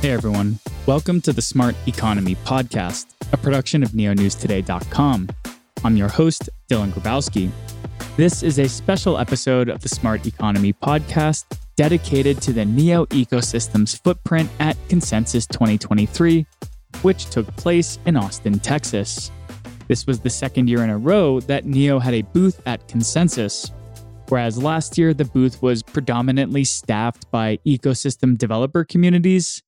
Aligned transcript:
Hey 0.00 0.12
everyone, 0.12 0.60
welcome 0.86 1.20
to 1.22 1.32
the 1.32 1.42
Smart 1.42 1.74
Economy 1.88 2.36
Podcast, 2.36 3.06
a 3.32 3.36
production 3.36 3.82
of 3.82 3.90
neonewstoday.com. 3.90 5.28
I'm 5.82 5.96
your 5.96 6.06
host, 6.06 6.48
Dylan 6.70 6.92
Grabowski. 6.92 7.50
This 8.16 8.44
is 8.44 8.60
a 8.60 8.68
special 8.68 9.18
episode 9.18 9.68
of 9.68 9.80
the 9.80 9.88
Smart 9.88 10.24
Economy 10.24 10.72
Podcast 10.72 11.46
dedicated 11.74 12.40
to 12.42 12.52
the 12.52 12.64
NEO 12.64 13.06
ecosystem's 13.06 13.98
footprint 13.98 14.48
at 14.60 14.76
Consensus 14.88 15.48
2023, 15.48 16.46
which 17.02 17.28
took 17.30 17.48
place 17.56 17.98
in 18.06 18.16
Austin, 18.16 18.60
Texas. 18.60 19.32
This 19.88 20.06
was 20.06 20.20
the 20.20 20.30
second 20.30 20.68
year 20.70 20.84
in 20.84 20.90
a 20.90 20.96
row 20.96 21.40
that 21.40 21.66
NEO 21.66 21.98
had 21.98 22.14
a 22.14 22.22
booth 22.22 22.62
at 22.66 22.86
Consensus, 22.86 23.72
whereas 24.28 24.62
last 24.62 24.96
year 24.96 25.12
the 25.12 25.24
booth 25.24 25.60
was 25.60 25.82
predominantly 25.82 26.62
staffed 26.62 27.28
by 27.32 27.58
ecosystem 27.66 28.38
developer 28.38 28.84
communities. 28.84 29.60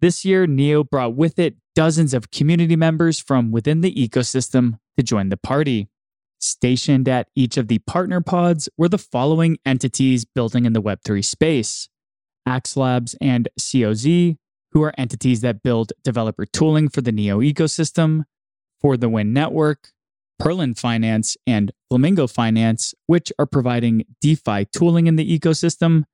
This 0.00 0.24
year, 0.24 0.46
NEO 0.46 0.82
brought 0.84 1.14
with 1.14 1.38
it 1.38 1.56
dozens 1.74 2.14
of 2.14 2.30
community 2.30 2.74
members 2.74 3.20
from 3.20 3.50
within 3.50 3.82
the 3.82 3.94
ecosystem 3.94 4.78
to 4.96 5.02
join 5.02 5.28
the 5.28 5.36
party. 5.36 5.88
Stationed 6.40 7.06
at 7.06 7.28
each 7.36 7.58
of 7.58 7.68
the 7.68 7.80
partner 7.80 8.22
pods 8.22 8.66
were 8.78 8.88
the 8.88 8.96
following 8.96 9.58
entities 9.66 10.24
building 10.24 10.64
in 10.64 10.72
the 10.72 10.80
Web3 10.80 11.22
space. 11.22 11.90
AxLabs 12.48 13.14
and 13.20 13.50
COZ, 13.58 14.36
who 14.72 14.82
are 14.82 14.94
entities 14.96 15.42
that 15.42 15.62
build 15.62 15.92
developer 16.02 16.46
tooling 16.46 16.88
for 16.88 17.02
the 17.02 17.12
NEO 17.12 17.40
ecosystem, 17.40 18.24
for 18.80 18.96
the 18.96 19.10
Win 19.10 19.34
Network, 19.34 19.90
Perlin 20.40 20.78
Finance, 20.78 21.36
and 21.46 21.72
Flamingo 21.90 22.26
Finance, 22.26 22.94
which 23.06 23.30
are 23.38 23.44
providing 23.44 24.06
DeFi 24.22 24.64
tooling 24.72 25.06
in 25.06 25.16
the 25.16 25.38
ecosystem, 25.38 26.04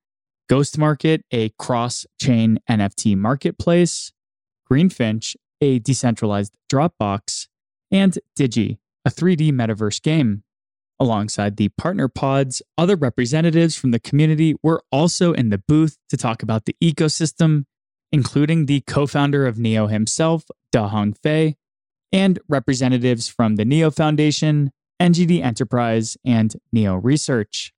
GhostMarket, 0.50 1.20
a 1.30 1.50
cross 1.58 2.06
chain 2.20 2.58
NFT 2.68 3.16
marketplace, 3.16 4.12
Greenfinch, 4.70 5.36
a 5.60 5.78
decentralized 5.78 6.56
Dropbox, 6.70 7.48
and 7.90 8.18
Digi, 8.38 8.78
a 9.04 9.10
3D 9.10 9.52
metaverse 9.52 10.02
game. 10.02 10.42
Alongside 10.98 11.56
the 11.56 11.68
partner 11.70 12.08
pods, 12.08 12.62
other 12.78 12.96
representatives 12.96 13.76
from 13.76 13.90
the 13.90 14.00
community 14.00 14.54
were 14.62 14.82
also 14.90 15.32
in 15.32 15.50
the 15.50 15.58
booth 15.58 15.98
to 16.08 16.16
talk 16.16 16.42
about 16.42 16.64
the 16.64 16.74
ecosystem, 16.82 17.64
including 18.12 18.64
the 18.66 18.80
co 18.80 19.06
founder 19.06 19.46
of 19.46 19.58
NEO 19.58 19.88
himself, 19.88 20.44
Da 20.72 20.88
Hongfei, 20.90 21.54
and 22.12 22.38
representatives 22.48 23.28
from 23.28 23.56
the 23.56 23.64
NEO 23.64 23.90
Foundation, 23.90 24.72
NGD 25.00 25.42
Enterprise, 25.42 26.16
and 26.24 26.56
NEO 26.72 26.94
Research. 26.94 27.74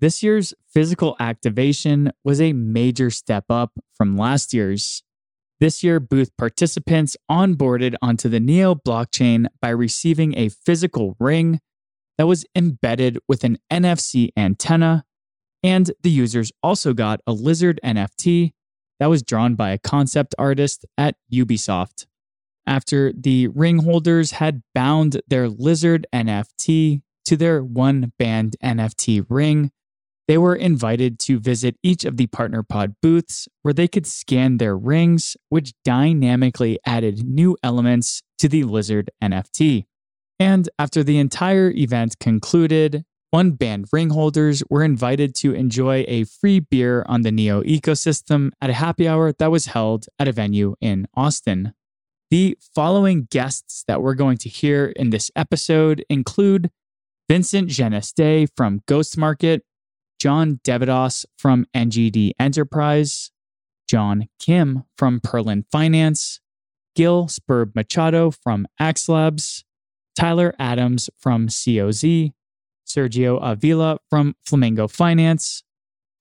This 0.00 0.22
year's 0.22 0.54
physical 0.66 1.14
activation 1.20 2.10
was 2.24 2.40
a 2.40 2.54
major 2.54 3.10
step 3.10 3.44
up 3.50 3.72
from 3.94 4.16
last 4.16 4.54
year's. 4.54 5.02
This 5.60 5.84
year, 5.84 6.00
booth 6.00 6.34
participants 6.38 7.18
onboarded 7.30 7.94
onto 8.00 8.30
the 8.30 8.40
NEO 8.40 8.76
blockchain 8.76 9.46
by 9.60 9.68
receiving 9.68 10.36
a 10.38 10.48
physical 10.48 11.16
ring 11.20 11.60
that 12.16 12.26
was 12.26 12.46
embedded 12.56 13.18
with 13.28 13.44
an 13.44 13.58
NFC 13.70 14.30
antenna, 14.38 15.04
and 15.62 15.90
the 16.02 16.10
users 16.10 16.50
also 16.62 16.94
got 16.94 17.20
a 17.26 17.32
lizard 17.32 17.78
NFT 17.84 18.52
that 19.00 19.10
was 19.10 19.22
drawn 19.22 19.54
by 19.54 19.70
a 19.70 19.78
concept 19.78 20.34
artist 20.38 20.86
at 20.96 21.16
Ubisoft. 21.30 22.06
After 22.66 23.12
the 23.12 23.48
ring 23.48 23.80
holders 23.80 24.30
had 24.32 24.62
bound 24.74 25.20
their 25.28 25.50
lizard 25.50 26.06
NFT 26.10 27.02
to 27.26 27.36
their 27.36 27.62
OneBand 27.62 28.54
NFT 28.64 29.26
ring, 29.28 29.72
they 30.30 30.38
were 30.38 30.54
invited 30.54 31.18
to 31.18 31.40
visit 31.40 31.74
each 31.82 32.04
of 32.04 32.16
the 32.16 32.28
partner 32.28 32.62
pod 32.62 32.94
booths 33.02 33.48
where 33.62 33.74
they 33.74 33.88
could 33.88 34.06
scan 34.06 34.58
their 34.58 34.78
rings, 34.78 35.36
which 35.48 35.72
dynamically 35.84 36.78
added 36.86 37.24
new 37.26 37.56
elements 37.64 38.22
to 38.38 38.48
the 38.48 38.62
Lizard 38.62 39.10
NFT. 39.20 39.86
And 40.38 40.68
after 40.78 41.02
the 41.02 41.18
entire 41.18 41.72
event 41.72 42.20
concluded, 42.20 43.04
OneBand 43.34 43.86
ring 43.92 44.10
holders 44.10 44.62
were 44.70 44.84
invited 44.84 45.34
to 45.34 45.52
enjoy 45.52 46.04
a 46.06 46.22
free 46.22 46.60
beer 46.60 47.04
on 47.08 47.22
the 47.22 47.32
Neo 47.32 47.64
ecosystem 47.64 48.50
at 48.60 48.70
a 48.70 48.74
happy 48.74 49.08
hour 49.08 49.32
that 49.32 49.50
was 49.50 49.66
held 49.66 50.06
at 50.20 50.28
a 50.28 50.32
venue 50.32 50.76
in 50.80 51.08
Austin. 51.16 51.74
The 52.30 52.56
following 52.72 53.26
guests 53.32 53.82
that 53.88 54.00
we're 54.00 54.14
going 54.14 54.38
to 54.38 54.48
hear 54.48 54.92
in 54.94 55.10
this 55.10 55.32
episode 55.34 56.04
include 56.08 56.70
Vincent 57.28 57.68
Geneste 57.68 58.48
from 58.56 58.80
GhostMarket, 58.86 59.62
John 60.20 60.60
deVadoss 60.64 61.24
from 61.38 61.66
NGD 61.74 62.32
Enterprise, 62.38 63.30
John 63.88 64.28
Kim 64.38 64.84
from 64.96 65.18
Perlin 65.18 65.64
Finance, 65.72 66.40
Gil 66.94 67.26
Sperb 67.26 67.74
Machado 67.74 68.30
from 68.30 68.66
AxLabs, 68.78 69.64
Tyler 70.14 70.54
Adams 70.58 71.08
from 71.18 71.48
COZ, 71.48 72.32
Sergio 72.86 73.38
Avila 73.40 73.98
from 74.10 74.34
Flamingo 74.44 74.86
Finance, 74.86 75.62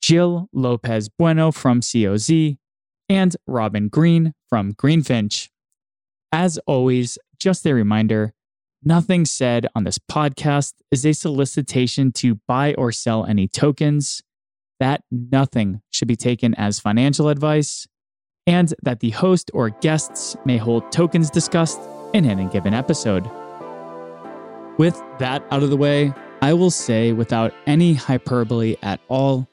Jill 0.02 0.48
Lopez 0.54 1.10
Bueno 1.10 1.52
from 1.52 1.82
COZ, 1.82 2.58
and 3.10 3.36
Robin 3.46 3.90
Green 3.90 4.34
from 4.48 4.74
Greenfinch. 4.74 5.50
As 6.32 6.58
always, 6.66 7.18
just 7.38 7.66
a 7.66 7.74
reminder 7.74 8.34
Nothing 8.84 9.26
said 9.26 9.68
on 9.76 9.84
this 9.84 10.00
podcast 10.00 10.76
is 10.90 11.06
a 11.06 11.12
solicitation 11.12 12.14
to 12.14 12.36
buy 12.48 12.74
or 12.76 12.94
sell 12.94 13.26
any 13.26 13.46
tokens, 13.46 14.24
that 14.80 15.04
nothing 15.12 15.82
should 15.90 16.08
be 16.08 16.16
taken 16.16 16.56
as 16.56 16.80
financial 16.80 17.28
advice, 17.28 17.88
and 18.48 18.74
that 18.82 19.02
the 19.02 19.10
host 19.10 19.52
or 19.54 19.70
guests 19.70 20.38
may 20.46 20.56
hold 20.56 20.94
tokens 20.94 21.30
discussed 21.30 21.82
in 22.14 22.26
any 22.26 22.46
given 22.46 22.74
episode. 22.74 23.30
With 24.78 25.04
that 25.20 25.44
out 25.52 25.62
of 25.62 25.72
the 25.72 25.78
way, 25.78 26.14
I 26.42 26.54
will 26.54 26.72
say 26.72 27.12
without 27.12 27.54
any 27.68 27.96
hyperbole 27.96 28.78
at 28.82 29.02
all 29.10 29.50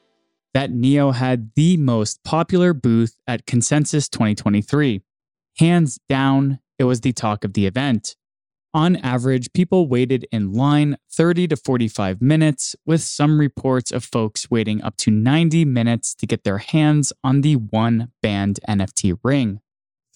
that 0.53 0.71
Neo 0.71 1.11
had 1.11 1.51
the 1.55 1.75
most 1.75 2.23
popular 2.23 2.73
booth 2.73 3.17
at 3.27 3.45
Consensus 3.45 4.07
2023. 4.07 5.01
Hands 5.59 5.99
down, 6.07 6.59
it 6.79 6.85
was 6.85 7.01
the 7.01 7.11
talk 7.11 7.43
of 7.43 7.51
the 7.51 7.65
event. 7.65 8.15
On 8.73 8.97
average, 8.97 9.53
people 9.53 9.87
waited 9.87 10.27
in 10.31 10.51
line 10.51 10.97
30 11.11 11.47
to 11.47 11.55
45 11.55 12.21
minutes, 12.21 12.75
with 12.85 13.01
some 13.01 13.39
reports 13.39 13.91
of 13.91 14.03
folks 14.03 14.51
waiting 14.51 14.81
up 14.83 14.97
to 14.97 15.11
90 15.11 15.65
minutes 15.65 16.13
to 16.15 16.27
get 16.27 16.43
their 16.43 16.57
hands 16.57 17.13
on 17.23 17.41
the 17.41 17.55
one 17.55 18.11
band 18.21 18.59
NFT 18.67 19.17
ring. 19.23 19.61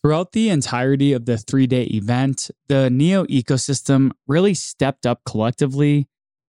Throughout 0.02 0.34
the 0.34 0.50
entirety 0.50 1.14
of 1.14 1.26
the 1.26 1.38
three 1.38 1.68
day 1.68 1.84
event, 1.84 2.52
the 2.68 2.90
NEO 2.90 3.26
ecosystem 3.26 4.12
really 4.28 4.54
stepped 4.54 5.06
up 5.06 5.22
collectively, 5.26 6.08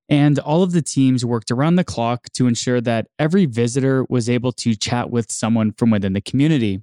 and 0.09 0.39
all 0.39 0.63
of 0.63 0.73
the 0.73 0.83
teams 0.83 1.25
worked 1.25 1.51
around 1.51 1.77
the 1.77 1.85
clock 1.85 2.29
to 2.35 2.47
ensure 2.47 2.81
that 2.81 3.07
every 3.19 3.47
visitor 3.47 4.05
was 4.09 4.29
able 4.29 4.53
to 4.53 4.75
chat 4.75 5.11
with 5.11 5.31
someone 5.31 5.73
from 5.73 5.91
within 5.91 6.15
the 6.15 6.21
community 6.21 6.83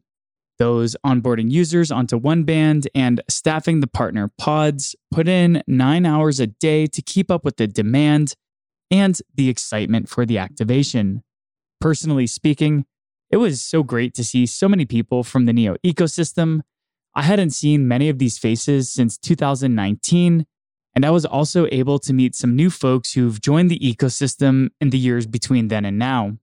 those 0.59 0.95
onboarding 1.05 1.49
users 1.49 1.91
onto 1.91 2.19
OneBand 2.19 2.85
and 2.93 3.21
staffing 3.29 3.79
the 3.79 3.87
partner 3.87 4.31
pods 4.37 4.95
put 5.11 5.27
in 5.27 5.63
nine 5.65 6.05
hours 6.05 6.39
a 6.39 6.47
day 6.47 6.85
to 6.85 7.01
keep 7.01 7.31
up 7.31 7.43
with 7.43 7.57
the 7.57 7.67
demand 7.67 8.35
and 8.91 9.19
the 9.33 9.49
excitement 9.49 10.09
for 10.09 10.25
the 10.25 10.37
activation. 10.37 11.23
Personally 11.81 12.27
speaking, 12.27 12.85
it 13.31 13.37
was 13.37 13.63
so 13.63 13.83
great 13.83 14.13
to 14.15 14.23
see 14.23 14.45
so 14.45 14.67
many 14.67 14.85
people 14.85 15.23
from 15.23 15.45
the 15.45 15.53
Neo 15.53 15.75
ecosystem. 15.85 16.61
I 17.15 17.23
hadn't 17.23 17.51
seen 17.51 17.87
many 17.87 18.09
of 18.09 18.19
these 18.19 18.37
faces 18.37 18.91
since 18.91 19.17
2019, 19.17 20.45
and 20.95 21.05
I 21.05 21.09
was 21.09 21.25
also 21.25 21.67
able 21.71 21.99
to 21.99 22.13
meet 22.13 22.35
some 22.35 22.55
new 22.55 22.69
folks 22.69 23.13
who've 23.13 23.39
joined 23.39 23.69
the 23.71 23.79
ecosystem 23.79 24.69
in 24.81 24.89
the 24.89 24.97
years 24.97 25.25
between 25.25 25.67
then 25.67 25.85
and 25.85 25.97
now. 25.99 26.37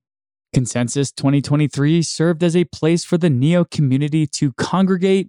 Consensus 0.52 1.12
2023 1.12 2.02
served 2.02 2.42
as 2.42 2.56
a 2.56 2.64
place 2.64 3.04
for 3.04 3.18
the 3.18 3.30
Neo 3.30 3.64
community 3.64 4.26
to 4.26 4.52
congregate, 4.52 5.28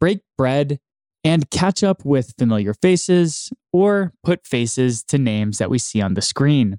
break 0.00 0.20
bread, 0.38 0.78
and 1.24 1.50
catch 1.50 1.82
up 1.82 2.04
with 2.04 2.34
familiar 2.38 2.74
faces 2.74 3.50
or 3.72 4.12
put 4.24 4.46
faces 4.46 5.02
to 5.04 5.18
names 5.18 5.58
that 5.58 5.70
we 5.70 5.78
see 5.78 6.00
on 6.00 6.14
the 6.14 6.22
screen. 6.22 6.78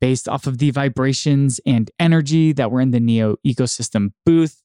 Based 0.00 0.28
off 0.28 0.46
of 0.46 0.58
the 0.58 0.70
vibrations 0.70 1.60
and 1.66 1.90
energy 1.98 2.52
that 2.52 2.70
were 2.70 2.80
in 2.80 2.90
the 2.90 3.00
Neo 3.00 3.36
ecosystem 3.46 4.12
booth, 4.24 4.62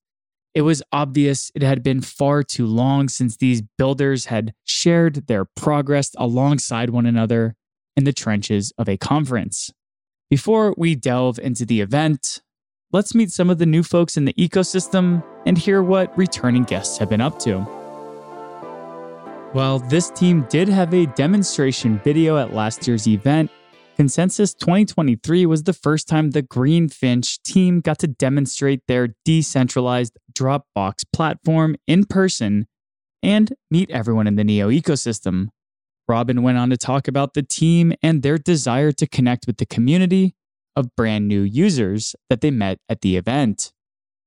it 0.54 0.62
was 0.62 0.82
obvious 0.92 1.52
it 1.54 1.62
had 1.62 1.84
been 1.84 2.02
far 2.02 2.44
too 2.44 2.66
long 2.66 3.08
since 3.08 3.38
these 3.38 3.62
builders 3.78 4.26
had 4.26 4.54
shared 4.64 5.28
their 5.28 5.46
progress 5.46 6.12
alongside 6.18 6.90
one 6.90 7.06
another 7.06 7.56
in 7.96 8.04
the 8.04 8.14
trenches 8.14 8.74
of 8.78 8.90
a 8.90 8.98
conference. 8.98 9.72
Before 10.30 10.74
we 10.78 10.96
delve 10.96 11.40
into 11.40 11.66
the 11.66 11.82
event, 11.82 12.42
let's 12.92 13.16
meet 13.16 13.32
some 13.32 13.50
of 13.50 13.58
the 13.58 13.66
new 13.66 13.84
folks 13.84 14.18
in 14.18 14.26
the 14.26 14.34
ecosystem 14.34 15.24
and 15.46 15.58
hear 15.58 15.82
what 15.84 16.16
returning 16.18 16.64
guests 16.64 16.98
have 16.98 17.10
been 17.10 17.22
up 17.22 17.40
to. 17.40 17.66
Well, 19.54 19.80
this 19.80 20.12
team 20.12 20.46
did 20.50 20.70
have 20.70 20.94
a 20.94 21.08
demonstration 21.08 22.00
video 22.04 22.38
at 22.38 22.54
last 22.54 22.88
year's 22.88 23.08
event, 23.08 23.50
Consensus 24.00 24.54
2023 24.54 25.46
was 25.46 25.64
the 25.64 25.74
first 25.74 26.08
time 26.08 26.32
the 26.32 26.42
Greenfinch 26.42 27.44
team 27.44 27.82
got 27.82 28.00
to 28.00 28.08
demonstrate 28.08 28.80
their 28.88 29.10
decentralized 29.26 30.18
Dropbox 30.32 31.04
platform 31.12 31.76
in 31.86 32.06
person 32.06 32.68
and 33.22 33.52
meet 33.70 33.92
everyone 33.92 34.26
in 34.26 34.38
the 34.38 34.46
Neo 34.46 34.70
ecosystem. 34.70 35.48
Robin 36.08 36.44
went 36.44 36.58
on 36.58 36.70
to 36.70 36.78
talk 36.78 37.10
about 37.10 37.34
the 37.34 37.44
team 37.44 37.92
and 38.02 38.24
their 38.24 38.38
desire 38.38 38.94
to 38.94 39.06
connect 39.06 39.46
with 39.46 39.58
the 39.58 39.66
community 39.66 40.34
of 40.80 40.96
brand 40.96 41.28
new 41.28 41.42
users 41.42 42.16
that 42.30 42.42
they 42.42 42.50
met 42.50 42.80
at 42.90 43.02
the 43.02 43.18
event. 43.18 43.72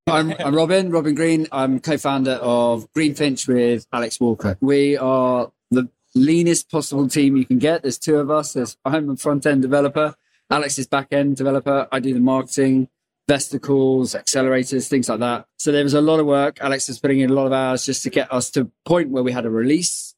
I'm, 0.07 0.33
I'm 0.39 0.53
Robin, 0.53 0.91
Robin 0.91 1.15
Green. 1.15 1.47
I'm 1.51 1.79
co 1.79 1.97
founder 1.97 2.33
of 2.41 2.91
Greenfinch 2.93 3.47
with 3.47 3.87
Alex 3.91 4.19
Walker. 4.19 4.57
We 4.61 4.97
are 4.97 5.51
the 5.71 5.89
leanest 6.13 6.69
possible 6.69 7.07
team 7.07 7.35
you 7.35 7.45
can 7.45 7.57
get. 7.57 7.81
There's 7.81 7.97
two 7.97 8.17
of 8.17 8.29
us. 8.29 8.53
There's, 8.53 8.77
I'm 8.85 9.09
a 9.09 9.17
front 9.17 9.45
end 9.45 9.61
developer. 9.61 10.15
Alex 10.49 10.77
is 10.77 10.87
back 10.87 11.07
end 11.11 11.37
developer. 11.37 11.87
I 11.91 11.99
do 11.99 12.13
the 12.13 12.19
marketing, 12.19 12.89
vesticles, 13.29 14.13
accelerators, 14.13 14.87
things 14.87 15.09
like 15.09 15.19
that. 15.19 15.47
So 15.57 15.71
there 15.71 15.83
was 15.83 15.93
a 15.93 16.01
lot 16.01 16.19
of 16.19 16.25
work. 16.25 16.59
Alex 16.61 16.89
is 16.89 16.99
putting 16.99 17.21
in 17.21 17.29
a 17.29 17.33
lot 17.33 17.47
of 17.47 17.53
hours 17.53 17.85
just 17.85 18.03
to 18.03 18.09
get 18.09 18.31
us 18.31 18.51
to 18.51 18.61
a 18.61 18.67
point 18.85 19.09
where 19.09 19.23
we 19.23 19.31
had 19.31 19.45
a 19.45 19.49
release 19.49 20.15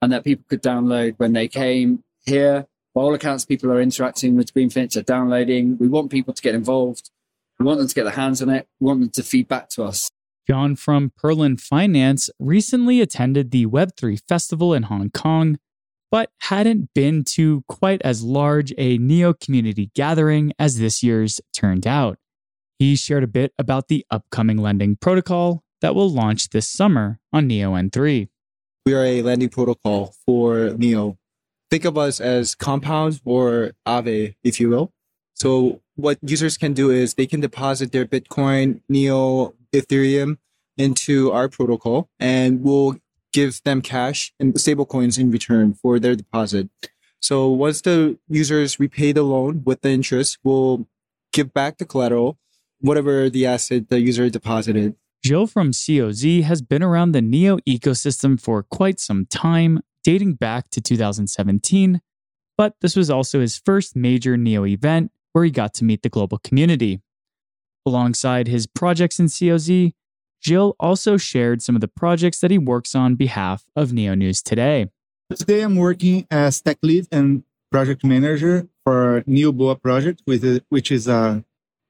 and 0.00 0.12
that 0.12 0.24
people 0.24 0.44
could 0.48 0.62
download 0.62 1.14
when 1.18 1.34
they 1.34 1.46
came 1.46 2.02
here. 2.24 2.66
By 2.96 3.02
all 3.02 3.12
accounts, 3.12 3.44
people 3.44 3.70
are 3.70 3.78
interacting 3.78 4.36
with 4.36 4.54
Greenfinch, 4.54 4.94
they're 4.94 5.02
downloading. 5.02 5.76
We 5.76 5.86
want 5.86 6.10
people 6.10 6.32
to 6.32 6.40
get 6.40 6.54
involved. 6.54 7.10
We 7.58 7.66
want 7.66 7.78
them 7.78 7.88
to 7.88 7.94
get 7.94 8.04
their 8.04 8.14
hands 8.14 8.40
on 8.40 8.48
it. 8.48 8.66
We 8.80 8.86
want 8.86 9.00
them 9.00 9.10
to 9.10 9.22
feed 9.22 9.48
back 9.48 9.68
to 9.70 9.84
us. 9.84 10.10
John 10.48 10.76
from 10.76 11.12
Perlin 11.22 11.60
Finance 11.60 12.30
recently 12.38 13.02
attended 13.02 13.50
the 13.50 13.66
Web3 13.66 14.18
festival 14.26 14.72
in 14.72 14.84
Hong 14.84 15.10
Kong, 15.10 15.58
but 16.10 16.30
hadn't 16.40 16.88
been 16.94 17.22
to 17.34 17.64
quite 17.68 18.00
as 18.00 18.22
large 18.22 18.72
a 18.78 18.96
Neo 18.96 19.34
community 19.34 19.90
gathering 19.94 20.54
as 20.58 20.78
this 20.78 21.02
year's 21.02 21.38
turned 21.54 21.86
out. 21.86 22.16
He 22.78 22.96
shared 22.96 23.24
a 23.24 23.26
bit 23.26 23.52
about 23.58 23.88
the 23.88 24.06
upcoming 24.10 24.56
lending 24.56 24.96
protocol 24.96 25.62
that 25.82 25.94
will 25.94 26.10
launch 26.10 26.48
this 26.48 26.66
summer 26.66 27.20
on 27.30 27.46
Neo 27.46 27.74
N3. 27.74 28.28
We 28.86 28.94
are 28.94 29.04
a 29.04 29.20
lending 29.20 29.50
protocol 29.50 30.14
for 30.24 30.70
Neo. 30.70 31.18
Think 31.70 31.84
of 31.84 31.98
us 31.98 32.20
as 32.20 32.54
Compound 32.54 33.20
or 33.24 33.72
Aave, 33.86 34.34
if 34.44 34.60
you 34.60 34.70
will. 34.70 34.92
So 35.34 35.80
what 35.96 36.18
users 36.22 36.56
can 36.56 36.72
do 36.72 36.90
is 36.90 37.14
they 37.14 37.26
can 37.26 37.40
deposit 37.40 37.92
their 37.92 38.06
Bitcoin, 38.06 38.80
Neo, 38.88 39.54
Ethereum 39.72 40.38
into 40.76 41.32
our 41.32 41.48
protocol 41.48 42.08
and 42.20 42.62
we'll 42.62 42.96
give 43.32 43.62
them 43.64 43.82
cash 43.82 44.32
and 44.38 44.54
stablecoins 44.54 45.18
in 45.18 45.30
return 45.30 45.74
for 45.74 45.98
their 45.98 46.14
deposit. 46.14 46.68
So 47.20 47.48
once 47.48 47.80
the 47.80 48.18
users 48.28 48.78
repay 48.78 49.12
the 49.12 49.22
loan 49.22 49.62
with 49.64 49.82
the 49.82 49.90
interest, 49.90 50.38
we'll 50.44 50.86
give 51.32 51.52
back 51.52 51.78
the 51.78 51.84
collateral, 51.84 52.38
whatever 52.80 53.28
the 53.28 53.46
asset 53.46 53.88
the 53.88 54.00
user 54.00 54.30
deposited. 54.30 54.94
Joe 55.24 55.46
from 55.46 55.72
COZ 55.72 56.42
has 56.42 56.62
been 56.62 56.82
around 56.82 57.12
the 57.12 57.22
Neo 57.22 57.58
ecosystem 57.68 58.40
for 58.40 58.62
quite 58.62 59.00
some 59.00 59.26
time, 59.26 59.80
dating 60.06 60.34
back 60.34 60.70
to 60.70 60.80
2017, 60.80 62.00
but 62.56 62.74
this 62.80 62.94
was 62.94 63.10
also 63.10 63.40
his 63.40 63.58
first 63.58 63.96
major 63.96 64.36
Neo 64.36 64.64
event 64.64 65.10
where 65.32 65.44
he 65.44 65.50
got 65.50 65.74
to 65.74 65.84
meet 65.84 66.02
the 66.04 66.08
global 66.08 66.38
community. 66.38 67.00
Alongside 67.84 68.46
his 68.46 68.68
projects 68.68 69.18
in 69.18 69.26
COZ, 69.26 69.90
Jill 70.40 70.76
also 70.78 71.16
shared 71.16 71.60
some 71.60 71.74
of 71.74 71.80
the 71.80 71.88
projects 71.88 72.38
that 72.38 72.52
he 72.52 72.56
works 72.56 72.94
on 72.94 73.16
behalf 73.16 73.64
of 73.74 73.92
Neo 73.92 74.14
News 74.14 74.42
today. 74.42 74.86
Today 75.34 75.62
I'm 75.62 75.74
working 75.74 76.24
as 76.30 76.60
tech 76.60 76.78
lead 76.84 77.08
and 77.10 77.42
project 77.72 78.04
manager 78.04 78.68
for 78.84 79.24
Neo 79.26 79.50
Boa 79.50 79.74
project, 79.74 80.22
which 80.24 80.92
is 80.92 81.08
a 81.08 81.42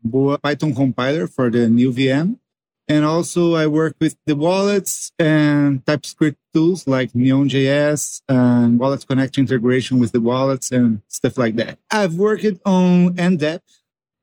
Boa 0.03 0.39
Python 0.39 0.75
compiler 0.75 1.27
for 1.27 1.51
the 1.51 1.69
NeoVM. 1.69 2.39
And 2.88 3.05
also 3.05 3.55
I 3.55 3.67
work 3.67 3.97
with 4.00 4.17
the 4.27 4.37
wallets 4.37 5.12
and 5.19 5.85
TypeScript 5.87 6.38
tools 6.55 6.87
like 6.87 7.15
Neon.js 7.15 8.23
and 8.29 8.79
Wallet 8.79 9.06
Connect 9.06 9.38
integration 9.38 9.99
with 9.99 10.12
the 10.12 10.21
wallets 10.21 10.71
and 10.71 11.03
stuff 11.09 11.37
like 11.37 11.56
that. 11.56 11.79
I've 11.91 12.15
worked 12.15 12.44
on 12.65 13.15
NDEP 13.15 13.61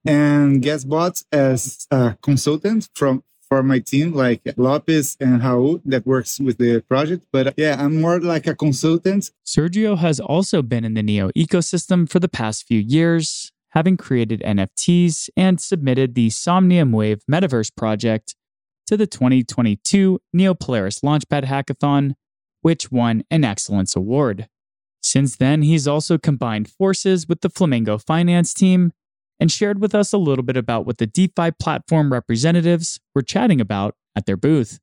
and 0.06 0.64
GasBots 0.64 1.26
as 1.32 1.88
a 1.92 2.18
consultant 2.22 2.90
from 2.96 3.24
for 3.54 3.62
my 3.62 3.78
team, 3.78 4.14
like 4.14 4.42
Lopez 4.58 5.16
and 5.20 5.42
Raul 5.42 5.80
that 5.86 6.08
works 6.08 6.40
with 6.40 6.58
the 6.58 6.82
project. 6.82 7.28
But 7.32 7.54
yeah, 7.56 7.76
I'm 7.78 8.02
more 8.02 8.20
like 8.20 8.48
a 8.48 8.56
consultant. 8.56 9.30
Sergio 9.46 9.98
has 9.98 10.20
also 10.20 10.64
been 10.64 10.84
in 10.84 10.96
the 10.96 11.04
Neo 11.04 11.30
ecosystem 11.38 12.10
for 12.10 12.20
the 12.20 12.30
past 12.30 12.66
few 12.66 12.80
years, 12.80 13.52
having 13.70 13.96
created 13.96 14.42
NFTs 14.42 15.30
and 15.38 15.62
submitted 15.62 16.16
the 16.16 16.32
Somnium 16.32 16.92
Wave 16.92 17.22
Metaverse 17.32 17.76
project 17.76 18.36
to 18.88 18.98
the 18.98 19.08
2022 19.08 20.20
Neo 20.34 20.54
Polaris 20.54 21.00
Launchpad 21.00 21.46
Hackathon, 21.46 22.14
which 22.62 22.92
won 22.92 23.24
an 23.30 23.44
Excellence 23.44 23.96
Award. 23.96 24.48
Since 25.02 25.36
then, 25.36 25.62
he's 25.62 25.88
also 25.88 26.18
combined 26.18 26.70
forces 26.70 27.28
with 27.28 27.42
the 27.42 27.50
Flamingo 27.50 27.98
finance 27.98 28.54
team 28.54 28.94
and 29.40 29.52
shared 29.52 29.82
with 29.82 29.94
us 29.94 30.14
a 30.14 30.18
little 30.18 30.44
bit 30.44 30.56
about 30.56 30.86
what 30.86 30.98
the 30.98 31.08
DeFi 31.08 31.52
platform 31.60 32.14
representatives 32.14 33.00
were 33.14 33.22
chatting 33.22 33.60
about 33.60 33.96
at 34.16 34.26
their 34.26 34.38
booth. 34.38 34.80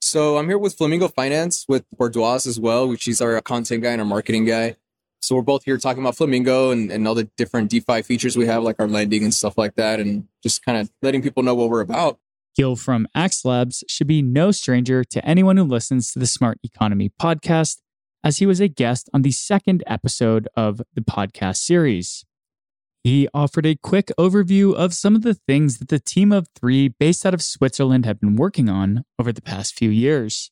So 0.00 0.38
I'm 0.38 0.48
here 0.48 0.58
with 0.58 0.74
Flamingo 0.74 1.08
Finance 1.08 1.66
with 1.68 1.84
Bordois 1.96 2.46
as 2.46 2.58
well, 2.58 2.88
which 2.88 3.08
is 3.08 3.20
our 3.20 3.40
content 3.40 3.82
guy 3.82 3.90
and 3.90 4.00
our 4.00 4.06
marketing 4.06 4.44
guy. 4.44 4.76
So 5.20 5.34
we're 5.34 5.42
both 5.42 5.64
here 5.64 5.76
talking 5.76 6.02
about 6.02 6.16
Flamingo 6.16 6.70
and, 6.70 6.90
and 6.92 7.06
all 7.06 7.14
the 7.14 7.28
different 7.36 7.70
DeFi 7.70 8.02
features 8.02 8.36
we 8.36 8.46
have, 8.46 8.62
like 8.62 8.76
our 8.78 8.86
lending 8.86 9.24
and 9.24 9.34
stuff 9.34 9.58
like 9.58 9.74
that, 9.74 9.98
and 9.98 10.28
just 10.42 10.64
kind 10.64 10.78
of 10.78 10.90
letting 11.02 11.22
people 11.22 11.42
know 11.42 11.54
what 11.54 11.68
we're 11.68 11.80
about. 11.80 12.18
Gil 12.58 12.74
from 12.74 13.06
AxLabs 13.16 13.84
should 13.88 14.08
be 14.08 14.20
no 14.20 14.50
stranger 14.50 15.04
to 15.04 15.24
anyone 15.24 15.56
who 15.56 15.62
listens 15.62 16.10
to 16.10 16.18
the 16.18 16.26
Smart 16.26 16.58
Economy 16.64 17.08
podcast, 17.08 17.76
as 18.24 18.38
he 18.38 18.46
was 18.46 18.58
a 18.58 18.66
guest 18.66 19.08
on 19.14 19.22
the 19.22 19.30
second 19.30 19.84
episode 19.86 20.48
of 20.56 20.82
the 20.92 21.00
podcast 21.00 21.58
series. 21.58 22.24
He 23.04 23.28
offered 23.32 23.64
a 23.64 23.76
quick 23.76 24.10
overview 24.18 24.74
of 24.74 24.92
some 24.92 25.14
of 25.14 25.22
the 25.22 25.34
things 25.34 25.78
that 25.78 25.86
the 25.86 26.00
team 26.00 26.32
of 26.32 26.48
three 26.58 26.88
based 26.88 27.24
out 27.24 27.32
of 27.32 27.42
Switzerland 27.42 28.04
have 28.06 28.18
been 28.18 28.34
working 28.34 28.68
on 28.68 29.04
over 29.20 29.32
the 29.32 29.40
past 29.40 29.78
few 29.78 29.90
years. 29.90 30.50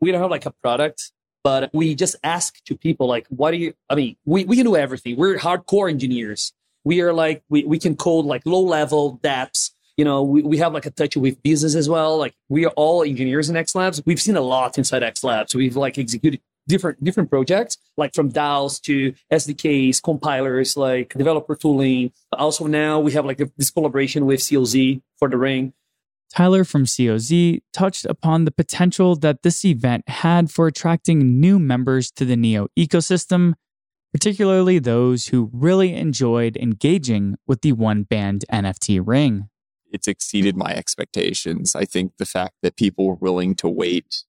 We 0.00 0.10
don't 0.10 0.22
have 0.22 0.30
like 0.30 0.46
a 0.46 0.52
product, 0.62 1.12
but 1.44 1.68
we 1.74 1.94
just 1.94 2.16
ask 2.24 2.64
to 2.64 2.78
people 2.78 3.08
like, 3.08 3.26
what 3.28 3.50
do 3.50 3.58
you, 3.58 3.74
I 3.90 3.94
mean, 3.94 4.16
we, 4.24 4.46
we 4.46 4.56
can 4.56 4.64
do 4.64 4.74
everything. 4.74 5.18
We're 5.18 5.36
hardcore 5.36 5.90
engineers. 5.90 6.54
We 6.82 7.02
are 7.02 7.12
like, 7.12 7.42
we, 7.50 7.62
we 7.64 7.78
can 7.78 7.94
code 7.94 8.24
like 8.24 8.40
low 8.46 8.62
level 8.62 9.20
dApps 9.22 9.72
you 9.96 10.04
know, 10.04 10.22
we, 10.22 10.42
we 10.42 10.58
have 10.58 10.72
like 10.72 10.86
a 10.86 10.90
touch 10.90 11.16
with 11.16 11.42
business 11.42 11.74
as 11.74 11.88
well. 11.88 12.16
Like 12.16 12.34
we 12.48 12.64
are 12.64 12.72
all 12.76 13.02
engineers 13.02 13.50
in 13.50 13.56
AxLabs. 13.56 14.02
We've 14.06 14.20
seen 14.20 14.36
a 14.36 14.40
lot 14.40 14.78
inside 14.78 15.02
AxLabs. 15.02 15.54
We've 15.54 15.76
like 15.76 15.98
executed 15.98 16.40
different 16.68 17.02
different 17.02 17.30
projects, 17.30 17.76
like 17.96 18.14
from 18.14 18.30
DAOs 18.30 18.80
to 18.82 19.14
SDKs, 19.32 20.02
compilers, 20.02 20.76
like 20.76 21.14
developer 21.14 21.56
tooling. 21.56 22.12
Also 22.32 22.66
now 22.66 23.00
we 23.00 23.12
have 23.12 23.26
like 23.26 23.40
this 23.56 23.70
collaboration 23.70 24.26
with 24.26 24.40
COZ 24.40 25.00
for 25.18 25.28
the 25.28 25.36
ring. 25.36 25.72
Tyler 26.34 26.64
from 26.64 26.86
COZ 26.86 27.60
touched 27.74 28.06
upon 28.06 28.46
the 28.46 28.50
potential 28.50 29.16
that 29.16 29.42
this 29.42 29.64
event 29.66 30.08
had 30.08 30.50
for 30.50 30.66
attracting 30.66 31.38
new 31.38 31.58
members 31.58 32.10
to 32.12 32.24
the 32.24 32.36
Neo 32.36 32.68
ecosystem, 32.78 33.52
particularly 34.14 34.78
those 34.78 35.26
who 35.26 35.50
really 35.52 35.94
enjoyed 35.94 36.56
engaging 36.56 37.36
with 37.46 37.60
the 37.60 37.74
OneBand 37.74 38.44
NFT 38.50 39.02
ring 39.04 39.50
it's 39.92 40.08
exceeded 40.08 40.56
my 40.56 40.72
expectations. 40.72 41.76
I 41.76 41.84
think 41.84 42.16
the 42.18 42.26
fact 42.26 42.54
that 42.62 42.76
people 42.76 43.06
were 43.06 43.14
willing 43.14 43.54
to 43.56 43.68
wait 43.68 44.24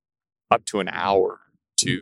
up 0.51 0.65
to 0.65 0.79
an 0.79 0.89
hour 0.89 1.39
to 1.77 2.01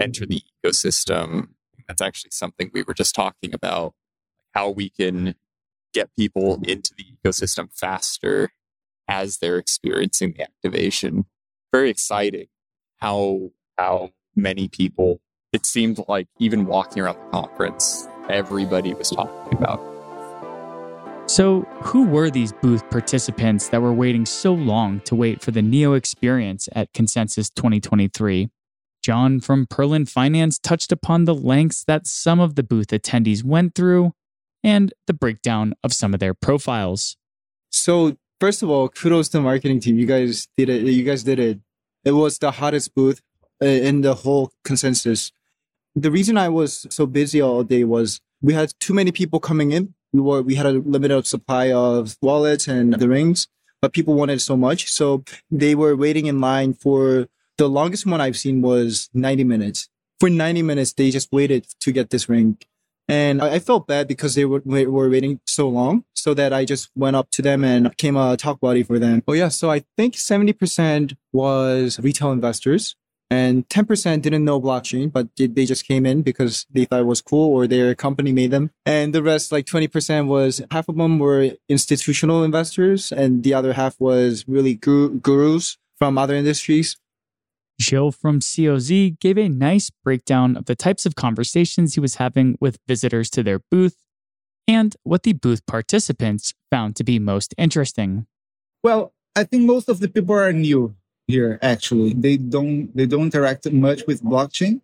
enter 0.00 0.26
the 0.26 0.42
ecosystem, 0.64 1.48
that's 1.86 2.02
actually 2.02 2.30
something 2.32 2.70
we 2.72 2.82
were 2.82 2.94
just 2.94 3.14
talking 3.14 3.54
about 3.54 3.94
how 4.54 4.70
we 4.70 4.88
can 4.88 5.34
get 5.92 6.14
people 6.16 6.62
into 6.66 6.92
the 6.96 7.04
ecosystem 7.04 7.68
faster 7.72 8.52
as 9.06 9.38
they're 9.38 9.58
experiencing 9.58 10.34
the 10.36 10.42
activation. 10.42 11.26
Very 11.72 11.90
exciting 11.90 12.46
how 12.96 13.50
how 13.76 14.10
many 14.34 14.68
people 14.68 15.20
it 15.52 15.64
seemed 15.64 15.98
like 16.08 16.28
even 16.38 16.66
walking 16.66 17.02
around 17.02 17.16
the 17.16 17.30
conference, 17.30 18.06
everybody 18.28 18.92
was 18.92 19.10
talking 19.10 19.56
about 19.58 19.97
so, 21.28 21.60
who 21.82 22.06
were 22.06 22.30
these 22.30 22.52
booth 22.52 22.88
participants 22.90 23.68
that 23.68 23.82
were 23.82 23.92
waiting 23.92 24.24
so 24.24 24.54
long 24.54 25.00
to 25.00 25.14
wait 25.14 25.42
for 25.42 25.50
the 25.50 25.60
Neo 25.60 25.92
experience 25.92 26.70
at 26.72 26.92
Consensus 26.94 27.50
2023? 27.50 28.48
John 29.02 29.38
from 29.40 29.66
Perlin 29.66 30.08
Finance 30.08 30.58
touched 30.58 30.90
upon 30.90 31.26
the 31.26 31.34
lengths 31.34 31.84
that 31.84 32.06
some 32.06 32.40
of 32.40 32.54
the 32.54 32.62
booth 32.62 32.88
attendees 32.88 33.44
went 33.44 33.74
through 33.74 34.12
and 34.64 34.92
the 35.06 35.12
breakdown 35.12 35.74
of 35.84 35.92
some 35.92 36.14
of 36.14 36.20
their 36.20 36.32
profiles. 36.32 37.16
So, 37.70 38.16
first 38.40 38.62
of 38.62 38.70
all, 38.70 38.88
kudos 38.88 39.28
to 39.28 39.38
the 39.38 39.42
marketing 39.42 39.80
team. 39.80 39.98
You 39.98 40.06
guys 40.06 40.48
did 40.56 40.70
it. 40.70 40.82
You 40.82 41.04
guys 41.04 41.24
did 41.24 41.38
it. 41.38 41.60
It 42.04 42.12
was 42.12 42.38
the 42.38 42.52
hottest 42.52 42.94
booth 42.94 43.20
uh, 43.62 43.66
in 43.66 44.00
the 44.00 44.14
whole 44.14 44.50
consensus. 44.64 45.30
The 45.94 46.10
reason 46.10 46.38
I 46.38 46.48
was 46.48 46.86
so 46.88 47.06
busy 47.06 47.40
all 47.40 47.64
day 47.64 47.84
was 47.84 48.20
we 48.40 48.54
had 48.54 48.72
too 48.80 48.94
many 48.94 49.12
people 49.12 49.40
coming 49.40 49.72
in. 49.72 49.94
We 50.12 50.20
were, 50.20 50.42
we 50.42 50.54
had 50.54 50.66
a 50.66 50.72
limited 50.72 51.26
supply 51.26 51.72
of 51.72 52.16
wallets 52.22 52.66
and 52.66 52.94
the 52.94 53.08
rings, 53.08 53.48
but 53.80 53.92
people 53.92 54.14
wanted 54.14 54.40
so 54.40 54.56
much. 54.56 54.90
So 54.90 55.24
they 55.50 55.74
were 55.74 55.96
waiting 55.96 56.26
in 56.26 56.40
line 56.40 56.74
for 56.74 57.28
the 57.58 57.68
longest 57.68 58.06
one 58.06 58.20
I've 58.20 58.38
seen 58.38 58.62
was 58.62 59.10
90 59.14 59.44
minutes. 59.44 59.88
For 60.20 60.30
90 60.30 60.62
minutes, 60.62 60.92
they 60.92 61.10
just 61.10 61.30
waited 61.32 61.66
to 61.80 61.92
get 61.92 62.10
this 62.10 62.28
ring. 62.28 62.58
And 63.08 63.40
I, 63.40 63.58
felt 63.58 63.86
bad 63.86 64.06
because 64.06 64.34
they 64.34 64.44
were, 64.44 64.60
were 64.64 65.08
waiting 65.08 65.40
so 65.46 65.68
long. 65.68 66.04
So 66.14 66.34
that 66.34 66.52
I 66.52 66.66
just 66.66 66.90
went 66.94 67.16
up 67.16 67.30
to 67.32 67.42
them 67.42 67.64
and 67.64 67.88
became 67.88 68.16
a 68.16 68.36
talk 68.36 68.60
buddy 68.60 68.82
for 68.82 68.98
them. 68.98 69.22
Oh 69.26 69.32
yeah. 69.32 69.48
So 69.48 69.70
I 69.70 69.84
think 69.96 70.14
70% 70.14 71.16
was 71.32 71.98
retail 72.00 72.32
investors 72.32 72.96
and 73.30 73.68
10% 73.68 74.22
didn't 74.22 74.44
know 74.44 74.60
blockchain, 74.60 75.12
but 75.12 75.28
they 75.36 75.66
just 75.66 75.86
came 75.86 76.06
in 76.06 76.22
because 76.22 76.66
they 76.70 76.86
thought 76.86 77.00
it 77.00 77.06
was 77.06 77.20
cool 77.20 77.54
or 77.54 77.66
their 77.66 77.94
company 77.94 78.32
made 78.32 78.50
them. 78.50 78.70
And 78.86 79.14
the 79.14 79.22
rest, 79.22 79.52
like 79.52 79.66
20% 79.66 80.26
was 80.26 80.62
half 80.70 80.88
of 80.88 80.96
them 80.96 81.18
were 81.18 81.52
institutional 81.68 82.42
investors 82.42 83.12
and 83.12 83.42
the 83.42 83.52
other 83.52 83.74
half 83.74 84.00
was 84.00 84.46
really 84.48 84.74
gurus 84.74 85.76
from 85.98 86.16
other 86.16 86.34
industries. 86.34 86.96
Joe 87.80 88.10
from 88.10 88.40
COZ 88.40 89.20
gave 89.20 89.38
a 89.38 89.48
nice 89.48 89.90
breakdown 90.02 90.56
of 90.56 90.64
the 90.64 90.74
types 90.74 91.06
of 91.06 91.14
conversations 91.14 91.94
he 91.94 92.00
was 92.00 92.16
having 92.16 92.56
with 92.60 92.78
visitors 92.88 93.30
to 93.30 93.42
their 93.42 93.60
booth 93.70 93.96
and 94.66 94.96
what 95.04 95.22
the 95.22 95.32
booth 95.32 95.64
participants 95.66 96.54
found 96.70 96.96
to 96.96 97.04
be 97.04 97.18
most 97.18 97.54
interesting. 97.56 98.26
Well, 98.82 99.12
I 99.36 99.44
think 99.44 99.64
most 99.64 99.88
of 99.88 100.00
the 100.00 100.08
people 100.08 100.34
are 100.34 100.52
new 100.52 100.96
here 101.28 101.58
actually. 101.62 102.14
They 102.14 102.36
don't 102.36 102.94
they 102.96 103.06
don't 103.06 103.26
interact 103.26 103.70
much 103.70 104.02
with 104.06 104.22
blockchain. 104.22 104.80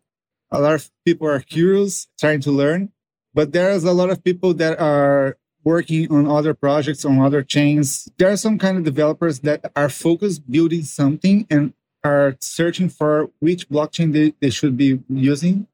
A 0.51 0.61
lot 0.61 0.75
of 0.75 0.91
people 1.05 1.27
are 1.27 1.41
curious 1.41 2.07
trying 2.21 2.41
to 2.43 2.53
learn 2.53 2.93
but 3.35 3.53
there's 3.53 3.85
a 3.85 3.93
lot 3.93 4.11
of 4.11 4.23
people 4.23 4.55
that 4.55 4.79
are 4.79 5.37
working 5.65 6.11
on 6.13 6.27
other 6.27 6.55
projects 6.55 7.05
on 7.05 7.19
other 7.19 7.43
chains. 7.43 8.09
There 8.17 8.31
are 8.31 8.37
some 8.37 8.59
kind 8.59 8.79
of 8.79 8.85
developers 8.85 9.41
that 9.41 9.73
are 9.75 9.89
focused 9.89 10.49
building 10.51 10.83
something 10.83 11.47
and 11.51 11.75
are 12.05 12.37
searching 12.39 12.89
for 12.89 13.31
which 13.41 13.69
blockchain 13.69 14.13
they, 14.13 14.35
they 14.41 14.51
should 14.51 14.77
be 14.77 15.01
using. 15.09 15.67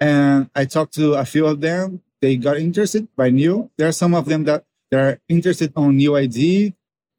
And 0.00 0.50
i 0.54 0.64
talked 0.64 0.94
to 0.94 1.14
a 1.14 1.24
few 1.24 1.46
of 1.46 1.60
them. 1.60 2.02
They 2.20 2.36
got 2.36 2.58
interested 2.58 3.08
by 3.16 3.30
new 3.30 3.70
there 3.78 3.88
are 3.88 3.92
some 3.92 4.12
of 4.12 4.26
them 4.26 4.44
that 4.44 4.64
they 4.90 4.98
are 4.98 5.20
interested 5.28 5.72
on 5.76 5.96
NEO 5.96 6.16
ID 6.16 6.74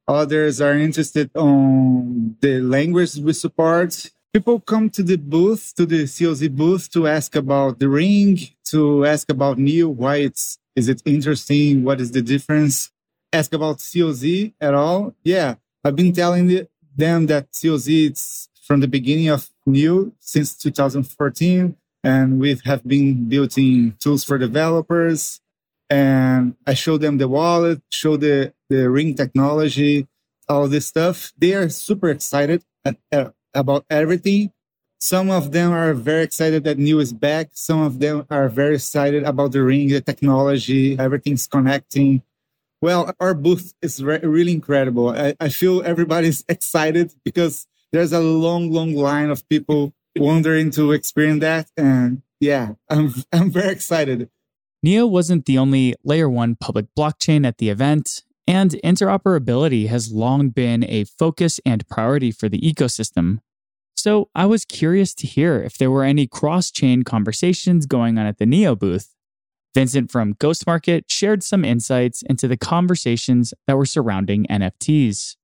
Others 0.09 0.59
are 0.59 0.73
interested 0.73 1.29
on 1.35 2.35
the 2.41 2.59
language 2.61 3.15
we 3.17 3.31
support. 3.31 4.09
People 4.33 4.59
come 4.59 4.89
to 4.89 5.03
the 5.03 5.17
booth, 5.17 5.71
to 5.75 5.85
the 5.85 6.07
COZ 6.07 6.49
booth 6.49 6.89
to 6.93 7.07
ask 7.07 7.35
about 7.35 7.77
the 7.77 7.87
ring, 7.87 8.39
to 8.65 9.05
ask 9.05 9.29
about 9.29 9.59
NEO, 9.59 9.89
why 9.89 10.15
it's, 10.17 10.57
is 10.75 10.89
it 10.89 11.03
interesting? 11.05 11.83
What 11.83 12.01
is 12.01 12.11
the 12.11 12.23
difference? 12.23 12.89
Ask 13.31 13.53
about 13.53 13.77
COZ 13.77 14.53
at 14.59 14.73
all. 14.73 15.13
Yeah. 15.23 15.55
I've 15.83 15.95
been 15.95 16.11
telling 16.11 16.67
them 16.97 17.27
that 17.27 17.49
COZ 17.51 17.87
it's 17.87 18.49
from 18.63 18.79
the 18.79 18.87
beginning 18.87 19.27
of 19.29 19.47
NEO 19.67 20.11
since 20.19 20.55
2014 20.55 21.75
and 22.03 22.39
we 22.39 22.59
have 22.65 22.83
been 22.83 23.29
building 23.29 23.95
tools 23.99 24.23
for 24.23 24.39
developers 24.39 25.39
and 25.89 26.55
I 26.67 26.73
show 26.73 26.97
them 26.97 27.17
the 27.17 27.27
wallet, 27.27 27.81
show 27.89 28.17
the, 28.17 28.53
the 28.69 28.89
ring 28.89 29.15
technology, 29.15 30.07
all 30.47 30.67
this 30.67 30.87
stuff. 30.87 31.33
They 31.37 31.53
are 31.53 31.69
super 31.69 32.09
excited 32.09 32.63
at, 32.85 32.97
about 33.53 33.85
everything. 33.89 34.51
Some 34.99 35.29
of 35.29 35.51
them 35.51 35.71
are 35.71 35.93
very 35.93 36.23
excited 36.23 36.65
that 36.65 36.77
NEO 36.77 36.99
is 36.99 37.13
back. 37.13 37.51
Some 37.53 37.81
of 37.81 37.99
them 37.99 38.25
are 38.29 38.49
very 38.49 38.75
excited 38.75 39.23
about 39.23 39.53
the 39.53 39.63
ring, 39.63 39.87
the 39.87 40.01
technology, 40.01 40.99
everything's 40.99 41.47
connecting. 41.47 42.21
Well, 42.81 43.13
our 43.19 43.33
booth 43.33 43.73
is 43.81 44.03
re- 44.03 44.19
really 44.19 44.51
incredible. 44.51 45.09
I, 45.09 45.35
I 45.39 45.49
feel 45.49 45.81
everybody's 45.83 46.43
excited 46.49 47.13
because 47.23 47.65
there's 47.91 48.13
a 48.13 48.19
long, 48.19 48.71
long 48.71 48.93
line 48.93 49.29
of 49.29 49.47
people 49.49 49.93
wondering 50.17 50.71
to 50.71 50.91
experience 50.91 51.41
that. 51.41 51.69
And 51.77 52.21
yeah, 52.39 52.73
I'm, 52.89 53.13
I'm 53.31 53.51
very 53.51 53.71
excited. 53.71 54.29
NEO 54.81 55.05
wasn't 55.05 55.45
the 55.45 55.57
only 55.57 55.95
layer 56.03 56.29
one 56.29 56.55
public 56.55 56.85
blockchain 56.97 57.45
at 57.45 57.57
the 57.57 57.69
event, 57.69 58.23
and 58.47 58.71
interoperability 58.83 59.87
has 59.89 60.11
long 60.11 60.49
been 60.49 60.85
a 60.85 61.03
focus 61.03 61.59
and 61.65 61.87
priority 61.87 62.31
for 62.31 62.47
the 62.47 62.59
ecosystem. 62.61 63.39
So 63.97 64.29
I 64.33 64.45
was 64.45 64.63
curious 64.63 65.13
to 65.15 65.27
hear 65.27 65.61
if 65.61 65.77
there 65.77 65.91
were 65.91 66.05
any 66.05 66.25
cross 66.25 66.71
chain 66.71 67.03
conversations 67.03 67.85
going 67.85 68.17
on 68.17 68.25
at 68.25 68.37
the 68.37 68.45
NEO 68.45 68.75
booth. 68.75 69.13
Vincent 69.75 70.09
from 70.09 70.35
GhostMarket 70.35 71.03
shared 71.07 71.43
some 71.43 71.65
insights 71.65 72.21
into 72.23 72.47
the 72.47 72.57
conversations 72.57 73.53
that 73.67 73.77
were 73.77 73.85
surrounding 73.85 74.45
NFTs. 74.45 75.35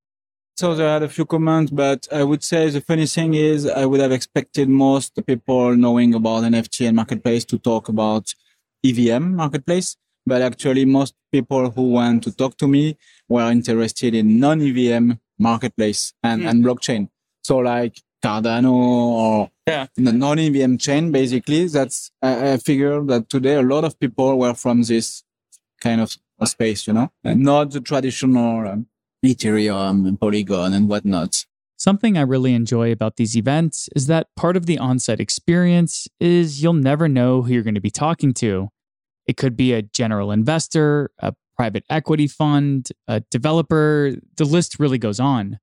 So 0.56 0.74
there 0.74 0.88
had 0.88 1.04
a 1.04 1.10
few 1.10 1.26
comments, 1.26 1.72
but 1.72 2.08
I 2.10 2.24
would 2.24 2.42
say 2.42 2.70
the 2.70 2.80
funny 2.80 3.06
thing 3.06 3.34
is 3.34 3.68
I 3.68 3.86
would 3.86 4.00
have 4.00 4.14
expected 4.14 4.70
most 4.70 5.20
people 5.28 5.76
knowing 5.76 6.14
about 6.14 6.44
NFT 6.44 6.88
and 6.88 6.96
marketplace 6.96 7.44
to 7.46 7.60
talk 7.60 7.90
about 7.90 8.34
EVM 8.90 9.36
marketplace, 9.36 9.98
but 10.26 10.42
actually 10.42 10.86
most 10.86 11.16
people 11.32 11.70
who 11.72 11.92
want 11.92 12.24
to 12.24 12.36
talk 12.36 12.58
to 12.58 12.68
me 12.68 12.98
were 13.28 13.50
interested 13.52 14.16
in 14.16 14.40
non-EVM 14.40 15.14
marketplace 15.40 16.14
and, 16.24 16.42
mm. 16.42 16.50
and 16.50 16.64
blockchain. 16.64 17.10
So 17.44 17.58
like 17.58 18.02
Cardano 18.24 18.74
or 18.74 19.52
yeah. 19.68 19.88
the 19.96 20.14
non-EVM 20.14 20.78
chain, 20.78 21.12
basically, 21.12 21.68
that's, 21.68 22.12
I, 22.22 22.54
I 22.54 22.58
figure 22.58 23.02
that 23.04 23.30
today 23.30 23.56
a 23.56 23.62
lot 23.62 23.84
of 23.84 24.00
people 24.00 24.38
were 24.40 24.54
from 24.54 24.84
this 24.84 25.24
kind 25.82 26.02
of 26.02 26.18
space, 26.46 26.88
you 26.88 26.94
know, 26.94 27.12
and 27.24 27.42
not 27.42 27.72
the 27.72 27.82
traditional 27.82 28.68
um, 28.68 28.88
Ethereum, 29.26 30.08
and 30.08 30.20
Polygon 30.20 30.74
and 30.74 30.88
whatnot. 30.88 31.46
Something 31.78 32.18
I 32.18 32.22
really 32.22 32.54
enjoy 32.54 32.92
about 32.92 33.18
these 33.18 33.36
events 33.36 33.90
is 33.96 34.08
that 34.08 34.28
part 34.36 34.56
of 34.56 34.66
the 34.66 34.78
on 34.78 34.98
site 35.00 35.20
experience 35.20 36.08
is 36.20 36.64
you'll 36.64 36.74
never 36.74 37.10
know 37.10 37.42
who 37.42 37.54
you're 37.54 37.64
going 37.64 37.76
to 37.76 37.82
be 37.82 37.92
talking 37.92 38.34
to. 38.36 38.70
It 39.28 39.38
could 39.38 39.56
be 39.56 39.74
a 39.74 39.82
general 39.82 40.32
investor, 40.32 41.12
a 41.20 41.34
private 41.56 41.84
equity 41.90 42.28
fund, 42.28 42.90
a 43.08 43.22
developer. 43.32 44.14
The 44.38 44.46
list 44.46 44.80
really 44.80 44.98
goes 44.98 45.20
on. 45.20 45.60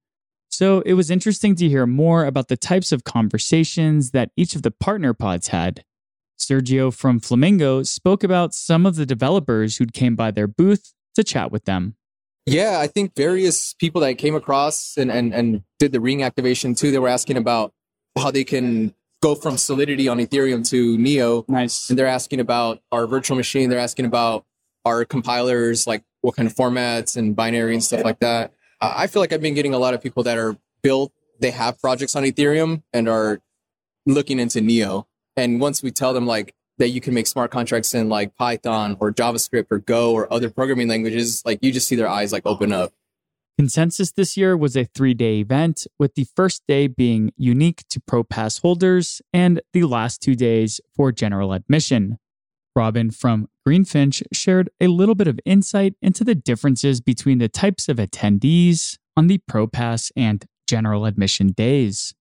So 0.48 0.80
it 0.82 0.94
was 0.94 1.10
interesting 1.10 1.54
to 1.56 1.68
hear 1.68 1.86
more 1.86 2.24
about 2.26 2.48
the 2.48 2.56
types 2.56 2.92
of 2.92 3.04
conversations 3.04 4.10
that 4.10 4.30
each 4.36 4.54
of 4.54 4.62
the 4.62 4.70
partner 4.70 5.14
pods 5.14 5.48
had. 5.48 5.84
Sergio 6.38 6.92
from 6.92 7.20
Flamingo 7.20 7.82
spoke 7.82 8.22
about 8.22 8.52
some 8.52 8.84
of 8.84 8.96
the 8.96 9.06
developers 9.06 9.76
who'd 9.76 9.94
came 9.94 10.16
by 10.16 10.30
their 10.30 10.46
booth 10.46 10.92
to 11.14 11.24
chat 11.24 11.50
with 11.50 11.64
them. 11.64 11.96
Yeah, 12.44 12.80
I 12.80 12.88
think 12.88 13.14
various 13.14 13.72
people 13.74 14.00
that 14.00 14.18
came 14.18 14.34
across 14.34 14.96
and, 14.96 15.10
and, 15.10 15.32
and 15.32 15.62
did 15.78 15.92
the 15.92 16.00
ring 16.00 16.22
activation 16.22 16.74
too, 16.74 16.90
they 16.90 16.98
were 16.98 17.08
asking 17.08 17.36
about 17.36 17.72
how 18.18 18.30
they 18.30 18.44
can 18.44 18.94
go 19.22 19.34
from 19.36 19.56
Solidity 19.56 20.08
on 20.08 20.18
Ethereum 20.18 20.68
to 20.68 20.98
Neo. 20.98 21.44
Nice. 21.48 21.88
And 21.88 21.98
they're 21.98 22.06
asking 22.06 22.40
about 22.40 22.80
our 22.90 23.06
virtual 23.06 23.36
machine. 23.36 23.70
They're 23.70 23.78
asking 23.78 24.04
about 24.04 24.44
our 24.84 25.04
compilers, 25.04 25.86
like 25.86 26.02
what 26.20 26.36
kind 26.36 26.46
of 26.48 26.54
formats 26.54 27.16
and 27.16 27.34
binary 27.34 27.72
and 27.72 27.82
stuff 27.82 28.04
like 28.04 28.18
that. 28.18 28.52
I 28.80 29.06
feel 29.06 29.22
like 29.22 29.32
I've 29.32 29.40
been 29.40 29.54
getting 29.54 29.74
a 29.74 29.78
lot 29.78 29.94
of 29.94 30.02
people 30.02 30.24
that 30.24 30.36
are 30.38 30.56
built, 30.82 31.12
they 31.38 31.52
have 31.52 31.80
projects 31.80 32.16
on 32.16 32.24
Ethereum 32.24 32.82
and 32.92 33.08
are 33.08 33.40
looking 34.06 34.40
into 34.40 34.60
Neo. 34.60 35.06
And 35.36 35.60
once 35.60 35.82
we 35.82 35.92
tell 35.92 36.12
them 36.12 36.26
like 36.26 36.54
that 36.78 36.88
you 36.88 37.00
can 37.00 37.14
make 37.14 37.28
smart 37.28 37.52
contracts 37.52 37.94
in 37.94 38.08
like 38.08 38.34
Python 38.34 38.96
or 38.98 39.12
JavaScript 39.12 39.66
or 39.70 39.78
Go 39.78 40.12
or 40.12 40.32
other 40.32 40.50
programming 40.50 40.88
languages, 40.88 41.42
like 41.46 41.60
you 41.62 41.70
just 41.70 41.86
see 41.86 41.94
their 41.94 42.08
eyes 42.08 42.32
like 42.32 42.44
open 42.44 42.72
up. 42.72 42.92
Consensus 43.58 44.12
this 44.12 44.36
year 44.36 44.56
was 44.56 44.76
a 44.76 44.84
three 44.84 45.14
day 45.14 45.40
event, 45.40 45.86
with 45.98 46.14
the 46.14 46.26
first 46.36 46.62
day 46.66 46.86
being 46.86 47.32
unique 47.36 47.82
to 47.90 48.00
Pro 48.00 48.24
Pass 48.24 48.58
holders 48.58 49.20
and 49.32 49.60
the 49.72 49.84
last 49.84 50.22
two 50.22 50.34
days 50.34 50.80
for 50.96 51.12
general 51.12 51.52
admission. 51.52 52.18
Robin 52.74 53.10
from 53.10 53.48
Greenfinch 53.66 54.22
shared 54.32 54.70
a 54.80 54.88
little 54.88 55.14
bit 55.14 55.28
of 55.28 55.38
insight 55.44 55.94
into 56.00 56.24
the 56.24 56.34
differences 56.34 57.00
between 57.00 57.38
the 57.38 57.48
types 57.48 57.88
of 57.88 57.98
attendees 57.98 58.96
on 59.16 59.26
the 59.26 59.38
Pro 59.46 59.66
Pass 59.66 60.10
and 60.16 60.44
general 60.66 61.04
admission 61.04 61.48
days. 61.52 62.14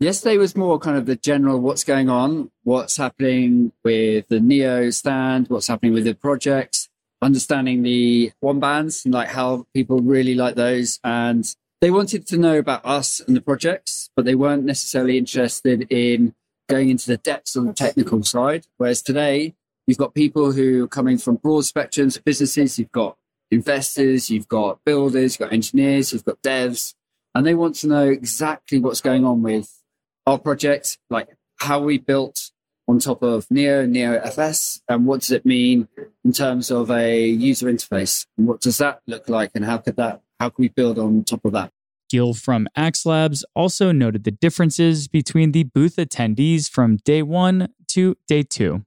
Yesterday 0.00 0.38
was 0.38 0.56
more 0.56 0.78
kind 0.78 0.96
of 0.96 1.04
the 1.04 1.16
general 1.16 1.60
what's 1.60 1.84
going 1.84 2.08
on, 2.08 2.50
what's 2.62 2.96
happening 2.96 3.72
with 3.84 4.28
the 4.28 4.40
Neo 4.40 4.88
stand, 4.88 5.48
what's 5.48 5.68
happening 5.68 5.92
with 5.92 6.04
the 6.04 6.14
projects, 6.14 6.88
understanding 7.22 7.82
the 7.82 8.32
one 8.40 8.60
bands 8.60 9.04
and 9.04 9.14
like 9.14 9.28
how 9.28 9.66
people 9.74 10.00
really 10.00 10.34
like 10.34 10.54
those. 10.54 10.98
And 11.04 11.44
they 11.80 11.90
wanted 11.90 12.26
to 12.28 12.38
know 12.38 12.58
about 12.58 12.84
us 12.84 13.20
and 13.20 13.36
the 13.36 13.40
projects, 13.40 14.10
but 14.16 14.24
they 14.24 14.34
weren't 14.34 14.64
necessarily 14.64 15.18
interested 15.18 15.86
in 15.90 16.34
going 16.68 16.90
into 16.90 17.06
the 17.06 17.16
depths 17.16 17.56
on 17.56 17.66
the 17.66 17.72
technical 17.72 18.22
side. 18.22 18.66
Whereas 18.76 19.02
today, 19.02 19.54
you've 19.86 19.98
got 19.98 20.14
people 20.14 20.52
who 20.52 20.84
are 20.84 20.88
coming 20.88 21.18
from 21.18 21.36
broad 21.36 21.64
spectrums 21.64 22.16
of 22.16 22.24
businesses. 22.24 22.78
You've 22.78 22.92
got 22.92 23.16
investors, 23.50 24.30
you've 24.30 24.48
got 24.48 24.84
builders, 24.84 25.34
you've 25.34 25.48
got 25.48 25.52
engineers, 25.52 26.12
you've 26.12 26.24
got 26.24 26.40
devs, 26.42 26.94
and 27.34 27.46
they 27.46 27.54
want 27.54 27.74
to 27.76 27.88
know 27.88 28.08
exactly 28.08 28.78
what's 28.78 29.00
going 29.00 29.24
on 29.24 29.42
with 29.42 29.82
our 30.26 30.38
project, 30.38 30.98
like 31.10 31.28
how 31.56 31.80
we 31.80 31.98
built 31.98 32.52
on 32.88 32.98
top 32.98 33.22
of 33.22 33.46
Neo, 33.50 33.86
NeoFS? 33.86 34.80
And 34.88 35.06
what 35.06 35.20
does 35.20 35.30
it 35.30 35.46
mean 35.46 35.88
in 36.24 36.32
terms 36.32 36.70
of 36.70 36.90
a 36.90 37.26
user 37.26 37.66
interface? 37.66 38.26
And 38.36 38.46
what 38.46 38.60
does 38.60 38.78
that 38.78 39.00
look 39.06 39.28
like? 39.28 39.52
And 39.54 39.64
how 39.64 39.78
could 39.78 39.96
that, 39.96 40.22
how 40.38 40.50
can 40.50 40.62
we 40.62 40.68
build 40.68 40.98
on 40.98 41.24
top 41.24 41.44
of 41.44 41.52
that? 41.52 41.72
Gil 42.10 42.34
from 42.34 42.66
AxLabs 42.76 43.44
also 43.54 43.92
noted 43.92 44.24
the 44.24 44.32
differences 44.32 45.06
between 45.06 45.52
the 45.52 45.64
booth 45.64 45.96
attendees 45.96 46.68
from 46.68 46.96
day 46.96 47.22
one 47.22 47.68
to 47.88 48.16
day 48.26 48.42
two. 48.42 48.84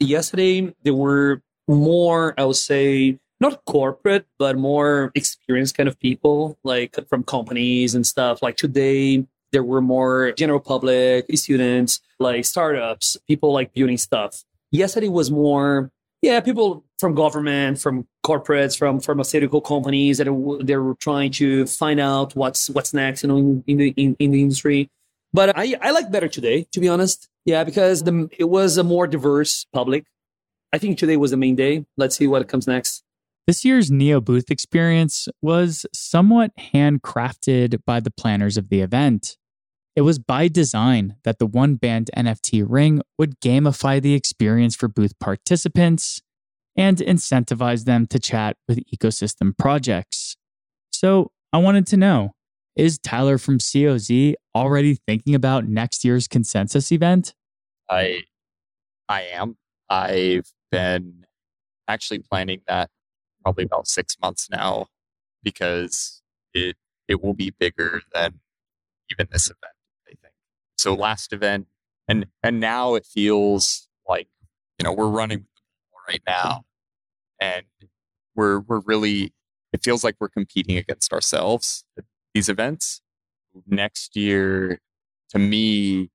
Yesterday, 0.00 0.74
there 0.82 0.94
were 0.94 1.42
more, 1.68 2.34
I 2.36 2.44
would 2.44 2.56
say, 2.56 3.20
not 3.40 3.64
corporate, 3.64 4.26
but 4.38 4.56
more 4.56 5.12
experienced 5.14 5.76
kind 5.76 5.88
of 5.88 5.98
people, 6.00 6.58
like 6.64 6.96
from 7.08 7.22
companies 7.22 7.94
and 7.94 8.06
stuff. 8.06 8.42
Like 8.42 8.56
today, 8.56 9.24
there 9.52 9.62
were 9.62 9.80
more 9.80 10.32
general 10.32 10.60
public, 10.60 11.26
students, 11.36 12.00
like 12.24 12.44
startups, 12.44 13.16
people 13.28 13.52
like 13.52 13.72
building 13.72 13.98
stuff. 13.98 14.42
Yesterday 14.70 15.08
was 15.08 15.30
more, 15.30 15.90
yeah, 16.22 16.40
people 16.40 16.84
from 16.98 17.14
government, 17.14 17.80
from 17.80 18.06
corporates, 18.26 18.76
from 18.76 18.98
pharmaceutical 18.98 19.60
companies 19.60 20.18
that 20.18 20.26
are, 20.26 20.64
they're 20.64 20.94
trying 20.98 21.30
to 21.32 21.66
find 21.66 22.00
out 22.00 22.34
what's 22.34 22.68
what's 22.70 22.92
next, 22.92 23.22
you 23.22 23.28
know, 23.28 23.36
in, 23.36 23.64
in 23.66 23.76
the 23.76 23.88
in, 23.96 24.16
in 24.18 24.30
the 24.32 24.42
industry. 24.42 24.90
But 25.32 25.56
I 25.56 25.76
I 25.80 25.90
like 25.92 26.10
better 26.10 26.28
today, 26.28 26.66
to 26.72 26.80
be 26.80 26.88
honest. 26.88 27.28
Yeah, 27.44 27.62
because 27.62 28.02
the 28.02 28.28
it 28.38 28.48
was 28.48 28.78
a 28.78 28.84
more 28.84 29.06
diverse 29.06 29.66
public. 29.72 30.04
I 30.72 30.78
think 30.78 30.98
today 30.98 31.16
was 31.16 31.30
the 31.30 31.36
main 31.36 31.56
day. 31.56 31.84
Let's 31.96 32.16
see 32.16 32.26
what 32.26 32.48
comes 32.48 32.66
next. 32.66 33.04
This 33.46 33.64
year's 33.64 33.90
Neo 33.90 34.20
booth 34.20 34.50
experience 34.50 35.28
was 35.42 35.84
somewhat 35.92 36.52
handcrafted 36.56 37.80
by 37.84 38.00
the 38.00 38.10
planners 38.10 38.56
of 38.56 38.70
the 38.70 38.80
event. 38.80 39.36
It 39.96 40.02
was 40.02 40.18
by 40.18 40.48
design 40.48 41.16
that 41.22 41.38
the 41.38 41.46
OneBand 41.46 42.10
NFT 42.16 42.64
ring 42.68 43.00
would 43.16 43.40
gamify 43.40 44.02
the 44.02 44.14
experience 44.14 44.74
for 44.74 44.88
booth 44.88 45.16
participants 45.20 46.20
and 46.76 46.98
incentivize 46.98 47.84
them 47.84 48.06
to 48.06 48.18
chat 48.18 48.56
with 48.66 48.80
ecosystem 48.92 49.56
projects. 49.56 50.36
So 50.90 51.30
I 51.52 51.58
wanted 51.58 51.86
to 51.88 51.96
know 51.96 52.32
is 52.74 52.98
Tyler 52.98 53.38
from 53.38 53.58
COZ 53.58 54.34
already 54.54 54.96
thinking 55.06 55.34
about 55.34 55.68
next 55.68 56.04
year's 56.04 56.26
consensus 56.26 56.90
event? 56.90 57.34
I 57.88 58.22
I 59.08 59.22
am. 59.32 59.56
I've 59.88 60.50
been 60.72 61.24
actually 61.86 62.18
planning 62.18 62.62
that 62.66 62.90
probably 63.42 63.64
about 63.64 63.86
six 63.86 64.16
months 64.20 64.48
now 64.50 64.86
because 65.44 66.22
it 66.52 66.76
it 67.06 67.22
will 67.22 67.34
be 67.34 67.50
bigger 67.50 68.02
than 68.12 68.40
even 69.10 69.28
this 69.30 69.46
event. 69.46 69.73
So 70.84 70.92
last 70.92 71.32
event, 71.32 71.66
and 72.08 72.26
and 72.42 72.60
now 72.60 72.94
it 72.94 73.06
feels 73.06 73.88
like 74.06 74.28
you 74.78 74.84
know 74.84 74.92
we're 74.92 75.08
running 75.08 75.46
right 76.06 76.20
now, 76.26 76.66
and 77.40 77.64
we're 78.36 78.60
we're 78.60 78.80
really 78.80 79.32
it 79.72 79.82
feels 79.82 80.04
like 80.04 80.16
we're 80.20 80.28
competing 80.28 80.76
against 80.76 81.10
ourselves 81.10 81.84
at 81.96 82.04
these 82.34 82.50
events. 82.50 83.00
Next 83.66 84.14
year, 84.14 84.78
to 85.30 85.38
me, 85.38 86.10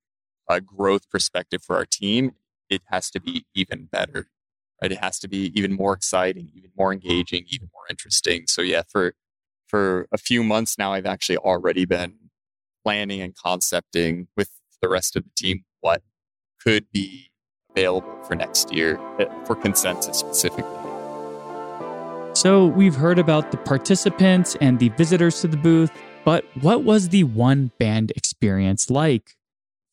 a 0.48 0.60
growth 0.60 1.10
perspective 1.10 1.64
for 1.64 1.74
our 1.74 1.84
team, 1.84 2.36
it 2.68 2.82
has 2.92 3.10
to 3.10 3.20
be 3.20 3.46
even 3.56 3.86
better. 3.86 4.28
Right? 4.80 4.92
It 4.92 4.98
has 4.98 5.18
to 5.18 5.26
be 5.26 5.50
even 5.58 5.72
more 5.72 5.94
exciting, 5.94 6.52
even 6.54 6.70
more 6.78 6.92
engaging, 6.92 7.44
even 7.48 7.70
more 7.74 7.86
interesting. 7.90 8.44
So 8.46 8.62
yeah, 8.62 8.82
for 8.88 9.14
for 9.66 10.06
a 10.12 10.18
few 10.18 10.44
months 10.44 10.78
now, 10.78 10.92
I've 10.92 11.06
actually 11.06 11.38
already 11.38 11.86
been 11.86 12.14
planning 12.84 13.20
and 13.20 13.34
concepting 13.36 14.28
with 14.36 14.59
the 14.80 14.88
rest 14.88 15.16
of 15.16 15.24
the 15.24 15.30
team 15.36 15.64
what 15.80 16.02
could 16.62 16.86
be 16.92 17.30
available 17.70 18.22
for 18.24 18.34
next 18.34 18.72
year 18.72 19.00
eh, 19.18 19.26
for 19.44 19.54
consensus 19.54 20.18
specifically. 20.18 20.64
So 22.34 22.66
we've 22.66 22.94
heard 22.94 23.18
about 23.18 23.50
the 23.50 23.56
participants 23.58 24.56
and 24.60 24.78
the 24.78 24.88
visitors 24.90 25.40
to 25.42 25.48
the 25.48 25.56
booth, 25.56 25.90
but 26.24 26.44
what 26.60 26.84
was 26.84 27.08
the 27.08 27.24
OneBand 27.24 28.12
experience 28.16 28.90
like? 28.90 29.36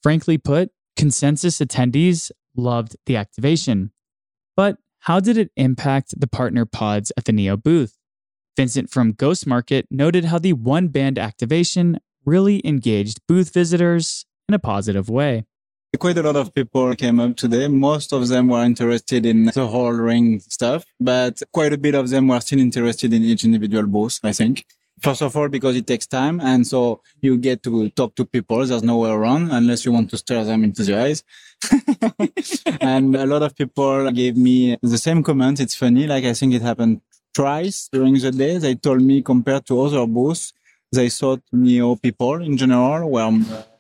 Frankly 0.04 0.38
put, 0.38 0.72
consensus 0.96 1.60
attendees 1.60 2.32
loved 2.56 2.96
the 3.06 3.18
activation. 3.18 3.92
But 4.56 4.78
how 5.00 5.20
did 5.20 5.38
it 5.38 5.52
impact 5.56 6.20
the 6.20 6.28
partner 6.28 6.66
pods 6.66 7.12
at 7.18 7.26
the 7.26 7.32
Neo 7.32 7.58
booth? 7.58 7.98
Vincent 8.56 8.90
from 8.90 9.14
GhostMarket 9.14 9.84
noted 9.92 10.26
how 10.26 10.40
the 10.40 10.54
OneBand 10.54 11.20
activation 11.20 12.00
really 12.26 12.62
engaged 12.66 13.20
booth 13.28 13.54
visitors 13.54 14.26
in 14.50 14.54
a 14.54 14.60
positive 14.60 15.10
way. 15.10 15.46
Quite 16.00 16.18
a 16.18 16.24
lot 16.24 16.36
of 16.36 16.54
people 16.54 16.96
came 16.96 17.20
up 17.20 17.36
today. 17.36 17.68
Most 17.68 18.14
of 18.14 18.28
them 18.28 18.50
were 18.50 18.64
interested 18.64 19.26
in 19.26 19.46
the 19.46 19.68
whole 19.68 19.92
ring 19.92 20.40
stuff, 20.40 20.86
but 21.00 21.42
quite 21.52 21.74
a 21.74 21.78
bit 21.78 21.96
of 21.96 22.10
them 22.10 22.28
were 22.28 22.40
still 22.40 22.60
interested 22.60 23.14
in 23.14 23.24
each 23.24 23.44
individual 23.44 23.88
booth, 23.88 24.20
I 24.24 24.32
think. 24.32 24.66
First 25.02 25.22
of 25.22 25.36
all, 25.36 25.48
because 25.48 25.76
it 25.76 25.86
takes 25.86 26.08
time. 26.08 26.40
And 26.40 26.66
so 26.66 27.02
you 27.22 27.38
get 27.38 27.64
to 27.64 27.90
talk 27.92 28.16
to 28.16 28.26
people. 28.26 28.66
There's 28.66 28.84
nowhere 28.84 29.14
around 29.14 29.52
unless 29.52 29.86
you 29.86 29.92
want 29.92 30.10
to 30.12 30.18
stare 30.18 30.44
them 30.44 30.64
into 30.64 30.84
the 30.84 31.00
eyes. 31.00 31.24
and 32.82 33.16
a 33.16 33.26
lot 33.26 33.44
of 33.44 33.56
people 33.56 34.10
gave 34.12 34.38
me 34.38 34.78
the 34.82 34.98
same 34.98 35.24
comment. 35.24 35.60
It's 35.60 35.76
funny. 35.76 36.08
Like 36.08 36.26
I 36.26 36.34
think 36.34 36.54
it 36.54 36.62
happened 36.62 37.02
twice 37.34 37.90
during 37.92 38.16
the 38.16 38.32
day. 38.32 38.58
They 38.58 38.76
told 38.76 39.02
me 39.02 39.22
compared 39.22 39.66
to 39.68 39.82
other 39.82 40.06
booths, 40.08 40.54
they 40.92 41.10
thought 41.10 41.42
Neo 41.52 41.96
people 41.96 42.42
in 42.42 42.58
general 42.58 43.10
were 43.10 43.32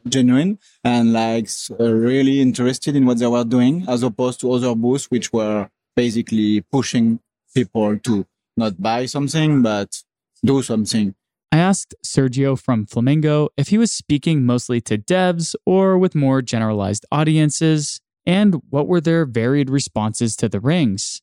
genuine 0.07 0.57
and 0.83 1.13
like 1.13 1.49
uh, 1.79 1.91
really 1.91 2.41
interested 2.41 2.95
in 2.95 3.05
what 3.05 3.19
they 3.19 3.27
were 3.27 3.43
doing 3.43 3.85
as 3.87 4.03
opposed 4.03 4.39
to 4.39 4.51
other 4.51 4.75
booths 4.75 5.05
which 5.05 5.31
were 5.31 5.69
basically 5.95 6.61
pushing 6.61 7.19
people 7.53 7.97
to 7.99 8.25
not 8.55 8.81
buy 8.81 9.05
something 9.05 9.61
but 9.61 10.03
do 10.43 10.61
something 10.61 11.13
I 11.51 11.57
asked 11.59 11.95
Sergio 12.05 12.59
from 12.59 12.85
Flamingo 12.85 13.49
if 13.55 13.69
he 13.69 13.77
was 13.77 13.91
speaking 13.91 14.45
mostly 14.45 14.81
to 14.81 14.97
devs 14.97 15.55
or 15.65 15.97
with 15.97 16.13
more 16.13 16.41
generalized 16.41 17.05
audiences, 17.09 18.01
and 18.25 18.61
what 18.69 18.87
were 18.87 18.99
their 18.99 19.25
varied 19.25 19.69
responses 19.69 20.35
to 20.35 20.49
the 20.49 20.59
rings. 20.59 21.21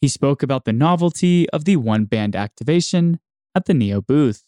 He 0.00 0.08
spoke 0.08 0.42
about 0.42 0.64
the 0.64 0.72
novelty 0.72 1.48
of 1.50 1.64
the 1.64 1.76
OneBand 1.76 2.34
activation 2.34 3.20
at 3.54 3.66
the 3.66 3.74
Neo 3.74 4.00
booth. 4.00 4.42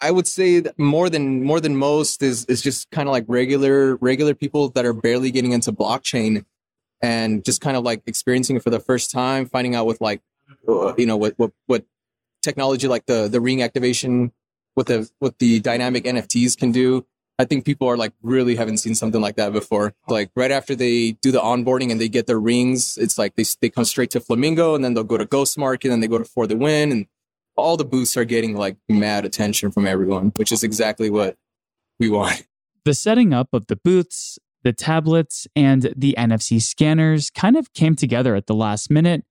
I 0.00 0.10
would 0.10 0.26
say 0.26 0.60
that 0.60 0.78
more 0.78 1.10
than 1.10 1.44
more 1.44 1.60
than 1.60 1.76
most 1.76 2.22
is 2.22 2.44
is 2.46 2.62
just 2.62 2.90
kind 2.90 3.08
of 3.08 3.12
like 3.12 3.24
regular 3.28 3.96
regular 3.96 4.34
people 4.34 4.70
that 4.70 4.84
are 4.84 4.92
barely 4.92 5.30
getting 5.30 5.52
into 5.52 5.72
blockchain 5.72 6.44
and 7.02 7.44
just 7.44 7.60
kind 7.60 7.76
of 7.76 7.84
like 7.84 8.02
experiencing 8.06 8.56
it 8.56 8.62
for 8.62 8.70
the 8.70 8.80
first 8.80 9.10
time, 9.10 9.46
finding 9.46 9.74
out 9.74 9.86
with 9.86 10.00
like 10.00 10.22
uh, 10.68 10.94
you 10.96 11.06
know 11.06 11.16
what 11.16 11.34
what 11.38 11.52
what 11.66 11.84
technology 12.42 12.88
like 12.88 13.06
the 13.06 13.28
the 13.28 13.40
ring 13.40 13.62
activation 13.62 14.32
what 14.74 14.86
the 14.86 15.10
what 15.18 15.38
the 15.38 15.60
dynamic 15.60 16.04
NFTs 16.04 16.56
can 16.56 16.72
do. 16.72 17.06
I 17.38 17.44
think 17.46 17.64
people 17.64 17.88
are 17.88 17.96
like 17.96 18.12
really 18.22 18.56
haven't 18.56 18.78
seen 18.78 18.94
something 18.94 19.20
like 19.20 19.36
that 19.36 19.52
before. 19.52 19.94
Like 20.08 20.30
right 20.36 20.50
after 20.50 20.74
they 20.74 21.12
do 21.22 21.32
the 21.32 21.40
onboarding 21.40 21.90
and 21.90 22.00
they 22.00 22.08
get 22.08 22.26
their 22.26 22.40
rings, 22.40 22.98
it's 22.98 23.18
like 23.18 23.34
they 23.36 23.44
they 23.60 23.70
come 23.70 23.84
straight 23.84 24.10
to 24.10 24.20
Flamingo 24.20 24.74
and 24.74 24.84
then 24.84 24.94
they'll 24.94 25.04
go 25.04 25.16
to 25.18 25.26
GhostMarket 25.26 25.84
and 25.84 25.92
then 25.92 26.00
they 26.00 26.08
go 26.08 26.18
to 26.18 26.24
For 26.24 26.46
the 26.46 26.56
Win 26.56 26.92
and 26.92 27.06
all 27.60 27.76
the 27.76 27.84
booths 27.84 28.16
are 28.16 28.24
getting 28.24 28.56
like 28.56 28.76
mad 28.88 29.24
attention 29.24 29.70
from 29.70 29.86
everyone, 29.86 30.32
which 30.36 30.52
is 30.52 30.62
exactly 30.62 31.10
what 31.10 31.36
we 31.98 32.08
want. 32.08 32.46
The 32.84 32.94
setting 32.94 33.32
up 33.32 33.48
of 33.52 33.66
the 33.66 33.76
booths, 33.76 34.38
the 34.62 34.72
tablets, 34.72 35.46
and 35.54 35.92
the 35.96 36.14
NFC 36.18 36.60
scanners 36.60 37.30
kind 37.30 37.56
of 37.56 37.72
came 37.74 37.94
together 37.94 38.34
at 38.34 38.46
the 38.46 38.54
last 38.54 38.90
minute, 38.90 39.24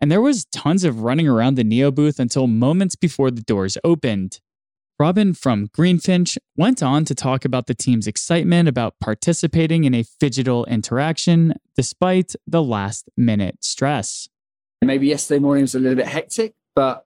and 0.00 0.10
there 0.10 0.20
was 0.20 0.44
tons 0.46 0.84
of 0.84 1.02
running 1.02 1.28
around 1.28 1.56
the 1.56 1.64
Neo 1.64 1.90
booth 1.90 2.18
until 2.18 2.46
moments 2.46 2.96
before 2.96 3.30
the 3.30 3.42
doors 3.42 3.76
opened. 3.84 4.40
Robin 4.98 5.34
from 5.34 5.66
Greenfinch 5.68 6.38
went 6.56 6.80
on 6.82 7.04
to 7.06 7.14
talk 7.14 7.44
about 7.44 7.66
the 7.66 7.74
team's 7.74 8.06
excitement 8.06 8.68
about 8.68 8.94
participating 9.00 9.82
in 9.82 9.94
a 9.94 10.04
phygital 10.04 10.66
interaction 10.68 11.54
despite 11.76 12.34
the 12.46 12.62
last 12.62 13.08
minute 13.16 13.64
stress. 13.64 14.28
Maybe 14.80 15.08
yesterday 15.08 15.40
morning 15.40 15.62
was 15.62 15.74
a 15.74 15.80
little 15.80 15.96
bit 15.96 16.06
hectic, 16.06 16.54
but 16.76 17.04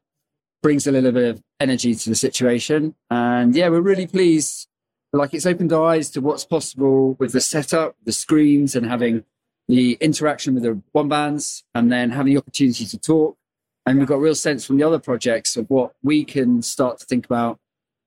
brings 0.67 0.89
a 0.89 0.91
little 0.91 1.13
bit 1.13 1.29
of 1.29 1.41
energy 1.61 1.95
to 1.95 2.11
the 2.11 2.17
situation. 2.17 2.93
And 3.09 3.55
yeah, 3.55 3.69
we're 3.69 3.81
really 3.81 4.09
pleased. 4.09 4.67
Like 5.13 5.33
it's 5.33 5.47
opened 5.47 5.73
our 5.73 5.85
eyes 5.85 6.11
to 6.11 6.21
what's 6.21 6.45
possible 6.45 7.15
with 7.21 7.31
the 7.31 7.41
setup, 7.41 7.95
the 8.03 8.11
screens, 8.11 8.75
and 8.75 8.85
having 8.85 9.23
the 9.69 9.97
interaction 10.01 10.55
with 10.55 10.65
the 10.65 10.83
one 10.91 11.09
bands, 11.09 11.63
and 11.73 11.93
then 11.93 12.11
having 12.11 12.35
the 12.35 12.41
opportunity 12.41 12.85
to 12.85 12.99
talk. 12.99 13.39
And 13.87 14.01
we've 14.01 14.09
got 14.09 14.19
real 14.19 14.35
sense 14.35 14.67
from 14.67 14.77
the 14.77 14.83
other 14.83 14.99
projects 14.99 15.57
of 15.57 15.71
what 15.71 15.95
we 16.03 16.25
can 16.25 16.63
start 16.63 16.99
to 16.99 17.07
think 17.07 17.27
about 17.27 17.61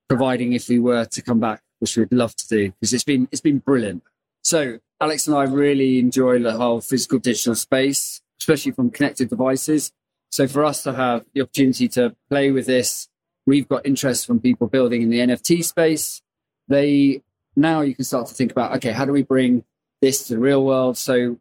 providing 0.06 0.52
if 0.52 0.68
we 0.68 0.78
were 0.78 1.06
to 1.06 1.22
come 1.22 1.40
back, 1.40 1.62
which 1.78 1.96
we'd 1.96 2.12
love 2.12 2.36
to 2.36 2.46
do 2.46 2.72
because 2.72 2.92
it's 2.92 3.04
been 3.04 3.26
it's 3.32 3.40
been 3.40 3.60
brilliant. 3.60 4.02
So 4.42 4.80
Alex 5.00 5.26
and 5.26 5.34
I 5.34 5.44
really 5.44 5.98
enjoy 5.98 6.40
the 6.40 6.52
whole 6.52 6.82
physical 6.82 7.20
digital 7.20 7.54
space, 7.54 8.20
especially 8.38 8.72
from 8.72 8.90
connected 8.90 9.30
devices. 9.30 9.92
So 10.30 10.46
for 10.46 10.64
us 10.64 10.82
to 10.84 10.92
have 10.92 11.24
the 11.34 11.42
opportunity 11.42 11.88
to 11.88 12.14
play 12.28 12.50
with 12.50 12.66
this, 12.66 13.08
we've 13.46 13.68
got 13.68 13.84
interest 13.84 14.26
from 14.26 14.40
people 14.40 14.68
building 14.68 15.02
in 15.02 15.10
the 15.10 15.18
NFT 15.18 15.64
space. 15.64 16.22
They 16.68 17.22
now 17.56 17.80
you 17.80 17.94
can 17.94 18.04
start 18.04 18.28
to 18.28 18.34
think 18.34 18.52
about, 18.52 18.76
okay, 18.76 18.92
how 18.92 19.04
do 19.04 19.12
we 19.12 19.22
bring 19.22 19.64
this 20.00 20.28
to 20.28 20.34
the 20.34 20.40
real 20.40 20.64
world? 20.64 20.96
So 20.96 21.38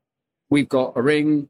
we've 0.50 0.68
got 0.68 0.94
a 0.96 1.02
ring 1.02 1.50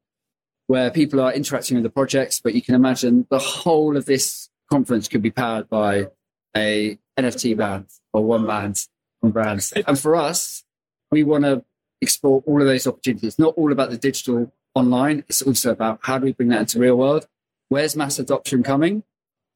where 0.68 0.92
people 0.92 1.20
are 1.22 1.34
interacting 1.34 1.76
with 1.76 1.84
the 1.84 1.90
projects, 1.90 2.40
but 2.42 2.54
you 2.54 2.62
can 2.62 2.76
imagine 2.76 3.26
the 3.30 3.40
whole 3.40 3.98
of 3.98 4.06
this 4.06 4.50
conference 4.70 5.08
could 5.08 5.22
be 5.22 5.32
powered 5.32 5.70
by 5.70 6.08
a 6.56 7.00
NFT 7.18 7.58
band 7.58 7.88
or 8.14 8.22
OneBand 8.22 8.88
on 9.24 9.32
brands. 9.32 9.72
And 9.72 9.98
for 9.98 10.16
us, 10.16 10.64
we 11.10 11.24
want 11.24 11.46
to 11.46 11.64
explore 12.02 12.44
all 12.46 12.62
of 12.62 12.68
those 12.68 12.86
opportunities. 12.86 13.40
Not 13.40 13.56
all 13.56 13.72
about 13.72 13.90
the 13.90 13.98
digital 13.98 14.52
online. 14.80 15.24
It's 15.28 15.42
also 15.42 15.72
about 15.72 16.00
how 16.04 16.18
do 16.18 16.26
we 16.26 16.34
bring 16.34 16.50
that 16.50 16.62
into 16.62 16.80
real 16.80 16.98
world? 16.98 17.28
Where's 17.68 17.96
mass 17.96 18.18
adoption 18.18 18.64
coming? 18.64 19.04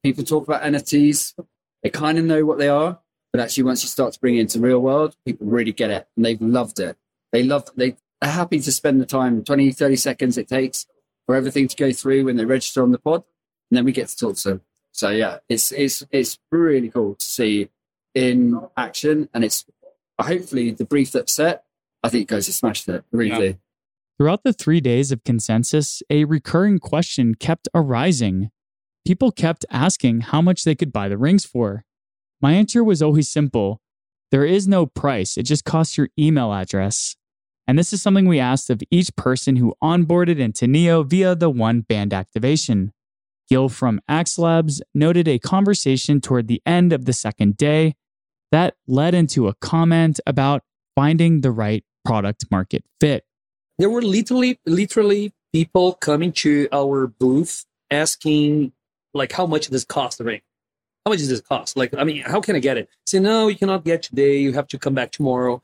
People 0.02 0.24
talk 0.24 0.46
about 0.46 0.62
NFTs. 0.62 1.34
They 1.82 1.90
kind 1.90 2.18
of 2.18 2.24
know 2.24 2.44
what 2.44 2.58
they 2.58 2.68
are, 2.68 3.00
but 3.32 3.40
actually 3.40 3.64
once 3.64 3.82
you 3.82 3.88
start 3.88 4.12
to 4.12 4.20
bring 4.20 4.36
it 4.36 4.40
into 4.40 4.60
real 4.60 4.80
world, 4.80 5.16
people 5.24 5.46
really 5.46 5.72
get 5.72 5.90
it 5.90 6.06
and 6.16 6.24
they've 6.24 6.40
loved 6.40 6.78
it. 6.78 6.96
They 7.32 7.42
love, 7.42 7.68
they 7.76 7.96
are 8.22 8.30
happy 8.30 8.60
to 8.60 8.72
spend 8.72 9.00
the 9.00 9.06
time, 9.06 9.42
20, 9.42 9.72
30 9.72 9.96
seconds 9.96 10.38
it 10.38 10.48
takes 10.48 10.86
for 11.26 11.34
everything 11.34 11.68
to 11.68 11.76
go 11.76 11.92
through 11.92 12.24
when 12.26 12.36
they 12.36 12.44
register 12.44 12.82
on 12.82 12.92
the 12.92 12.98
pod. 12.98 13.24
And 13.70 13.78
then 13.78 13.84
we 13.84 13.92
get 13.92 14.08
to 14.08 14.16
talk 14.16 14.36
to 14.36 14.48
them. 14.50 14.60
So 14.92 15.10
yeah, 15.10 15.38
it's, 15.48 15.72
it's, 15.72 16.04
it's 16.10 16.38
really 16.52 16.90
cool 16.90 17.16
to 17.16 17.24
see 17.24 17.70
in 18.14 18.60
action 18.76 19.28
and 19.34 19.44
it's 19.44 19.64
hopefully 20.20 20.70
the 20.70 20.84
brief 20.84 21.12
that's 21.12 21.32
set, 21.32 21.64
I 22.02 22.08
think 22.08 22.22
it 22.22 22.28
goes 22.28 22.46
to 22.46 22.52
smash 22.52 22.88
it, 22.88 23.04
really. 23.10 23.46
Yeah. 23.46 23.52
Throughout 24.16 24.44
the 24.44 24.52
three 24.52 24.80
days 24.80 25.10
of 25.10 25.24
consensus, 25.24 26.02
a 26.08 26.24
recurring 26.24 26.78
question 26.78 27.34
kept 27.34 27.68
arising. 27.74 28.50
People 29.04 29.32
kept 29.32 29.64
asking 29.70 30.22
how 30.22 30.40
much 30.40 30.62
they 30.62 30.76
could 30.76 30.92
buy 30.92 31.08
the 31.08 31.18
rings 31.18 31.44
for. 31.44 31.84
My 32.40 32.52
answer 32.52 32.84
was 32.84 33.02
always 33.02 33.28
simple 33.28 33.80
there 34.30 34.44
is 34.44 34.66
no 34.66 34.86
price, 34.86 35.36
it 35.36 35.44
just 35.44 35.64
costs 35.64 35.96
your 35.96 36.08
email 36.18 36.52
address. 36.52 37.16
And 37.66 37.78
this 37.78 37.92
is 37.92 38.02
something 38.02 38.26
we 38.26 38.40
asked 38.40 38.68
of 38.68 38.82
each 38.90 39.14
person 39.16 39.56
who 39.56 39.74
onboarded 39.82 40.38
into 40.38 40.66
Neo 40.66 41.02
via 41.02 41.34
the 41.34 41.50
OneBand 41.50 42.12
activation. 42.12 42.92
Gil 43.48 43.68
from 43.68 44.00
AxLabs 44.08 44.80
noted 44.94 45.28
a 45.28 45.38
conversation 45.38 46.20
toward 46.20 46.48
the 46.48 46.62
end 46.66 46.92
of 46.92 47.04
the 47.04 47.12
second 47.12 47.56
day 47.56 47.94
that 48.52 48.74
led 48.86 49.14
into 49.14 49.48
a 49.48 49.54
comment 49.54 50.20
about 50.26 50.62
finding 50.94 51.40
the 51.40 51.50
right 51.50 51.84
product 52.04 52.44
market 52.50 52.84
fit. 53.00 53.24
There 53.78 53.90
were 53.90 54.02
literally, 54.02 54.60
literally 54.66 55.32
people 55.52 55.94
coming 55.94 56.32
to 56.32 56.68
our 56.72 57.06
booth 57.06 57.64
asking, 57.90 58.72
like, 59.12 59.32
how 59.32 59.46
much 59.46 59.62
does 59.62 59.70
this 59.70 59.84
cost 59.84 60.18
the 60.18 60.24
ring? 60.24 60.40
How 61.04 61.10
much 61.10 61.18
does 61.18 61.28
this 61.28 61.40
cost? 61.40 61.76
Like, 61.76 61.94
I 61.96 62.04
mean, 62.04 62.22
how 62.22 62.40
can 62.40 62.56
I 62.56 62.60
get 62.60 62.78
it? 62.78 62.88
Say, 63.06 63.20
no, 63.20 63.48
you 63.48 63.56
cannot 63.56 63.84
get 63.84 64.02
today. 64.02 64.38
You 64.38 64.52
have 64.52 64.68
to 64.68 64.78
come 64.78 64.94
back 64.94 65.10
tomorrow. 65.10 65.62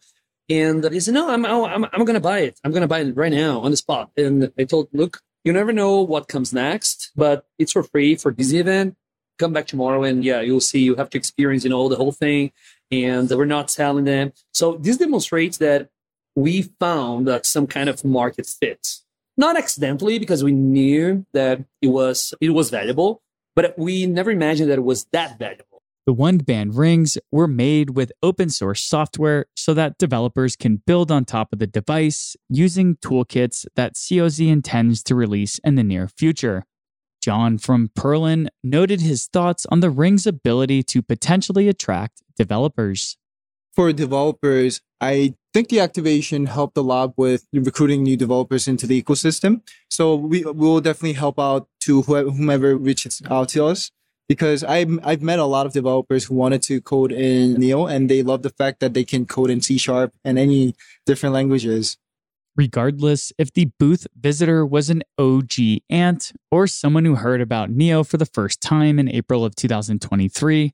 And 0.48 0.82
they 0.82 1.00
said, 1.00 1.14
no, 1.14 1.30
I'm, 1.30 1.46
I'm, 1.46 1.84
I'm 1.84 2.06
to 2.06 2.20
buy 2.20 2.40
it. 2.40 2.60
I'm 2.64 2.72
to 2.72 2.88
buy 2.88 3.00
it 3.00 3.16
right 3.16 3.32
now 3.32 3.60
on 3.60 3.70
the 3.70 3.76
spot. 3.76 4.10
And 4.16 4.52
I 4.58 4.64
told, 4.64 4.88
look, 4.92 5.20
you 5.44 5.52
never 5.52 5.72
know 5.72 6.02
what 6.02 6.28
comes 6.28 6.52
next, 6.52 7.12
but 7.16 7.46
it's 7.58 7.72
for 7.72 7.82
free 7.82 8.16
for 8.16 8.32
this 8.32 8.52
event. 8.52 8.96
Come 9.38 9.52
back 9.52 9.66
tomorrow 9.68 10.02
and 10.02 10.22
yeah, 10.22 10.40
you'll 10.40 10.60
see 10.60 10.80
you 10.80 10.96
have 10.96 11.08
to 11.10 11.18
experience, 11.18 11.64
you 11.64 11.70
know, 11.70 11.88
the 11.88 11.96
whole 11.96 12.12
thing. 12.12 12.52
And 12.90 13.30
we're 13.30 13.46
not 13.46 13.70
selling 13.70 14.04
them. 14.04 14.32
So 14.52 14.74
this 14.74 14.98
demonstrates 14.98 15.58
that 15.58 15.88
we 16.36 16.62
found 16.78 17.26
that 17.28 17.46
some 17.46 17.66
kind 17.66 17.88
of 17.88 18.04
market 18.04 18.46
fit. 18.46 18.86
Not 19.36 19.56
accidentally 19.56 20.18
because 20.18 20.44
we 20.44 20.52
knew 20.52 21.24
that 21.32 21.64
it 21.80 21.88
was 21.88 22.34
it 22.40 22.50
was 22.50 22.70
valuable, 22.70 23.22
but 23.56 23.78
we 23.78 24.06
never 24.06 24.30
imagined 24.30 24.70
that 24.70 24.78
it 24.78 24.84
was 24.84 25.06
that 25.12 25.38
valuable. 25.38 25.82
The 26.06 26.14
OneBand 26.14 26.76
rings 26.76 27.18
were 27.30 27.46
made 27.46 27.90
with 27.90 28.10
open 28.22 28.50
source 28.50 28.82
software 28.82 29.46
so 29.54 29.74
that 29.74 29.98
developers 29.98 30.56
can 30.56 30.82
build 30.86 31.12
on 31.12 31.24
top 31.24 31.52
of 31.52 31.58
the 31.58 31.66
device 31.66 32.36
using 32.48 32.96
toolkits 32.96 33.66
that 33.76 33.94
COZ 33.94 34.40
intends 34.40 35.02
to 35.04 35.14
release 35.14 35.60
in 35.62 35.74
the 35.74 35.84
near 35.84 36.08
future. 36.08 36.64
John 37.22 37.58
from 37.58 37.88
Perlin 37.88 38.48
noted 38.64 39.02
his 39.02 39.26
thoughts 39.26 39.66
on 39.70 39.80
the 39.80 39.90
ring's 39.90 40.26
ability 40.26 40.82
to 40.84 41.02
potentially 41.02 41.68
attract 41.68 42.22
developers. 42.36 43.18
For 43.74 43.92
developers, 43.92 44.80
I 45.00 45.34
think 45.52 45.68
the 45.68 45.80
activation 45.80 46.46
helped 46.46 46.76
a 46.76 46.82
lot 46.82 47.14
with 47.16 47.46
recruiting 47.52 48.02
new 48.02 48.16
developers 48.16 48.68
into 48.68 48.86
the 48.86 49.02
ecosystem. 49.02 49.62
So 49.90 50.14
we 50.14 50.44
will 50.44 50.80
definitely 50.80 51.14
help 51.14 51.38
out 51.38 51.68
to 51.80 52.02
whomever 52.02 52.76
reaches 52.76 53.22
out 53.30 53.48
to 53.50 53.66
us 53.66 53.90
because 54.28 54.62
I've, 54.62 54.98
I've 55.02 55.22
met 55.22 55.40
a 55.40 55.44
lot 55.44 55.66
of 55.66 55.72
developers 55.72 56.24
who 56.24 56.34
wanted 56.34 56.62
to 56.62 56.80
code 56.80 57.10
in 57.10 57.54
Neo 57.54 57.86
and 57.86 58.08
they 58.08 58.22
love 58.22 58.42
the 58.42 58.50
fact 58.50 58.80
that 58.80 58.94
they 58.94 59.04
can 59.04 59.26
code 59.26 59.50
in 59.50 59.60
C 59.60 59.76
sharp 59.76 60.12
and 60.24 60.38
any 60.38 60.74
different 61.04 61.34
languages. 61.34 61.96
Regardless 62.56 63.32
if 63.38 63.52
the 63.52 63.70
booth 63.78 64.06
visitor 64.18 64.66
was 64.66 64.90
an 64.90 65.02
OG 65.18 65.80
ant 65.88 66.32
or 66.50 66.66
someone 66.66 67.04
who 67.04 67.14
heard 67.16 67.40
about 67.40 67.70
Neo 67.70 68.04
for 68.04 68.18
the 68.18 68.26
first 68.26 68.60
time 68.60 68.98
in 68.98 69.08
April 69.08 69.44
of 69.44 69.54
2023, 69.54 70.72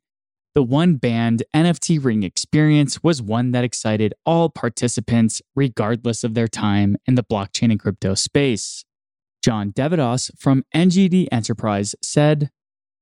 the 0.57 0.65
OneBand 0.65 1.43
NFT 1.55 2.03
ring 2.03 2.23
experience 2.23 3.03
was 3.03 3.21
one 3.21 3.51
that 3.51 3.63
excited 3.63 4.15
all 4.25 4.49
participants, 4.49 5.43
regardless 5.55 6.25
of 6.25 6.33
their 6.33 6.49
time 6.49 6.97
in 7.05 7.15
the 7.15 7.23
blockchain 7.23 7.71
and 7.71 7.79
crypto 7.79 8.15
space. 8.15 8.83
John 9.45 9.71
deVadoss 9.71 10.31
from 10.39 10.65
NGD 10.75 11.29
Enterprise 11.31 11.95
said, 12.01 12.49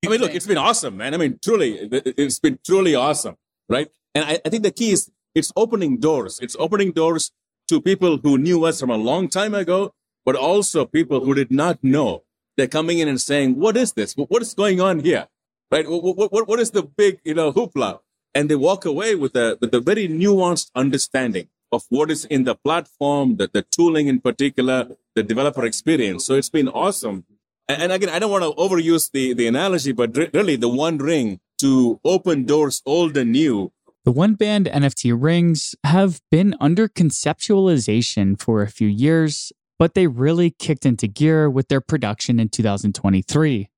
I 0.05 0.09
mean, 0.09 0.21
look, 0.21 0.35
it's 0.35 0.49
been 0.49 0.59
awesome, 0.59 0.97
man. 0.97 1.15
I 1.15 1.17
mean, 1.17 1.39
truly, 1.41 1.79
it's 1.93 2.41
been 2.41 2.59
truly 2.67 2.97
awesome, 2.97 3.37
right? 3.69 3.89
And 4.17 4.25
I, 4.25 4.41
I 4.45 4.49
think 4.49 4.65
the 4.65 4.73
key 4.73 4.91
is 4.91 5.13
it's 5.37 5.53
opening 5.55 6.01
doors. 6.01 6.41
It's 6.43 6.57
opening 6.59 6.91
doors 6.91 7.31
to 7.69 7.81
people 7.81 8.19
who 8.19 8.37
knew 8.37 8.65
us 8.65 8.81
from 8.81 8.91
a 8.91 8.97
long 8.97 9.29
time 9.29 9.55
ago, 9.55 9.95
but 10.25 10.35
also 10.35 10.87
people 10.87 11.25
who 11.25 11.35
did 11.35 11.53
not 11.53 11.85
know. 11.85 12.25
They're 12.57 12.67
coming 12.67 12.99
in 12.99 13.07
and 13.07 13.21
saying, 13.21 13.61
what 13.61 13.77
is 13.77 13.93
this? 13.93 14.15
What 14.15 14.43
is 14.43 14.55
going 14.55 14.81
on 14.81 14.99
here? 14.99 15.29
Right? 15.71 15.89
What, 15.89 16.33
what, 16.33 16.49
what 16.49 16.61
is 16.61 16.71
the 16.71 16.83
big, 16.83 17.21
you 17.25 17.35
know, 17.35 17.53
hoopla? 17.53 18.01
And 18.35 18.51
they 18.51 18.57
walk 18.57 18.85
away 18.85 19.15
with 19.15 19.37
a, 19.37 19.59
with 19.61 19.73
a 19.75 19.81
very 19.81 20.09
nuanced 20.09 20.71
understanding 20.75 21.49
of 21.73 21.85
what 21.89 22.11
is 22.11 22.25
in 22.27 22.45
the 22.45 22.55
platform, 22.55 23.37
the, 23.37 23.49
the 23.53 23.63
tooling 23.63 24.07
in 24.09 24.21
particular, 24.21 24.89
the 25.15 25.23
developer 25.23 25.65
experience. 25.65 26.25
So 26.25 26.35
it's 26.35 26.51
been 26.51 26.69
awesome 26.69 27.25
and 27.69 27.93
again, 27.93 28.11
I 28.11 28.19
don't 28.19 28.31
want 28.31 28.45
to 28.45 28.51
overuse 28.61 29.11
the, 29.11 29.33
the 29.33 29.47
analogy, 29.47 29.93
but 29.93 30.17
really 30.35 30.57
the 30.57 30.69
one 30.69 30.99
ring 30.99 31.41
to 31.61 32.01
open 32.05 32.45
doors 32.45 32.83
old 32.85 33.17
and 33.17 33.33
new. 33.33 33.73
The 34.05 34.13
OneBand 34.13 34.71
NFT 34.71 35.17
rings 35.19 35.75
have 35.83 36.21
been 36.31 36.55
under 36.61 36.89
conceptualization 36.89 38.39
for 38.39 38.61
a 38.61 38.69
few 38.69 38.89
years, 38.89 39.51
but 39.79 39.95
they 39.95 40.07
really 40.07 40.51
kicked 40.51 40.85
into 40.85 41.07
gear 41.07 41.49
with 41.49 41.69
their 41.69 41.81
production 41.81 42.39
in 42.39 42.51
2023. 42.51 43.71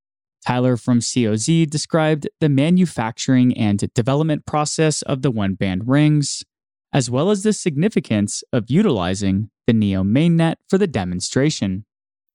Tyler 0.47 0.77
from 0.77 1.01
COZ 1.01 1.67
described 1.69 2.29
the 2.41 2.49
manufacturing 2.49 3.57
and 3.57 3.93
development 3.95 4.47
process 4.47 5.03
of 5.03 5.23
the 5.23 5.33
OneBand 5.33 5.83
rings, 5.87 6.45
as 6.93 7.11
well 7.11 7.31
as 7.31 7.43
the 7.43 7.53
significance 7.53 8.45
of 8.53 8.71
utilizing 8.71 9.51
the 9.67 9.73
Neo 9.73 10.05
mainnet 10.05 10.55
for 10.69 10.79
the 10.79 10.87
demonstration. 10.87 11.85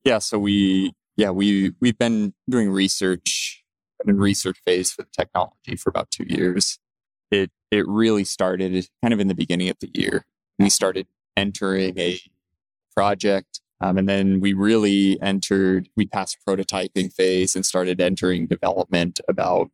Yeah, 0.04 0.20
so 0.20 0.40
we 0.40 0.94
yeah, 1.16 1.30
we 1.30 1.74
we've 1.80 1.98
been 1.98 2.34
doing 2.50 2.70
research 2.70 3.64
in 4.06 4.18
research 4.18 4.58
phase 4.66 4.92
for 4.92 5.04
the 5.04 5.10
technology 5.16 5.76
for 5.76 5.90
about 5.90 6.12
two 6.12 6.26
years. 6.28 6.80
It 7.30 7.52
it 7.70 7.88
really 7.88 8.26
started 8.26 8.88
kind 9.02 9.14
of 9.14 9.20
in 9.20 9.28
the 9.28 9.36
beginning 9.36 9.70
of 9.70 9.78
the 9.80 9.90
year. 9.94 10.26
We 10.60 10.70
started 10.70 11.08
entering 11.38 11.98
a 11.98 12.20
project, 12.94 13.62
um, 13.82 13.98
and 13.98 14.08
then 14.08 14.40
we 14.40 14.54
really 14.54 15.22
entered. 15.22 15.90
We 15.96 16.06
passed 16.06 16.38
prototyping 16.48 17.12
phase 17.12 17.56
and 17.56 17.66
started 17.66 18.00
entering 18.00 18.48
development. 18.48 19.20
About 19.28 19.70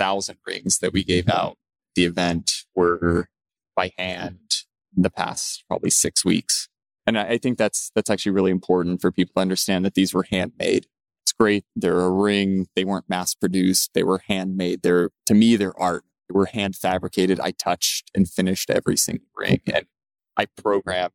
thousand 0.00 0.38
rings 0.46 0.78
that 0.78 0.92
we 0.92 1.04
gave 1.04 1.28
out. 1.28 1.58
The 1.94 2.06
event 2.06 2.64
were 2.74 3.28
by 3.76 3.92
hand 3.98 4.40
in 4.96 5.02
the 5.02 5.10
past 5.10 5.64
probably 5.68 5.90
six 5.90 6.24
weeks. 6.24 6.68
And 7.06 7.18
I 7.18 7.38
think 7.38 7.58
that's 7.58 7.90
that's 7.94 8.10
actually 8.10 8.32
really 8.32 8.50
important 8.50 9.00
for 9.00 9.12
people 9.12 9.34
to 9.34 9.40
understand 9.40 9.84
that 9.84 9.94
these 9.94 10.14
were 10.14 10.26
handmade. 10.30 10.86
It's 11.24 11.32
great. 11.32 11.64
They're 11.76 12.00
a 12.00 12.10
ring. 12.10 12.66
They 12.76 12.84
weren't 12.84 13.08
mass 13.08 13.34
produced. 13.34 13.90
They 13.94 14.02
were 14.02 14.22
handmade. 14.26 14.82
They're 14.82 15.10
to 15.26 15.34
me, 15.34 15.56
they're 15.56 15.78
art. 15.78 16.04
They 16.28 16.34
were 16.34 16.46
hand 16.46 16.76
fabricated. 16.76 17.40
I 17.40 17.50
touched 17.50 18.10
and 18.14 18.28
finished 18.28 18.70
every 18.70 18.96
single 18.96 19.26
ring, 19.36 19.60
and 19.72 19.86
I 20.36 20.46
programmed 20.46 21.12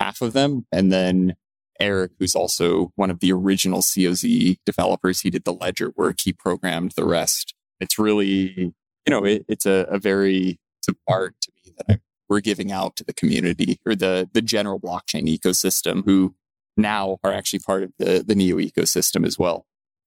half 0.00 0.20
of 0.20 0.32
them. 0.32 0.66
And 0.72 0.90
then 0.90 1.36
Eric, 1.80 2.12
who's 2.18 2.34
also 2.34 2.92
one 2.96 3.10
of 3.10 3.20
the 3.20 3.32
original 3.32 3.80
COZ 3.80 4.56
developers, 4.64 5.20
he 5.20 5.30
did 5.30 5.44
the 5.44 5.52
ledger 5.52 5.92
work. 5.96 6.18
He 6.22 6.32
programmed 6.32 6.92
the 6.92 7.04
rest. 7.04 7.54
It's 7.80 7.98
really, 7.98 8.72
you 9.06 9.10
know, 9.10 9.24
it, 9.24 9.44
it's 9.48 9.66
a, 9.66 9.86
a 9.90 9.98
very 9.98 10.58
it's 10.78 10.88
an 10.88 10.96
art 11.08 11.34
to 11.42 11.52
me 11.64 11.72
that 11.76 11.86
I'm 11.88 12.00
we're 12.30 12.40
giving 12.40 12.72
out 12.72 12.96
to 12.96 13.04
the 13.04 13.12
community 13.12 13.78
or 13.84 13.94
the 13.94 14.30
the 14.32 14.40
general 14.40 14.80
blockchain 14.80 15.26
ecosystem 15.26 16.04
who 16.06 16.34
now 16.76 17.18
are 17.22 17.32
actually 17.32 17.58
part 17.58 17.82
of 17.82 17.92
the 17.98 18.24
the 18.26 18.34
neo 18.34 18.56
ecosystem 18.56 19.26
as 19.26 19.38
well 19.38 19.66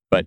but 0.10 0.26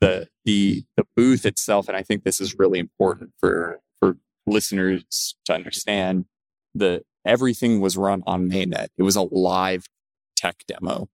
the 0.00 0.28
the 0.44 0.84
the 0.96 1.04
booth 1.16 1.44
itself 1.46 1.88
and 1.88 1.96
i 1.96 2.02
think 2.02 2.22
this 2.22 2.40
is 2.40 2.56
really 2.58 2.78
important 2.78 3.32
for 3.40 3.80
for 3.98 4.18
listeners 4.46 5.34
to 5.46 5.54
understand 5.54 6.26
the 6.74 7.02
everything 7.24 7.80
was 7.80 7.96
run 7.96 8.22
on 8.26 8.48
mainnet 8.48 8.88
it 8.98 9.02
was 9.02 9.16
a 9.16 9.22
live 9.22 9.86
tech 10.44 10.64
demo. 10.66 11.08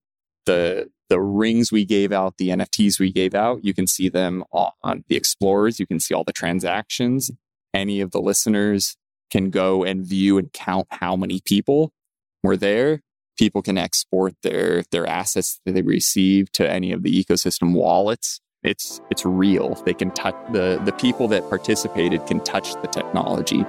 The 0.47 0.91
the 1.09 1.21
rings 1.21 1.73
we 1.73 1.85
gave 1.85 2.13
out, 2.13 2.37
the 2.39 2.51
NFTs 2.51 3.01
we 3.01 3.13
gave 3.13 3.35
out, 3.35 3.65
you 3.65 3.75
can 3.75 3.87
see 3.87 4.09
them 4.09 4.45
on 4.53 5.05
the 5.09 5.17
explorers. 5.17 5.81
You 5.81 5.87
can 5.87 5.99
see 5.99 6.15
all 6.15 6.23
the 6.25 6.33
transactions. 6.33 7.33
Any 7.75 8.01
of 8.01 8.13
the 8.13 8.21
listeners 8.21 8.97
can 9.31 9.51
go 9.51 9.85
and 9.85 10.07
view 10.07 10.39
and 10.39 10.53
count 10.53 10.87
how 10.91 11.17
many 11.17 11.41
people 11.45 11.93
were 12.43 12.57
there. 12.57 13.03
People 13.39 13.63
can 13.63 13.77
export 13.77 14.35
their 14.43 14.85
their 14.91 15.07
assets 15.07 15.61
that 15.65 15.73
they 15.73 15.83
receive 15.83 16.53
to 16.53 16.71
any 16.71 16.93
of 16.93 17.03
the 17.03 17.25
ecosystem 17.25 17.73
wallets. 17.73 18.41
It's 18.63 19.01
it's 19.11 19.25
real. 19.25 19.75
They 19.87 19.95
can 19.95 20.11
touch 20.11 20.37
the 20.53 20.81
the 20.85 20.93
people 20.93 21.29
that 21.29 21.49
participated 21.49 22.27
can 22.27 22.41
touch 22.41 22.75
the 22.83 22.89
technology. 22.89 23.65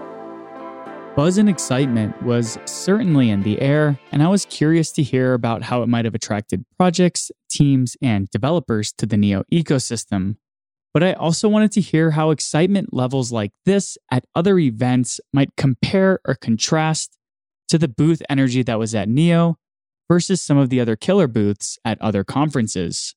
Buzz 1.13 1.37
and 1.37 1.49
excitement 1.49 2.23
was 2.23 2.57
certainly 2.63 3.31
in 3.31 3.43
the 3.43 3.59
air, 3.59 3.99
and 4.13 4.23
I 4.23 4.29
was 4.29 4.45
curious 4.45 4.93
to 4.93 5.03
hear 5.03 5.33
about 5.33 5.63
how 5.63 5.83
it 5.83 5.89
might 5.89 6.05
have 6.05 6.15
attracted 6.15 6.63
projects, 6.77 7.29
teams, 7.49 7.97
and 8.01 8.29
developers 8.29 8.93
to 8.93 9.05
the 9.05 9.17
Neo 9.17 9.43
ecosystem. 9.51 10.37
But 10.93 11.03
I 11.03 11.11
also 11.11 11.49
wanted 11.49 11.73
to 11.73 11.81
hear 11.81 12.11
how 12.11 12.31
excitement 12.31 12.93
levels 12.93 13.29
like 13.29 13.51
this 13.65 13.97
at 14.09 14.23
other 14.35 14.57
events 14.57 15.19
might 15.33 15.49
compare 15.57 16.21
or 16.25 16.35
contrast 16.35 17.17
to 17.67 17.77
the 17.77 17.89
booth 17.89 18.21
energy 18.29 18.63
that 18.63 18.79
was 18.79 18.95
at 18.95 19.09
Neo 19.09 19.57
versus 20.09 20.41
some 20.41 20.57
of 20.57 20.69
the 20.69 20.79
other 20.79 20.95
killer 20.95 21.27
booths 21.27 21.77
at 21.83 22.01
other 22.01 22.23
conferences. 22.23 23.15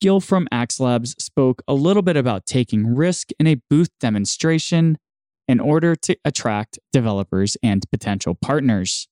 Gil 0.00 0.20
from 0.20 0.46
AxLabs 0.52 1.20
spoke 1.20 1.62
a 1.66 1.74
little 1.74 2.02
bit 2.02 2.16
about 2.16 2.46
taking 2.46 2.94
risk 2.94 3.30
in 3.40 3.48
a 3.48 3.60
booth 3.68 3.90
demonstration 3.98 4.96
in 5.48 5.60
order 5.60 5.96
to 5.96 6.16
attract 6.24 6.78
developers 6.92 7.56
and 7.62 7.84
potential 7.90 8.34
partners. 8.34 9.08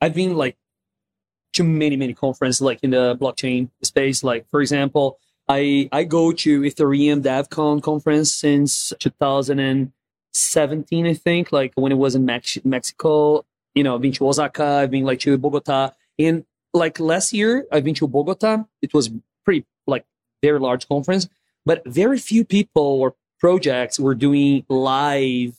I've 0.00 0.14
been 0.14 0.36
like 0.36 0.56
to 1.54 1.64
many, 1.64 1.96
many 1.96 2.14
conferences 2.14 2.60
like 2.60 2.80
in 2.82 2.90
the 2.90 3.16
blockchain 3.16 3.70
space. 3.82 4.22
Like 4.22 4.48
for 4.50 4.60
example, 4.60 5.18
I 5.48 5.88
I 5.92 6.04
go 6.04 6.32
to 6.32 6.60
Ethereum 6.62 7.22
DevCon 7.22 7.82
conference 7.82 8.32
since 8.32 8.92
2017, 8.98 11.06
I 11.06 11.14
think, 11.14 11.52
like 11.52 11.72
when 11.76 11.92
it 11.92 11.96
was 11.96 12.14
in 12.14 12.24
Mex- 12.24 12.58
Mexico. 12.64 13.44
You 13.74 13.84
know, 13.84 13.94
I've 13.94 14.00
been 14.00 14.12
to 14.12 14.28
Osaka, 14.28 14.64
I've 14.64 14.90
been 14.90 15.04
like 15.04 15.20
to 15.20 15.36
Bogota. 15.38 15.90
And 16.18 16.44
like 16.72 16.98
last 16.98 17.32
year, 17.32 17.66
I've 17.70 17.84
been 17.84 17.94
to 17.96 18.08
Bogota. 18.08 18.64
It 18.80 18.94
was 18.94 19.10
pretty 19.44 19.66
like 19.86 20.04
very 20.42 20.58
large 20.58 20.88
conference, 20.88 21.28
but 21.64 21.82
very 21.86 22.18
few 22.18 22.44
people 22.44 22.82
or 22.82 23.14
projects 23.38 24.00
were 24.00 24.14
doing 24.14 24.64
live 24.68 25.54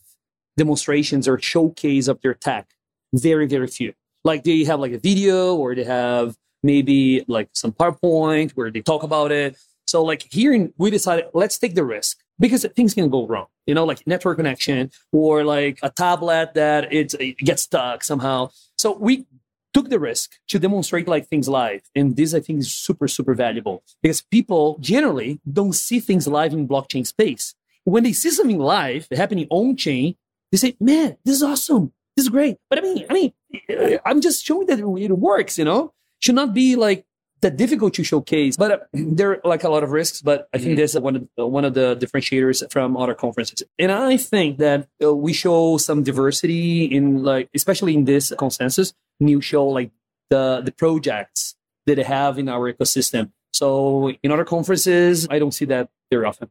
demonstrations 0.57 1.27
or 1.27 1.39
showcase 1.39 2.07
of 2.07 2.21
their 2.21 2.33
tech. 2.33 2.67
Very, 3.13 3.47
very 3.47 3.67
few. 3.67 3.93
Like 4.23 4.43
they 4.43 4.63
have 4.65 4.79
like 4.79 4.91
a 4.91 4.99
video 4.99 5.55
or 5.55 5.75
they 5.75 5.85
have 5.85 6.35
maybe 6.63 7.23
like 7.27 7.49
some 7.53 7.71
PowerPoint 7.71 8.51
where 8.51 8.71
they 8.71 8.81
talk 8.81 9.03
about 9.03 9.31
it. 9.31 9.57
So 9.87 10.03
like 10.03 10.27
here 10.29 10.69
we 10.77 10.91
decided 10.91 11.25
let's 11.33 11.57
take 11.57 11.75
the 11.75 11.85
risk 11.85 12.19
because 12.39 12.65
things 12.75 12.93
can 12.93 13.09
go 13.09 13.25
wrong. 13.25 13.47
You 13.65 13.73
know, 13.73 13.85
like 13.85 14.05
network 14.05 14.37
connection 14.37 14.91
or 15.13 15.45
like 15.45 15.79
a 15.81 15.89
tablet 15.89 16.53
that 16.55 16.91
it 16.91 17.37
gets 17.37 17.63
stuck 17.63 18.03
somehow. 18.03 18.49
So 18.77 18.97
we 18.97 19.25
took 19.73 19.89
the 19.89 19.99
risk 19.99 20.31
to 20.47 20.59
demonstrate 20.59 21.07
like 21.07 21.27
things 21.27 21.47
live. 21.47 21.81
And 21.95 22.15
this 22.15 22.33
I 22.33 22.39
think 22.39 22.59
is 22.59 22.73
super, 22.73 23.07
super 23.07 23.33
valuable 23.33 23.83
because 24.01 24.21
people 24.21 24.77
generally 24.79 25.39
don't 25.51 25.73
see 25.73 25.99
things 25.99 26.27
live 26.27 26.51
in 26.53 26.67
blockchain 26.67 27.05
space. 27.05 27.53
When 27.83 28.03
they 28.03 28.13
see 28.13 28.31
something 28.31 28.59
live 28.59 29.07
happening 29.11 29.47
on 29.49 29.77
chain, 29.77 30.15
they 30.51 30.57
say, 30.57 30.75
man, 30.79 31.17
this 31.23 31.35
is 31.35 31.43
awesome. 31.43 31.93
This 32.15 32.25
is 32.25 32.29
great. 32.29 32.57
But 32.69 32.79
I 32.79 32.81
mean, 32.81 33.05
I 33.09 33.13
mean, 33.13 33.99
I'm 34.05 34.21
just 34.21 34.45
showing 34.45 34.67
that 34.67 34.79
it 34.79 35.17
works, 35.17 35.57
you 35.57 35.65
know, 35.65 35.93
should 36.19 36.35
not 36.35 36.53
be 36.53 36.75
like 36.75 37.05
that 37.41 37.57
difficult 37.57 37.93
to 37.93 38.03
showcase, 38.03 38.57
but 38.57 38.71
uh, 38.71 38.77
there 38.93 39.31
are 39.31 39.41
like 39.43 39.63
a 39.63 39.69
lot 39.69 39.83
of 39.83 39.91
risks, 39.91 40.21
but 40.21 40.49
I 40.53 40.57
think 40.57 40.71
mm-hmm. 40.73 40.81
is 40.81 40.99
one 40.99 41.15
of 41.15 41.27
the, 41.37 41.45
one 41.45 41.65
of 41.65 41.73
the 41.73 41.95
differentiators 41.95 42.69
from 42.71 42.97
other 42.97 43.13
conferences. 43.13 43.61
And 43.77 43.91
I 43.91 44.17
think 44.17 44.57
that 44.57 44.87
uh, 45.03 45.13
we 45.13 45.33
show 45.33 45.77
some 45.77 46.03
diversity 46.03 46.85
in 46.85 47.23
like, 47.23 47.49
especially 47.53 47.93
in 47.93 48.05
this 48.05 48.33
consensus, 48.37 48.93
you 49.19 49.41
show 49.41 49.67
like 49.67 49.91
the, 50.29 50.61
the 50.63 50.71
projects 50.71 51.55
that 51.85 51.95
they 51.95 52.03
have 52.03 52.39
in 52.39 52.49
our 52.49 52.71
ecosystem. 52.71 53.31
So 53.53 54.11
in 54.23 54.31
other 54.31 54.45
conferences, 54.45 55.27
I 55.29 55.39
don't 55.39 55.53
see 55.53 55.65
that 55.65 55.89
very 56.11 56.25
often. 56.25 56.49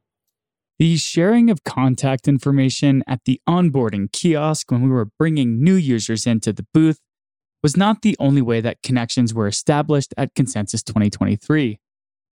The 0.78 0.98
sharing 0.98 1.48
of 1.48 1.64
contact 1.64 2.28
information 2.28 3.02
at 3.06 3.24
the 3.24 3.40
onboarding 3.48 4.12
kiosk 4.12 4.70
when 4.70 4.82
we 4.82 4.90
were 4.90 5.08
bringing 5.18 5.64
new 5.64 5.74
users 5.74 6.26
into 6.26 6.52
the 6.52 6.66
booth 6.74 7.00
was 7.62 7.78
not 7.78 8.02
the 8.02 8.14
only 8.20 8.42
way 8.42 8.60
that 8.60 8.82
connections 8.82 9.32
were 9.32 9.46
established 9.46 10.12
at 10.18 10.34
Consensus 10.34 10.82
2023. 10.82 11.80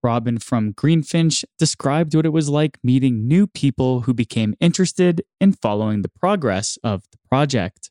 Robin 0.02 0.38
from 0.38 0.74
Greenfinch 0.74 1.44
described 1.58 2.14
what 2.14 2.26
it 2.26 2.34
was 2.34 2.50
like 2.50 2.78
meeting 2.84 3.26
new 3.26 3.46
people 3.46 4.02
who 4.02 4.12
became 4.12 4.54
interested 4.60 5.22
in 5.40 5.54
following 5.54 6.02
the 6.02 6.10
progress 6.10 6.76
of 6.84 7.04
the 7.10 7.18
project. 7.30 7.90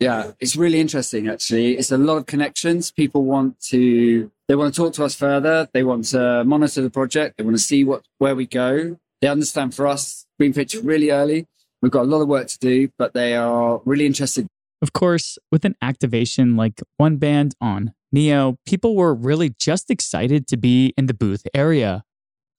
Yeah, 0.00 0.32
it's 0.40 0.56
really 0.56 0.80
interesting 0.80 1.28
actually. 1.28 1.78
It's 1.78 1.92
a 1.92 1.98
lot 1.98 2.16
of 2.16 2.26
connections. 2.26 2.90
People 2.90 3.24
want 3.24 3.60
to 3.68 4.32
they 4.48 4.56
want 4.56 4.74
to 4.74 4.80
talk 4.82 4.92
to 4.94 5.04
us 5.04 5.14
further. 5.14 5.68
They 5.72 5.84
want 5.84 6.06
to 6.06 6.42
monitor 6.42 6.82
the 6.82 6.90
project. 6.90 7.38
They 7.38 7.44
want 7.44 7.56
to 7.56 7.62
see 7.62 7.84
what 7.84 8.02
where 8.18 8.34
we 8.34 8.46
go. 8.46 8.98
They 9.24 9.30
understand 9.30 9.74
for 9.74 9.86
us, 9.86 10.26
Greenfinch 10.38 10.78
really 10.84 11.10
early. 11.10 11.46
We've 11.80 11.90
got 11.90 12.02
a 12.02 12.04
lot 12.04 12.20
of 12.20 12.28
work 12.28 12.46
to 12.46 12.58
do, 12.58 12.90
but 12.98 13.14
they 13.14 13.34
are 13.34 13.80
really 13.86 14.04
interested. 14.04 14.46
Of 14.82 14.92
course, 14.92 15.38
with 15.50 15.64
an 15.64 15.76
activation 15.80 16.56
like 16.56 16.82
OneBand 17.00 17.52
on 17.58 17.94
Neo, 18.12 18.58
people 18.66 18.94
were 18.94 19.14
really 19.14 19.54
just 19.58 19.90
excited 19.90 20.46
to 20.48 20.58
be 20.58 20.92
in 20.98 21.06
the 21.06 21.14
booth 21.14 21.46
area. 21.54 22.04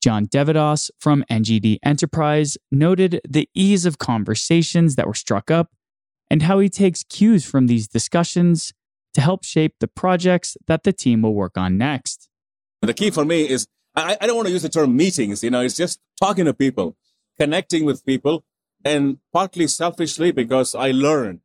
John 0.02 0.26
deVadoss 0.26 0.90
from 1.00 1.24
NGD 1.30 1.78
Enterprise 1.86 2.58
noted 2.72 3.22
the 3.30 3.48
ease 3.54 3.86
of 3.86 4.00
conversations 4.00 4.96
that 4.96 5.06
were 5.06 5.14
struck 5.14 5.52
up 5.52 5.70
and 6.32 6.42
how 6.42 6.58
he 6.58 6.68
takes 6.68 7.04
cues 7.04 7.46
from 7.46 7.68
these 7.68 7.88
discussions 7.88 8.74
to 9.14 9.22
help 9.22 9.46
shape 9.46 9.76
the 9.80 9.88
projects 9.88 10.58
that 10.66 10.82
the 10.82 10.94
team 10.94 11.22
will 11.22 11.36
work 11.36 11.60
on 11.60 11.78
next. 11.78 12.28
The 12.82 12.96
key 12.96 13.12
for 13.12 13.24
me 13.24 13.48
is 13.48 13.68
I, 13.96 14.18
I 14.20 14.28
don't 14.28 14.36
want 14.36 14.48
to 14.48 14.54
use 14.54 14.64
the 14.64 14.70
term 14.70 14.96
meetings, 14.96 15.44
you 15.44 15.50
know, 15.50 15.62
it's 15.62 15.78
just 15.78 16.00
talking 16.22 16.46
to 16.46 16.54
people, 16.54 16.96
connecting 17.40 17.86
with 17.86 18.06
people, 18.06 18.44
and 18.84 19.18
partly 19.34 19.68
selfishly 19.68 20.32
because 20.32 20.76
I 20.76 20.92
learn. 20.92 21.42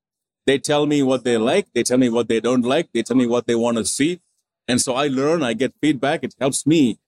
They 0.46 0.58
tell 0.58 0.86
me 0.86 1.02
what 1.02 1.24
they 1.24 1.38
like, 1.38 1.68
they 1.74 1.82
tell 1.82 1.98
me 1.98 2.08
what 2.08 2.28
they 2.28 2.40
don't 2.40 2.62
like, 2.62 2.90
they 2.92 3.02
tell 3.02 3.16
me 3.16 3.26
what 3.26 3.46
they 3.46 3.54
want 3.54 3.76
to 3.78 3.84
see. 3.84 4.20
And 4.66 4.80
so 4.80 4.94
I 4.94 5.08
learn, 5.08 5.42
I 5.42 5.52
get 5.52 5.74
feedback. 5.80 6.22
It 6.22 6.34
helps 6.38 6.66
me 6.66 6.98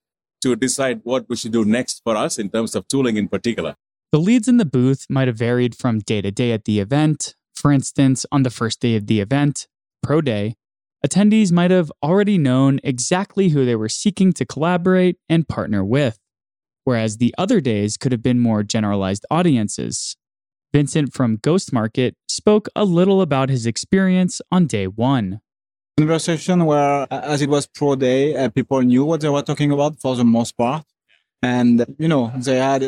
to 0.42 0.57
decide 0.57 1.00
what 1.05 1.28
we 1.28 1.37
should 1.37 1.52
do 1.52 1.64
next 1.64 2.02
for 2.05 2.16
us 2.16 2.38
in 2.38 2.50
terms 2.50 2.74
of 2.74 2.88
tooling 2.88 3.16
in 3.16 3.28
particular. 3.28 3.76
The 4.11 4.18
leads 4.18 4.48
in 4.48 4.57
the 4.57 4.64
booth 4.64 5.07
might 5.09 5.28
have 5.28 5.38
varied 5.38 5.76
from 5.76 6.00
day 6.00 6.20
to 6.20 6.31
day 6.31 6.52
at 6.52 6.64
the 6.64 6.81
event. 6.81 7.35
For 7.55 7.70
instance, 7.70 8.26
on 8.33 8.42
the 8.42 8.50
first 8.50 8.81
day 8.81 8.96
of 8.96 9.07
the 9.07 9.20
event, 9.20 9.68
Pro 10.02 10.20
Day, 10.20 10.57
attendees 11.07 11.53
might 11.53 11.71
have 11.71 11.91
already 12.03 12.38
known 12.38 12.81
exactly 12.85 13.51
who 13.51 13.65
they 13.65 13.77
were 13.77 13.88
seeking 13.88 14.33
to 14.35 14.45
collaborate 14.45 15.17
and 15.29 15.49
partner 15.49 15.85
with, 15.85 16.19
whereas 16.85 17.19
the 17.19 17.35
other 17.37 17.61
days 17.61 17.97
could 17.97 18.12
have 18.12 18.23
been 18.23 18.38
more 18.38 18.62
generalized 18.62 19.27
audiences. 19.31 20.17
Vincent 20.73 21.12
from 21.12 21.38
GhostMarket 21.38 22.15
spoke 22.29 22.69
a 22.75 22.85
little 22.85 23.21
about 23.21 23.51
his 23.51 23.67
experience 23.67 24.41
on 24.51 24.67
day 24.67 24.87
one. 24.87 25.41
Conversation 25.99 26.65
where, 26.65 27.07
as 27.11 27.43
it 27.43 27.51
was 27.51 27.67
pro 27.67 27.95
day, 27.95 28.35
uh, 28.35 28.49
people 28.49 28.81
knew 28.81 29.05
what 29.05 29.21
they 29.21 29.29
were 29.29 29.43
talking 29.43 29.71
about 29.71 30.01
for 30.01 30.17
the 30.17 30.25
most 30.25 30.57
part. 30.57 30.85
And, 31.44 31.85
you 31.98 32.07
know, 32.07 32.33
they 32.37 32.59
had, 32.59 32.85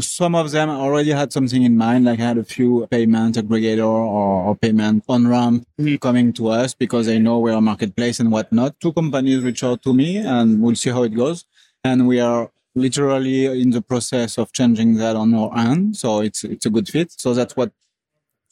some 0.00 0.36
of 0.36 0.52
them 0.52 0.70
already 0.70 1.10
had 1.10 1.32
something 1.32 1.64
in 1.64 1.76
mind, 1.76 2.04
like 2.04 2.20
I 2.20 2.22
had 2.22 2.38
a 2.38 2.44
few 2.44 2.86
payment 2.88 3.34
aggregator 3.34 3.84
or, 3.84 4.46
or 4.46 4.54
payment 4.54 5.02
on 5.08 5.26
ramp 5.26 5.66
mm-hmm. 5.80 5.96
coming 5.96 6.32
to 6.34 6.48
us 6.48 6.72
because 6.72 7.06
they 7.06 7.18
know 7.18 7.40
we're 7.40 7.54
a 7.54 7.60
marketplace 7.60 8.20
and 8.20 8.30
whatnot. 8.30 8.78
Two 8.78 8.92
companies 8.92 9.42
reach 9.42 9.64
out 9.64 9.82
to 9.82 9.92
me 9.92 10.18
and 10.18 10.62
we'll 10.62 10.76
see 10.76 10.90
how 10.90 11.02
it 11.02 11.16
goes. 11.16 11.46
And 11.82 12.06
we 12.06 12.20
are 12.20 12.52
literally 12.76 13.60
in 13.60 13.70
the 13.70 13.82
process 13.82 14.38
of 14.38 14.52
changing 14.52 14.94
that 14.98 15.16
on 15.16 15.34
our 15.34 15.58
end. 15.58 15.96
So 15.96 16.20
it's, 16.20 16.44
it's 16.44 16.66
a 16.66 16.70
good 16.70 16.88
fit. 16.88 17.10
So 17.10 17.34
that's 17.34 17.56
what 17.56 17.72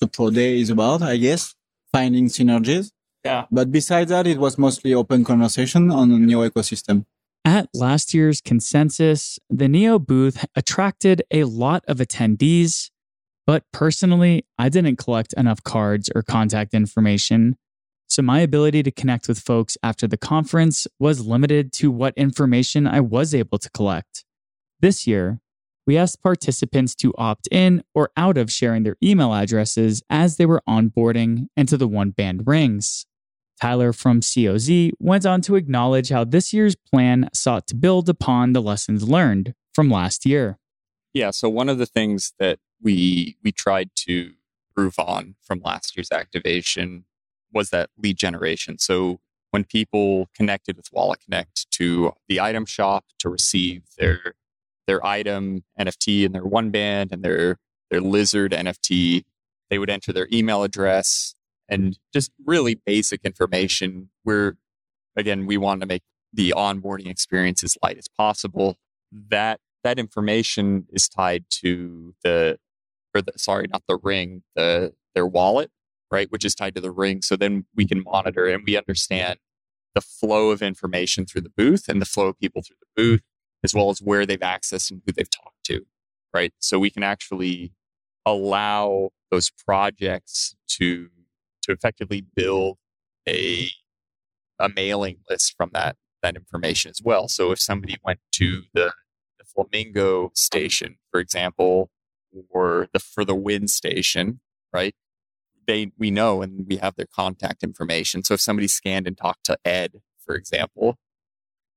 the 0.00 0.08
pro 0.08 0.30
day 0.30 0.60
is 0.60 0.70
about, 0.70 1.00
I 1.00 1.16
guess, 1.16 1.54
finding 1.92 2.26
synergies. 2.26 2.90
Yeah. 3.24 3.44
But 3.52 3.70
besides 3.70 4.10
that, 4.10 4.26
it 4.26 4.38
was 4.38 4.58
mostly 4.58 4.94
open 4.94 5.24
conversation 5.24 5.92
on 5.92 6.10
the 6.10 6.18
new 6.18 6.38
ecosystem. 6.38 7.06
At 7.46 7.68
last 7.74 8.14
year's 8.14 8.40
consensus, 8.40 9.38
the 9.50 9.68
Neo 9.68 9.98
booth 9.98 10.46
attracted 10.56 11.22
a 11.30 11.44
lot 11.44 11.84
of 11.86 11.98
attendees, 11.98 12.90
but 13.46 13.64
personally, 13.70 14.46
I 14.58 14.70
didn't 14.70 14.96
collect 14.96 15.34
enough 15.34 15.62
cards 15.62 16.10
or 16.14 16.22
contact 16.22 16.72
information. 16.72 17.56
So 18.08 18.22
my 18.22 18.40
ability 18.40 18.82
to 18.84 18.90
connect 18.90 19.28
with 19.28 19.38
folks 19.38 19.76
after 19.82 20.06
the 20.06 20.16
conference 20.16 20.86
was 20.98 21.26
limited 21.26 21.70
to 21.74 21.90
what 21.90 22.14
information 22.16 22.86
I 22.86 23.00
was 23.00 23.34
able 23.34 23.58
to 23.58 23.70
collect. 23.70 24.24
This 24.80 25.06
year, 25.06 25.40
we 25.86 25.98
asked 25.98 26.22
participants 26.22 26.94
to 26.96 27.12
opt 27.18 27.46
in 27.50 27.82
or 27.94 28.10
out 28.16 28.38
of 28.38 28.50
sharing 28.50 28.84
their 28.84 28.96
email 29.02 29.34
addresses 29.34 30.02
as 30.08 30.38
they 30.38 30.46
were 30.46 30.62
onboarding 30.66 31.48
into 31.58 31.76
the 31.76 31.88
OneBand 31.88 32.46
rings. 32.46 33.04
Tyler 33.60 33.92
from 33.92 34.20
COZ 34.20 34.90
went 34.98 35.24
on 35.26 35.40
to 35.42 35.56
acknowledge 35.56 36.10
how 36.10 36.24
this 36.24 36.52
year's 36.52 36.76
plan 36.76 37.28
sought 37.32 37.66
to 37.68 37.74
build 37.74 38.08
upon 38.08 38.52
the 38.52 38.62
lessons 38.62 39.08
learned 39.08 39.54
from 39.72 39.90
last 39.90 40.26
year. 40.26 40.58
Yeah, 41.12 41.30
so 41.30 41.48
one 41.48 41.68
of 41.68 41.78
the 41.78 41.86
things 41.86 42.32
that 42.38 42.58
we 42.82 43.36
we 43.42 43.52
tried 43.52 43.90
to 43.96 44.32
prove 44.74 44.98
on 44.98 45.36
from 45.42 45.60
last 45.64 45.96
year's 45.96 46.10
activation 46.12 47.04
was 47.52 47.70
that 47.70 47.90
lead 47.96 48.16
generation. 48.16 48.78
So 48.78 49.20
when 49.52 49.64
people 49.64 50.28
connected 50.34 50.76
with 50.76 50.92
Wallet 50.92 51.20
Connect 51.24 51.70
to 51.72 52.12
the 52.28 52.40
item 52.40 52.66
shop 52.66 53.04
to 53.20 53.28
receive 53.28 53.84
their 53.96 54.34
their 54.86 55.04
item 55.06 55.62
NFT 55.78 56.26
and 56.26 56.34
their 56.34 56.44
OneBand 56.44 57.12
and 57.12 57.22
their 57.22 57.58
their 57.90 58.00
lizard 58.00 58.50
NFT, 58.52 59.22
they 59.70 59.78
would 59.78 59.90
enter 59.90 60.12
their 60.12 60.28
email 60.32 60.64
address 60.64 61.36
and 61.68 61.98
just 62.12 62.30
really 62.44 62.74
basic 62.74 63.24
information. 63.24 64.10
We're 64.24 64.56
again, 65.16 65.46
we 65.46 65.56
want 65.56 65.80
to 65.80 65.86
make 65.86 66.02
the 66.32 66.52
onboarding 66.56 67.08
experience 67.08 67.62
as 67.62 67.78
light 67.82 67.98
as 67.98 68.08
possible. 68.08 68.76
That 69.12 69.60
that 69.84 69.98
information 69.98 70.86
is 70.90 71.08
tied 71.08 71.44
to 71.62 72.14
the 72.24 72.58
or 73.14 73.22
the 73.22 73.32
sorry, 73.36 73.66
not 73.72 73.82
the 73.88 73.96
ring, 73.96 74.42
the 74.56 74.92
their 75.14 75.26
wallet, 75.26 75.70
right, 76.10 76.30
which 76.30 76.44
is 76.44 76.54
tied 76.54 76.74
to 76.74 76.80
the 76.80 76.90
ring. 76.90 77.22
So 77.22 77.36
then 77.36 77.66
we 77.74 77.86
can 77.86 78.02
monitor 78.02 78.46
and 78.46 78.64
we 78.66 78.76
understand 78.76 79.38
the 79.94 80.00
flow 80.00 80.50
of 80.50 80.62
information 80.62 81.24
through 81.24 81.42
the 81.42 81.52
booth 81.56 81.88
and 81.88 82.02
the 82.02 82.06
flow 82.06 82.26
of 82.26 82.38
people 82.38 82.62
through 82.62 82.76
the 82.80 83.02
booth, 83.02 83.22
as 83.62 83.74
well 83.74 83.90
as 83.90 84.00
where 84.00 84.26
they've 84.26 84.38
accessed 84.40 84.90
and 84.90 85.02
who 85.06 85.12
they've 85.12 85.30
talked 85.30 85.62
to, 85.64 85.86
right? 86.32 86.52
So 86.58 86.78
we 86.78 86.90
can 86.90 87.04
actually 87.04 87.72
allow 88.26 89.10
those 89.30 89.50
projects 89.50 90.56
to 90.68 91.10
to 91.64 91.72
effectively 91.72 92.24
build 92.34 92.78
a 93.28 93.68
a 94.58 94.68
mailing 94.68 95.18
list 95.28 95.54
from 95.56 95.70
that 95.72 95.96
that 96.22 96.36
information 96.36 96.90
as 96.90 97.00
well. 97.02 97.28
So 97.28 97.52
if 97.52 97.60
somebody 97.60 97.96
went 98.02 98.20
to 98.32 98.62
the, 98.72 98.92
the 99.38 99.44
Flamingo 99.44 100.30
station, 100.34 100.96
for 101.10 101.20
example, 101.20 101.90
or 102.50 102.88
the 102.92 102.98
for 102.98 103.24
the 103.24 103.34
wind 103.34 103.70
station, 103.70 104.40
right? 104.72 104.94
They 105.66 105.92
we 105.98 106.10
know 106.10 106.42
and 106.42 106.66
we 106.68 106.76
have 106.76 106.96
their 106.96 107.06
contact 107.14 107.62
information. 107.62 108.24
So 108.24 108.34
if 108.34 108.40
somebody 108.40 108.68
scanned 108.68 109.06
and 109.06 109.16
talked 109.16 109.44
to 109.44 109.58
Ed, 109.64 110.00
for 110.24 110.34
example, 110.34 110.96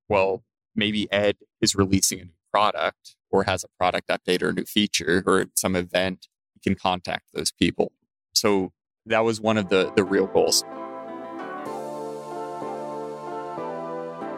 well, 0.09 0.43
maybe 0.75 1.11
Ed 1.11 1.37
is 1.61 1.75
releasing 1.75 2.19
a 2.19 2.23
new 2.25 2.31
product 2.51 3.15
or 3.29 3.43
has 3.43 3.63
a 3.63 3.67
product 3.77 4.09
update 4.09 4.41
or 4.41 4.49
a 4.49 4.53
new 4.53 4.65
feature 4.65 5.23
or 5.25 5.45
some 5.55 5.75
event, 5.75 6.27
you 6.55 6.61
can 6.63 6.75
contact 6.75 7.25
those 7.33 7.51
people. 7.51 7.91
So 8.33 8.71
that 9.07 9.23
was 9.23 9.41
one 9.41 9.57
of 9.57 9.69
the 9.69 9.91
the 9.95 10.03
real 10.03 10.27
goals. 10.27 10.63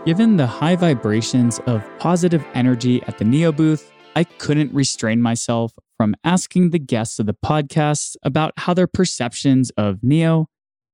Given 0.06 0.38
the 0.38 0.48
high 0.48 0.76
vibrations 0.76 1.60
of 1.68 1.84
positive 2.00 2.44
energy 2.54 3.04
at 3.04 3.18
the 3.18 3.26
Neo 3.26 3.52
booth, 3.52 3.92
I 4.16 4.24
couldn't 4.24 4.74
restrain 4.74 5.22
myself 5.22 5.74
from 5.98 6.16
asking 6.24 6.70
the 6.70 6.80
guests 6.80 7.20
of 7.20 7.26
the 7.26 7.36
podcast 7.46 8.16
about 8.24 8.54
how 8.58 8.74
their 8.74 8.88
perceptions 8.88 9.70
of 9.72 10.02
Neo 10.02 10.48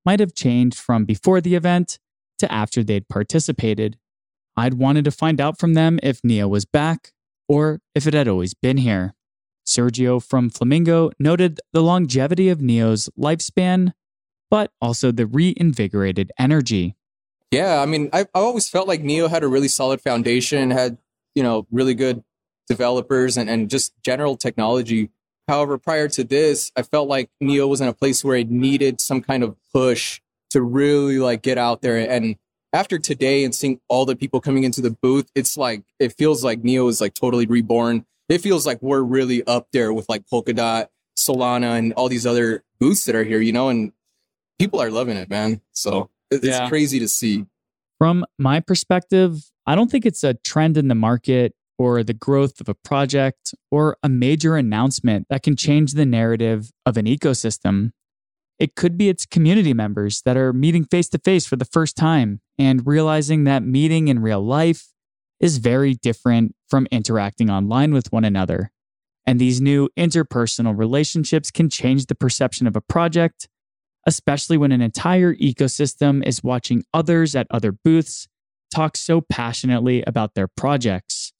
might 0.06 0.20
have 0.20 0.34
changed 0.34 0.78
from 0.78 1.06
before 1.06 1.40
the 1.40 1.56
event 1.56 2.00
to 2.40 2.52
after 2.52 2.84
they'd 2.84 3.08
participated. 3.08 3.98
I'd 4.58 4.76
wanted 4.76 5.06
to 5.06 5.12
find 5.12 5.40
out 5.40 5.60
from 5.60 5.74
them 5.74 6.00
if 6.04 6.22
Neo 6.24 6.48
was 6.48 6.66
back 6.66 7.12
or 7.48 7.80
if 7.94 8.08
it 8.08 8.14
had 8.14 8.28
always 8.28 8.54
been 8.54 8.78
here. 8.78 9.15
Sergio 9.66 10.24
from 10.24 10.50
Flamingo 10.50 11.12
noted 11.20 11.60
the 11.74 11.82
longevity 11.82 12.50
of 12.50 12.62
Neo's 12.62 13.10
lifespan, 13.18 13.94
but 14.50 14.72
also 14.80 15.12
the 15.12 15.26
reinvigorated 15.26 16.32
energy. 16.38 16.96
Yeah, 17.52 17.82
I 17.82 17.86
mean, 17.86 18.10
I, 18.14 18.22
I 18.22 18.40
always 18.40 18.68
felt 18.68 18.88
like 18.88 19.02
Neo 19.02 19.28
had 19.28 19.44
a 19.44 19.48
really 19.48 19.68
solid 19.68 20.02
foundation, 20.02 20.72
had, 20.72 20.98
you 21.36 21.44
know, 21.44 21.68
really 21.72 21.94
good 21.94 22.24
developers 22.68 23.38
and, 23.38 23.50
and 23.50 23.70
just 23.70 23.94
general 24.04 24.36
technology. 24.36 25.10
However, 25.48 25.78
prior 25.78 26.08
to 26.10 26.24
this, 26.24 26.72
I 26.76 26.82
felt 26.82 27.08
like 27.08 27.30
Neo 27.40 27.68
was 27.68 27.82
in 27.82 27.88
a 27.88 27.94
place 27.94 28.24
where 28.24 28.36
it 28.36 28.50
needed 28.50 29.00
some 29.00 29.22
kind 29.22 29.44
of 29.44 29.56
push 29.72 30.22
to 30.50 30.62
really 30.62 31.20
like 31.20 31.44
get 31.44 31.58
out 31.58 31.82
there. 31.82 31.98
And 31.98 32.36
after 32.74 32.98
today 32.98 33.44
and 33.44 33.54
seeing 33.54 33.80
all 33.88 34.06
the 34.06 34.16
people 34.16 34.42
coming 34.42 34.64
into 34.64 34.82
the 34.82 34.90
booth, 34.90 35.30
it's 35.36 35.56
like, 35.56 35.84
it 36.00 36.14
feels 36.14 36.44
like 36.44 36.64
Neo 36.64 36.88
is 36.88 37.00
like 37.00 37.14
totally 37.14 37.46
reborn. 37.46 38.06
It 38.30 38.40
feels 38.40 38.66
like 38.66 38.82
we're 38.82 39.02
really 39.02 39.44
up 39.46 39.68
there 39.72 39.94
with 39.94 40.10
like 40.10 40.24
Polkadot, 40.32 40.88
Solana, 41.18 41.78
and 41.78 41.94
all 41.94 42.10
these 42.10 42.26
other 42.26 42.64
booths 42.80 43.06
that 43.06 43.16
are 43.16 43.24
here, 43.24 43.40
you 43.40 43.54
know, 43.54 43.70
and 43.70 43.92
people 44.60 44.82
are 44.82 44.90
loving 44.90 45.18
it, 45.18 45.30
man. 45.30 45.62
So 45.72 46.10
it's 46.32 46.46
Yeah. 46.46 46.68
crazy 46.70 47.00
to 47.00 47.08
see. 47.08 47.46
From 47.98 48.26
my 48.38 48.60
perspective, 48.60 49.52
I 49.66 49.76
don't 49.76 49.90
think 49.90 50.06
it's 50.06 50.24
a 50.24 50.34
trend 50.34 50.78
in 50.78 50.88
the 50.88 50.96
market 50.96 51.54
or 51.78 52.04
the 52.04 52.14
growth 52.14 52.60
of 52.62 52.70
a 52.70 52.74
project 52.74 53.54
or 53.70 53.98
a 54.02 54.10
major 54.10 54.56
announcement 54.56 55.28
that 55.30 55.44
can 55.44 55.56
change 55.56 55.94
the 55.94 56.06
narrative 56.06 56.72
of 56.86 56.98
an 56.98 57.06
ecosystem. 57.06 57.92
It 58.58 58.76
could 58.76 58.98
be 58.98 59.10
its 59.10 59.26
community 59.26 59.74
members 59.74 60.22
that 60.24 60.38
are 60.38 60.54
meeting 60.54 60.86
face 60.86 61.10
to 61.10 61.20
face 61.20 61.46
for 61.46 61.58
the 61.58 61.66
first 61.66 61.96
time 61.98 62.42
and 62.58 62.88
realizing 62.88 63.44
that 63.44 63.64
meeting 63.64 64.08
in 64.08 64.20
real 64.20 64.42
life 64.42 64.88
is 65.40 65.58
very 65.58 65.94
different 65.94 66.56
from 66.68 66.88
interacting 66.92 67.50
online 67.50 67.94
with 67.94 68.12
one 68.12 68.26
another. 68.26 68.72
And 69.26 69.40
these 69.40 69.60
new 69.60 69.90
interpersonal 69.98 70.78
relationships 70.78 71.52
can 71.52 71.70
change 71.70 72.06
the 72.06 72.16
perception 72.16 72.68
of 72.68 72.76
a 72.76 72.82
project, 72.82 73.48
especially 74.06 74.58
when 74.58 74.72
an 74.72 74.82
entire 74.82 75.34
ecosystem 75.36 76.26
is 76.26 76.44
watching 76.44 76.84
others 76.94 77.36
at 77.36 77.48
other 77.50 77.72
booths 77.72 78.28
talk 78.74 78.98
so 78.98 79.22
passionately 79.22 80.04
about 80.04 80.36
their 80.36 80.48
projects. 80.48 81.34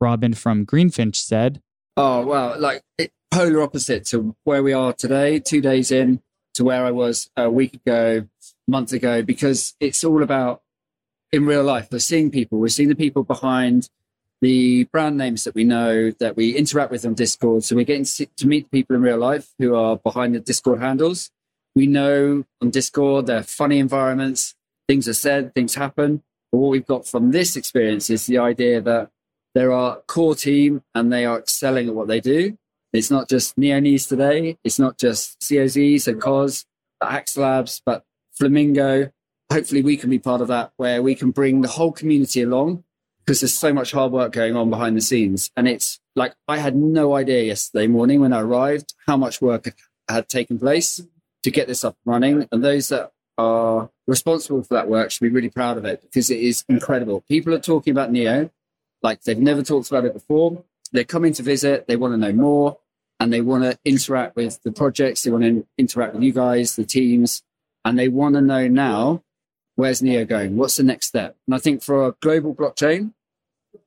Robin 0.00 0.34
from 0.34 0.64
Greenfinch 0.64 1.16
said, 1.16 1.60
Oh 1.96 2.26
wow, 2.26 2.58
like 2.58 2.82
it, 2.98 3.12
polar 3.30 3.62
opposite 3.62 4.04
to 4.06 4.36
where 4.44 4.62
we 4.62 4.72
are 4.72 4.92
today, 4.92 5.38
two 5.38 5.60
days 5.60 5.90
in 5.90 6.20
to 6.54 6.64
where 6.64 6.84
I 6.84 6.90
was 6.90 7.30
a 7.36 7.50
week 7.50 7.74
ago, 7.74 8.26
month 8.68 8.92
ago, 8.92 9.22
because 9.22 9.74
it's 9.80 10.04
all 10.04 10.22
about 10.22 10.62
in 11.32 11.46
real 11.46 11.64
life. 11.64 11.88
We're 11.90 11.98
seeing 11.98 12.30
people, 12.30 12.58
we're 12.58 12.68
seeing 12.68 12.88
the 12.88 12.94
people 12.94 13.24
behind 13.24 13.88
the 14.42 14.84
brand 14.84 15.16
names 15.16 15.44
that 15.44 15.54
we 15.54 15.64
know 15.64 16.10
that 16.12 16.36
we 16.36 16.54
interact 16.54 16.90
with 16.90 17.06
on 17.06 17.14
Discord. 17.14 17.64
So 17.64 17.74
we're 17.74 17.84
getting 17.84 18.04
to 18.04 18.46
meet 18.46 18.70
people 18.70 18.96
in 18.96 19.02
real 19.02 19.18
life 19.18 19.52
who 19.58 19.74
are 19.74 19.96
behind 19.96 20.34
the 20.34 20.40
Discord 20.40 20.80
handles. 20.80 21.30
We 21.74 21.86
know 21.86 22.44
on 22.60 22.70
Discord 22.70 23.26
they're 23.26 23.42
funny 23.42 23.78
environments, 23.78 24.54
things 24.88 25.08
are 25.08 25.14
said, 25.14 25.54
things 25.54 25.74
happen. 25.74 26.22
But 26.52 26.58
what 26.58 26.70
we've 26.70 26.86
got 26.86 27.06
from 27.06 27.32
this 27.32 27.56
experience 27.56 28.10
is 28.10 28.26
the 28.26 28.38
idea 28.38 28.80
that 28.80 29.10
there 29.54 29.72
are 29.72 30.02
core 30.06 30.34
team 30.34 30.82
and 30.94 31.12
they 31.12 31.24
are 31.24 31.38
excelling 31.38 31.88
at 31.88 31.94
what 31.94 32.08
they 32.08 32.20
do. 32.20 32.58
It's 32.92 33.10
not 33.10 33.28
just 33.28 33.56
Neonies 33.56 34.08
today. 34.08 34.58
It's 34.64 34.78
not 34.78 34.98
just 34.98 35.40
COZs 35.40 36.08
and 36.08 36.20
COS, 36.20 36.66
AxLabs, 37.02 37.82
but 37.84 38.04
Flamingo. 38.32 39.10
Hopefully 39.52 39.82
we 39.82 39.96
can 39.96 40.10
be 40.10 40.18
part 40.18 40.40
of 40.40 40.48
that 40.48 40.72
where 40.76 41.02
we 41.02 41.14
can 41.14 41.30
bring 41.30 41.60
the 41.60 41.68
whole 41.68 41.92
community 41.92 42.42
along 42.42 42.84
because 43.24 43.40
there's 43.40 43.54
so 43.54 43.72
much 43.72 43.92
hard 43.92 44.12
work 44.12 44.32
going 44.32 44.56
on 44.56 44.70
behind 44.70 44.96
the 44.96 45.00
scenes. 45.00 45.50
And 45.56 45.66
it's 45.66 46.00
like, 46.14 46.34
I 46.48 46.58
had 46.58 46.76
no 46.76 47.14
idea 47.14 47.44
yesterday 47.44 47.86
morning 47.86 48.20
when 48.20 48.32
I 48.32 48.40
arrived 48.40 48.94
how 49.06 49.16
much 49.16 49.40
work 49.40 49.74
had 50.08 50.28
taken 50.28 50.58
place 50.58 51.00
to 51.42 51.50
get 51.50 51.68
this 51.68 51.84
up 51.84 51.96
and 52.04 52.12
running. 52.12 52.48
And 52.50 52.64
those 52.64 52.88
that 52.88 53.12
are 53.38 53.90
responsible 54.06 54.62
for 54.62 54.74
that 54.74 54.88
work 54.88 55.10
should 55.10 55.24
be 55.24 55.30
really 55.30 55.50
proud 55.50 55.76
of 55.76 55.84
it 55.84 56.02
because 56.02 56.30
it 56.30 56.40
is 56.40 56.64
incredible. 56.68 57.22
People 57.28 57.54
are 57.54 57.60
talking 57.60 57.90
about 57.90 58.10
Neo 58.10 58.50
like 59.02 59.22
they've 59.22 59.38
never 59.38 59.62
talked 59.62 59.88
about 59.88 60.04
it 60.04 60.14
before. 60.14 60.64
They're 60.92 61.04
coming 61.04 61.32
to 61.34 61.42
visit, 61.42 61.86
they 61.86 61.96
want 61.96 62.14
to 62.14 62.18
know 62.18 62.32
more, 62.32 62.78
and 63.20 63.32
they 63.32 63.40
want 63.40 63.64
to 63.64 63.78
interact 63.84 64.36
with 64.36 64.62
the 64.62 64.72
projects, 64.72 65.22
they 65.22 65.30
want 65.30 65.44
to 65.44 65.66
interact 65.78 66.14
with 66.14 66.22
you 66.22 66.32
guys, 66.32 66.76
the 66.76 66.84
teams, 66.84 67.42
and 67.84 67.98
they 67.98 68.08
want 68.08 68.34
to 68.34 68.40
know 68.40 68.68
now 68.68 69.22
where's 69.76 70.02
Neo 70.02 70.24
going? 70.24 70.56
What's 70.56 70.76
the 70.76 70.82
next 70.82 71.06
step? 71.06 71.36
And 71.46 71.54
I 71.54 71.58
think 71.58 71.82
for 71.82 72.06
a 72.06 72.12
global 72.20 72.54
blockchain 72.54 73.12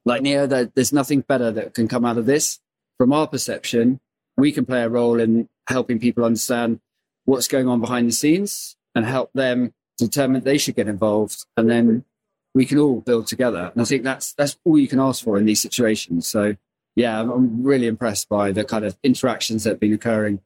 like 0.05 0.22
Neo, 0.22 0.47
there's 0.47 0.93
nothing 0.93 1.22
better 1.22 1.51
that 1.51 1.74
can 1.74 1.88
come 1.88 2.05
out 2.05 2.18
of 2.18 2.26
this. 2.26 2.59
From 2.97 3.14
our 3.14 3.28
perception, 3.28 3.99
we 4.38 4.51
can 4.51 4.66
play 4.66 4.84
a 4.84 4.89
role 4.89 5.20
in 5.20 5.49
helping 5.68 5.99
people 5.99 6.26
understand 6.26 6.80
what's 7.26 7.47
going 7.47 7.68
on 7.68 7.82
behind 7.82 8.07
the 8.07 8.14
scenes 8.14 8.76
and 8.95 9.05
help 9.05 9.32
them 9.34 9.74
determine 9.97 10.43
they 10.43 10.57
should 10.57 10.76
get 10.76 10.88
involved. 10.88 11.45
And 11.55 11.70
then 11.70 12.05
we 12.53 12.66
can 12.66 12.80
all 12.80 13.01
build 13.01 13.28
together. 13.28 13.72
And 13.74 13.82
I 13.82 13.86
think 13.86 14.03
that's 14.03 14.34
that's 14.34 14.57
all 14.66 14.78
you 14.78 14.88
can 14.88 14.99
ask 14.99 15.24
for 15.24 15.38
in 15.38 15.45
these 15.45 15.61
situations. 15.61 16.28
So 16.28 16.55
yeah, 16.95 17.22
I'm, 17.22 17.64
really 17.64 17.88
impressed 17.88 18.28
by 18.28 18.51
the 18.51 18.66
kind 18.66 18.84
of 18.84 18.97
interactions 19.03 19.64
that 19.64 19.72
have 19.72 19.80
been 19.80 19.93
occurring 19.93 20.41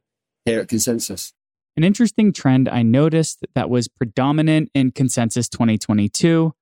here 0.46 0.60
at 0.60 0.68
Consensus. 0.68 1.34
An 1.76 1.84
interesting 1.84 2.32
trend 2.32 2.70
I 2.70 2.84
noticed 2.84 3.46
that 3.56 3.70
was 3.70 3.88
predominant 3.88 4.70
in 4.76 4.92
Consensus 4.92 5.50
2022 5.50 6.54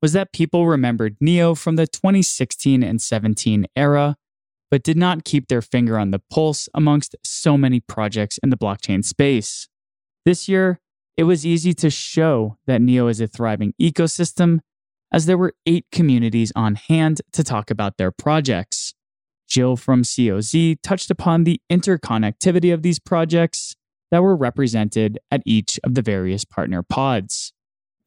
was 0.00 0.12
that 0.14 0.32
people 0.32 0.66
remembered 0.66 1.16
Neo 1.20 1.54
from 1.54 1.76
the 1.76 1.86
2016 1.86 2.82
and 2.82 3.00
17 3.00 3.66
era, 3.76 4.16
but 4.70 4.82
did 4.82 4.96
not 4.96 5.24
keep 5.24 5.48
their 5.48 5.60
finger 5.60 5.98
on 5.98 6.12
the 6.12 6.22
pulse 6.30 6.68
amongst 6.72 7.14
so 7.22 7.58
many 7.58 7.78
projects 7.78 8.38
in 8.38 8.48
the 8.48 8.56
blockchain 8.56 9.04
space. 9.04 9.68
This 10.24 10.48
year, 10.48 10.80
it 11.18 11.24
was 11.24 11.44
easy 11.44 11.74
to 11.74 11.90
show 11.90 12.56
that 12.66 12.80
Neo 12.80 13.08
is 13.08 13.20
a 13.20 13.26
thriving 13.26 13.74
ecosystem 13.80 14.60
as 15.12 15.26
there 15.26 15.38
were 15.38 15.54
eight 15.66 15.86
communities 15.92 16.52
on 16.56 16.74
hand 16.74 17.20
to 17.32 17.44
talk 17.44 17.70
about 17.70 17.98
their 17.98 18.10
projects. 18.10 18.94
Jill 19.46 19.76
from 19.76 20.04
COZ 20.04 20.76
touched 20.82 21.10
upon 21.10 21.44
the 21.44 21.60
interconnectivity 21.70 22.72
of 22.72 22.82
these 22.82 22.98
projects 22.98 23.76
that 24.14 24.22
were 24.22 24.36
represented 24.36 25.18
at 25.32 25.42
each 25.44 25.80
of 25.82 25.94
the 25.94 26.02
various 26.02 26.44
partner 26.44 26.84
pods. 26.84 27.52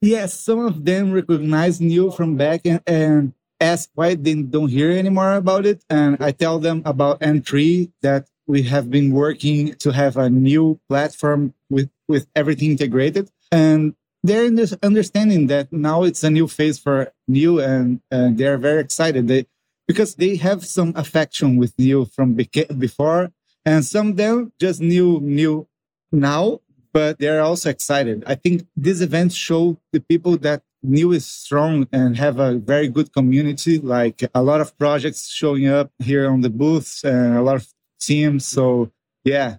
Yes, 0.01 0.33
some 0.33 0.59
of 0.59 0.85
them 0.85 1.11
recognize 1.11 1.81
Neo 1.81 2.11
from 2.11 2.37
back 2.37 2.61
and, 2.63 2.81
and 2.87 3.33
ask 3.59 3.89
why 3.93 4.15
they 4.15 4.35
don't 4.35 4.69
hear 4.69 4.89
anymore 4.89 5.33
about 5.33 5.65
it. 5.65 5.83
And 5.89 6.15
I 6.21 6.31
tell 6.31 6.59
them 6.59 6.81
about 6.85 7.19
N3 7.19 7.91
that 8.03 8.29
we 8.45 8.63
have 8.63 8.89
been 8.89 9.11
working 9.11 9.73
to 9.75 9.91
have 9.91 10.15
a 10.15 10.29
new 10.29 10.79
platform 10.87 11.53
with, 11.69 11.89
with 12.07 12.27
everything 12.33 12.71
integrated. 12.71 13.29
And 13.51 13.93
they're 14.23 14.49
understanding 14.81 15.47
that 15.47 15.73
now 15.73 16.03
it's 16.03 16.23
a 16.23 16.29
new 16.29 16.47
phase 16.47 16.79
for 16.79 17.11
Neo 17.27 17.57
and, 17.57 17.99
and 18.09 18.37
they're 18.37 18.57
very 18.57 18.79
excited. 18.79 19.27
They, 19.27 19.47
because 19.89 20.15
they 20.15 20.37
have 20.37 20.65
some 20.65 20.93
affection 20.95 21.57
with 21.57 21.77
Neo 21.77 22.05
from 22.05 22.33
before 22.33 23.33
and 23.65 23.83
some 23.83 24.11
of 24.11 24.15
them 24.15 24.53
just 24.57 24.79
knew 24.79 25.19
Neo 25.21 25.67
now, 26.11 26.61
but 26.93 27.19
they're 27.19 27.41
also 27.41 27.69
excited. 27.69 28.23
I 28.25 28.35
think 28.35 28.67
these 28.75 29.01
events 29.01 29.35
show 29.35 29.77
the 29.91 29.99
people 29.99 30.37
that 30.37 30.63
Neo 30.83 31.11
is 31.11 31.25
strong 31.25 31.87
and 31.91 32.17
have 32.17 32.39
a 32.39 32.55
very 32.55 32.87
good 32.87 33.11
community, 33.11 33.79
like 33.79 34.23
a 34.33 34.41
lot 34.41 34.61
of 34.61 34.77
projects 34.77 35.29
showing 35.29 35.67
up 35.67 35.91
here 35.99 36.29
on 36.29 36.41
the 36.41 36.49
booths 36.49 37.03
and 37.03 37.35
a 37.35 37.41
lot 37.41 37.55
of 37.55 37.67
teams. 37.99 38.45
So 38.45 38.91
yeah, 39.23 39.57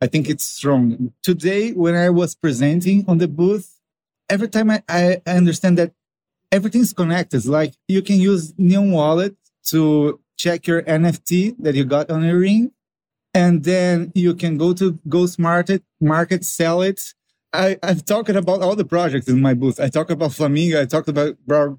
I 0.00 0.06
think 0.06 0.28
it's 0.28 0.44
strong. 0.44 1.12
Today, 1.22 1.72
when 1.72 1.94
I 1.94 2.10
was 2.10 2.34
presenting 2.34 3.04
on 3.08 3.18
the 3.18 3.28
booth, 3.28 3.80
every 4.28 4.48
time 4.48 4.70
I, 4.70 4.82
I 4.88 5.20
understand 5.26 5.78
that 5.78 5.92
everything's 6.52 6.92
connected. 6.92 7.44
Like 7.46 7.74
you 7.88 8.02
can 8.02 8.20
use 8.20 8.54
Neon 8.58 8.92
Wallet 8.92 9.36
to 9.66 10.20
check 10.36 10.66
your 10.66 10.82
NFT 10.82 11.56
that 11.58 11.74
you 11.74 11.84
got 11.84 12.10
on 12.10 12.24
your 12.24 12.38
ring. 12.38 12.72
And 13.38 13.62
then 13.62 14.10
you 14.14 14.34
can 14.34 14.58
go 14.58 14.72
to 14.74 14.98
GhostMarket, 15.08 15.82
market, 16.00 16.44
sell 16.44 16.82
it, 16.82 17.14
I, 17.52 17.78
I've 17.82 18.04
talked 18.04 18.28
about 18.28 18.62
all 18.62 18.76
the 18.76 18.84
projects 18.84 19.28
in 19.28 19.40
my 19.40 19.54
booth. 19.54 19.80
I 19.80 19.88
talk 19.88 20.10
about 20.10 20.32
Flamingo. 20.32 20.80
I 20.80 20.84
talked 20.84 21.08
about 21.08 21.36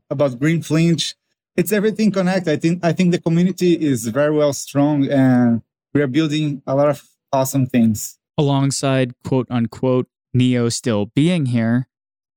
about 0.10 0.40
Greenfinch. 0.40 1.16
It's 1.56 1.72
everything 1.72 2.12
connected. 2.12 2.52
I 2.52 2.58
think 2.58 2.84
I 2.84 2.92
think 2.94 3.12
the 3.12 3.22
community 3.22 3.74
is 3.74 4.08
very 4.08 4.36
well 4.36 4.54
strong, 4.54 5.08
and 5.08 5.62
we 5.94 6.02
are 6.02 6.08
building 6.08 6.62
a 6.66 6.76
lot 6.76 6.90
of 6.90 7.08
awesome 7.32 7.68
things. 7.68 8.18
Alongside 8.38 9.14
quote 9.24 9.48
unquote 9.52 10.08
Neo 10.34 10.70
still 10.70 11.08
being 11.14 11.48
here, 11.48 11.88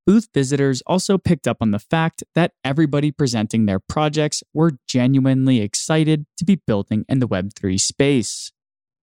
booth 0.07 0.29
visitors 0.35 0.83
also 0.87 1.17
picked 1.17 1.49
up 1.49 1.59
on 1.61 1.71
the 1.71 1.79
fact 1.79 2.23
that 2.35 2.53
everybody 2.63 3.11
presenting 3.11 3.65
their 3.65 3.81
projects 3.81 4.43
were 4.53 4.73
genuinely 4.87 5.63
excited 5.63 6.27
to 6.37 6.45
be 6.45 6.57
building 6.67 7.07
in 7.09 7.21
the 7.21 7.29
Web3 7.29 7.81
space. 7.81 8.53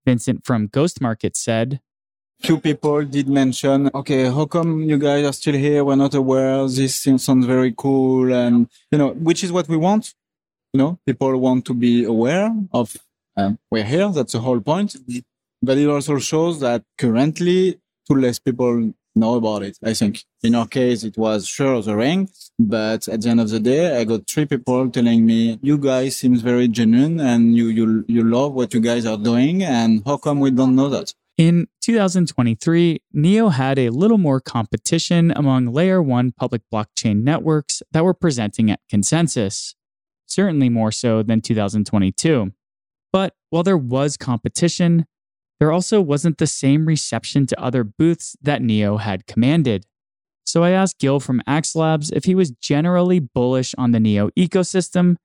Vincent 0.10 0.44
from 0.44 0.68
GhostMarket 0.70 1.36
said, 1.36 1.82
few 2.42 2.60
people 2.60 3.06
did 3.06 3.28
mention, 3.30 3.92
okay, 3.94 4.24
how 4.26 4.46
come 4.46 4.82
you 4.82 4.98
guys 4.98 5.24
are 5.24 5.34
still 5.34 5.54
here? 5.54 5.84
We're 5.86 6.04
not 6.06 6.16
aware. 6.16 6.68
This 6.68 6.96
sounds 7.04 7.46
very 7.46 7.74
cool. 7.78 8.34
And, 8.34 8.68
you 8.92 8.98
know, 8.98 9.10
which 9.10 9.44
is 9.44 9.52
what 9.52 9.68
we 9.70 9.78
want. 9.78 10.16
You 10.74 10.80
know, 10.80 11.00
people 11.06 11.38
want 11.38 11.66
to 11.66 11.76
be 11.76 12.06
aware 12.06 12.50
of 12.72 12.98
um, 13.38 13.60
we're 13.70 13.84
here. 13.84 14.10
That's 14.10 14.34
the 14.34 14.40
whole 14.40 14.62
point. 14.62 14.96
But 15.62 15.78
it 15.78 15.88
also 15.88 16.18
shows 16.18 16.60
that 16.62 16.84
currently 16.98 17.80
too 18.08 18.16
less 18.16 18.40
people 18.40 18.94
know 19.20 19.36
about 19.36 19.64
it. 19.64 19.78
I 19.84 19.94
think 19.94 20.24
in 20.42 20.56
our 20.56 20.68
case, 20.68 21.04
it 21.04 21.18
was 21.18 21.48
sure 21.48 21.74
of 21.74 21.86
the 21.86 21.96
ring, 21.96 22.30
but 22.58 23.08
at 23.08 23.22
the 23.22 23.30
end 23.30 23.42
of 23.42 23.50
the 23.50 23.60
day, 23.60 24.00
I 24.00 24.04
got 24.04 24.28
three 24.28 24.46
people 24.46 24.90
telling 24.90 25.26
me, 25.26 25.60
you 25.62 25.78
guys 25.78 26.18
seems 26.18 26.42
very 26.42 26.68
genuine 26.68 27.20
and 27.20 27.56
you, 27.56 27.68
you, 27.68 28.06
you 28.08 28.24
love 28.24 28.54
what 28.54 28.74
you 28.74 28.80
guys 28.80 29.06
are 29.06 29.18
doing. 29.18 29.64
And 29.64 30.02
how 30.06 30.18
come 30.18 30.40
we 30.40 30.52
don't 30.52 30.76
know 30.76 30.90
that? 30.90 31.14
In 31.38 31.68
2023, 31.82 33.02
NEO 33.14 33.48
had 33.48 33.80
a 33.80 33.92
little 33.92 34.18
more 34.18 34.42
competition 34.42 35.32
among 35.36 35.68
Layer 35.68 36.02
1 36.02 36.34
public 36.34 36.64
blockchain 36.74 37.24
networks 37.24 37.82
that 37.94 38.04
were 38.04 38.14
presenting 38.14 38.70
at 38.70 38.82
Consensus, 38.90 39.74
certainly 40.26 40.68
more 40.68 40.92
so 40.92 41.24
than 41.24 41.40
2022. 41.40 42.52
But 43.14 43.36
while 43.50 43.64
there 43.64 43.78
was 43.78 44.18
competition, 44.18 45.06
there 45.60 45.72
also 45.72 46.02
wasn't 46.02 46.38
the 46.38 46.48
same 46.48 46.86
reception 46.86 47.46
to 47.48 47.62
other 47.62 47.84
booths 47.84 48.36
that 48.42 48.62
NEO 48.62 48.98
had 48.98 49.28
commanded. 49.28 49.86
So 50.46 50.64
I 50.64 50.72
asked 50.72 51.00
Gil 51.00 51.20
from 51.20 51.42
AxLabs 51.48 52.12
if 52.12 52.26
he 52.26 52.34
was 52.34 52.52
generally 52.52 53.20
bullish 53.20 53.76
on 53.78 53.92
the 53.92 54.00
NEO 54.00 54.30
ecosystem 54.32 55.18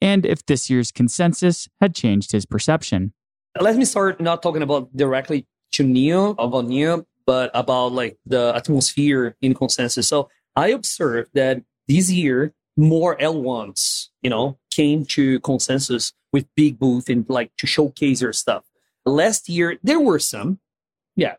and 0.00 0.24
if 0.24 0.46
this 0.46 0.70
year's 0.70 0.92
consensus 0.92 1.68
had 1.80 1.94
changed 1.94 2.32
his 2.32 2.46
perception. 2.46 3.12
Let 3.60 3.76
me 3.76 3.84
start 3.84 4.20
not 4.20 4.42
talking 4.42 4.62
about 4.62 4.94
directly 4.96 5.46
to 5.72 5.82
Neo, 5.82 6.30
about 6.38 6.66
Neo, 6.66 7.04
but 7.26 7.50
about 7.54 7.92
like 7.92 8.18
the 8.24 8.52
atmosphere 8.54 9.36
in 9.42 9.54
consensus. 9.54 10.06
So 10.06 10.28
I 10.54 10.68
observed 10.68 11.30
that 11.34 11.62
this 11.88 12.10
year 12.10 12.54
more 12.76 13.16
L1s, 13.16 14.08
you 14.22 14.30
know, 14.30 14.58
came 14.70 15.04
to 15.06 15.40
consensus 15.40 16.12
with 16.32 16.46
big 16.54 16.78
booth 16.78 17.08
and 17.08 17.28
like 17.28 17.50
to 17.58 17.66
showcase 17.66 18.20
their 18.20 18.32
stuff. 18.32 18.64
Last 19.08 19.48
year 19.48 19.78
there 19.82 20.00
were 20.00 20.18
some, 20.18 20.60
yeah, 21.16 21.34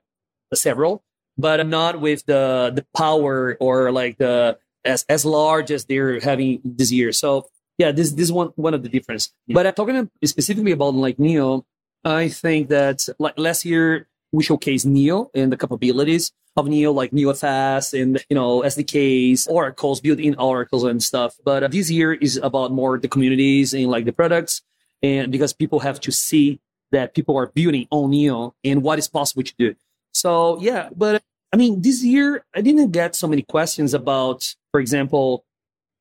several, 0.53 1.03
but 1.37 1.65
not 1.65 2.01
with 2.01 2.25
the 2.25 2.71
the 2.75 2.85
power 2.95 3.57
or 3.59 3.91
like 3.91 4.17
the 4.17 4.57
as 4.85 5.05
as 5.09 5.25
large 5.25 5.71
as 5.71 5.85
they're 5.85 6.19
having 6.19 6.61
this 6.63 6.91
year. 6.91 7.11
So 7.11 7.47
yeah, 7.77 7.91
this 7.91 8.11
this 8.11 8.31
one 8.31 8.49
one 8.55 8.73
of 8.73 8.83
the 8.83 8.89
difference. 8.89 9.31
But 9.47 9.65
I'm 9.67 9.73
talking 9.73 10.09
specifically 10.23 10.71
about 10.71 10.95
like 10.95 11.19
Neo. 11.19 11.65
I 12.03 12.29
think 12.29 12.69
that 12.69 13.07
like 13.19 13.37
last 13.37 13.65
year 13.65 14.07
we 14.31 14.43
showcase 14.43 14.85
Neo 14.85 15.31
and 15.33 15.51
the 15.51 15.57
capabilities 15.57 16.31
of 16.57 16.67
Neo, 16.67 16.91
like 16.91 17.11
NeoFS 17.11 17.99
and 17.99 18.23
you 18.29 18.35
know 18.35 18.61
SDKs, 18.61 19.49
oracles, 19.49 20.01
built-in 20.01 20.35
oracles 20.35 20.83
and 20.83 21.01
stuff. 21.01 21.37
But 21.43 21.63
uh, 21.63 21.67
this 21.67 21.89
year 21.89 22.13
is 22.13 22.37
about 22.37 22.71
more 22.71 22.97
the 22.97 23.07
communities 23.07 23.73
and 23.73 23.87
like 23.87 24.05
the 24.05 24.13
products, 24.13 24.61
and 25.01 25.31
because 25.31 25.53
people 25.53 25.79
have 25.79 25.99
to 26.01 26.11
see 26.11 26.59
that 26.91 27.13
people 27.13 27.37
are 27.37 27.47
building 27.47 27.87
on 27.91 28.11
Neo 28.11 28.55
and 28.63 28.83
what 28.83 28.99
is 28.99 29.07
possible 29.07 29.43
to 29.43 29.53
do. 29.57 29.75
So 30.13 30.59
yeah, 30.61 30.89
but 30.95 31.21
I 31.53 31.57
mean, 31.57 31.81
this 31.81 32.03
year 32.03 32.45
I 32.55 32.61
didn't 32.61 32.91
get 32.91 33.15
so 33.15 33.27
many 33.27 33.41
questions 33.41 33.93
about, 33.93 34.55
for 34.71 34.79
example, 34.79 35.45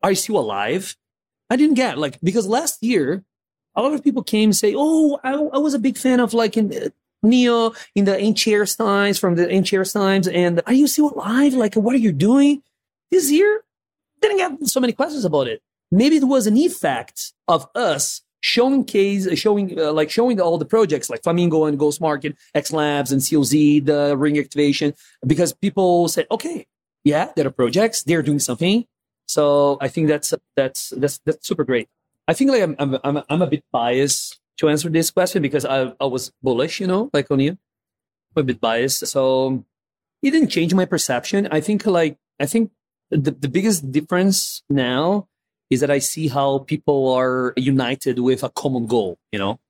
are 0.03 0.11
you 0.11 0.17
still 0.17 0.39
alive? 0.39 0.97
I 1.51 1.57
didn't 1.57 1.77
get 1.77 1.99
like 1.99 2.21
because 2.23 2.47
last 2.47 2.83
year 2.83 3.25
a 3.75 3.83
lot 3.83 3.93
of 3.93 4.03
people 4.03 4.23
came 4.23 4.51
and 4.51 4.57
say, 4.57 4.75
"Oh, 4.77 5.19
I, 5.23 5.33
I 5.33 5.59
was 5.59 5.75
a 5.75 5.79
big 5.79 5.97
fan 5.97 6.21
of 6.21 6.35
like 6.35 6.57
in 6.57 6.73
uh, 6.73 6.89
Neo 7.23 7.73
in 7.95 8.05
the 8.05 8.17
ancient 8.17 8.77
times 8.77 9.19
from 9.19 9.35
the 9.35 9.51
ancient 9.51 9.93
times. 9.93 10.29
And 10.29 10.63
are 10.67 10.73
you 10.73 10.87
still 10.87 11.11
alive? 11.11 11.55
Like, 11.55 11.75
what 11.75 11.95
are 11.95 11.99
you 11.99 12.13
doing 12.13 12.63
this 13.11 13.31
year? 13.31 13.63
Didn't 14.21 14.39
get 14.39 14.69
so 14.69 14.81
many 14.81 14.93
questions 14.93 15.25
about 15.25 15.49
it. 15.49 15.63
Maybe 15.91 16.17
it 16.17 16.25
was 16.25 16.47
an 16.47 16.57
effect 16.57 17.33
of 17.47 17.69
us 17.75 18.23
showing 18.41 18.85
case, 18.85 19.29
showing 19.39 19.79
uh, 19.79 19.93
like 19.93 20.11
showing 20.11 20.41
all 20.41 20.59
the 20.59 20.65
projects 20.65 21.11
like 21.11 21.23
Flamingo 21.23 21.65
and 21.65 21.79
GhostMarket, 21.79 22.37
X 22.55 22.73
Labs 22.73 23.13
and 23.13 23.21
COZ, 23.21 23.85
the 23.85 24.15
ring 24.17 24.39
activation, 24.39 24.95
because 25.27 25.53
people 25.53 26.09
said, 26.09 26.27
okay, 26.31 26.67
yeah, 27.05 27.31
there 27.37 27.47
are 27.47 27.51
projects, 27.51 28.03
they're 28.03 28.23
doing 28.23 28.39
something. 28.39 28.85
So 29.27 29.79
I 29.81 29.89
think 29.89 30.09
that's 30.09 30.35
that's 30.57 30.91
that's 30.91 31.19
that's 31.25 31.47
super 31.47 31.65
great. 31.65 31.89
I 32.27 32.35
think 32.35 32.51
like 32.51 32.63
I'm 32.63 32.77
I'm 32.79 32.99
I'm, 33.05 33.23
I'm 33.29 33.43
a 33.43 33.47
bit 33.47 33.65
biased 33.73 34.39
to 34.59 34.69
answer 34.69 34.89
this 34.89 35.11
question 35.11 35.43
because 35.43 35.65
I, 35.65 35.93
I 36.01 36.07
was 36.07 36.33
bullish, 36.43 36.81
you 36.81 36.87
know, 36.87 37.11
like 37.13 37.31
on 37.31 37.41
you, 37.41 37.57
I'm 38.37 38.41
a 38.41 38.43
bit 38.43 38.61
biased. 38.61 39.07
So 39.07 39.65
it 40.23 40.31
didn't 40.33 40.49
change 40.49 40.75
my 40.75 40.85
perception. 40.85 41.49
I 41.51 41.61
think 41.61 41.87
like, 41.87 42.19
I 42.41 42.47
think 42.47 42.73
the, 43.11 43.31
the 43.31 43.49
biggest 43.49 43.91
difference 43.91 44.63
now 44.69 45.29
is 45.71 45.81
that 45.81 45.91
I 45.91 45.99
see 45.99 46.29
how 46.29 46.59
people 46.61 47.13
are 47.13 47.53
united 47.57 48.19
with 48.19 48.43
a 48.43 48.49
common 48.49 48.87
goal, 48.87 49.19
you 49.33 49.39
know, 49.39 49.61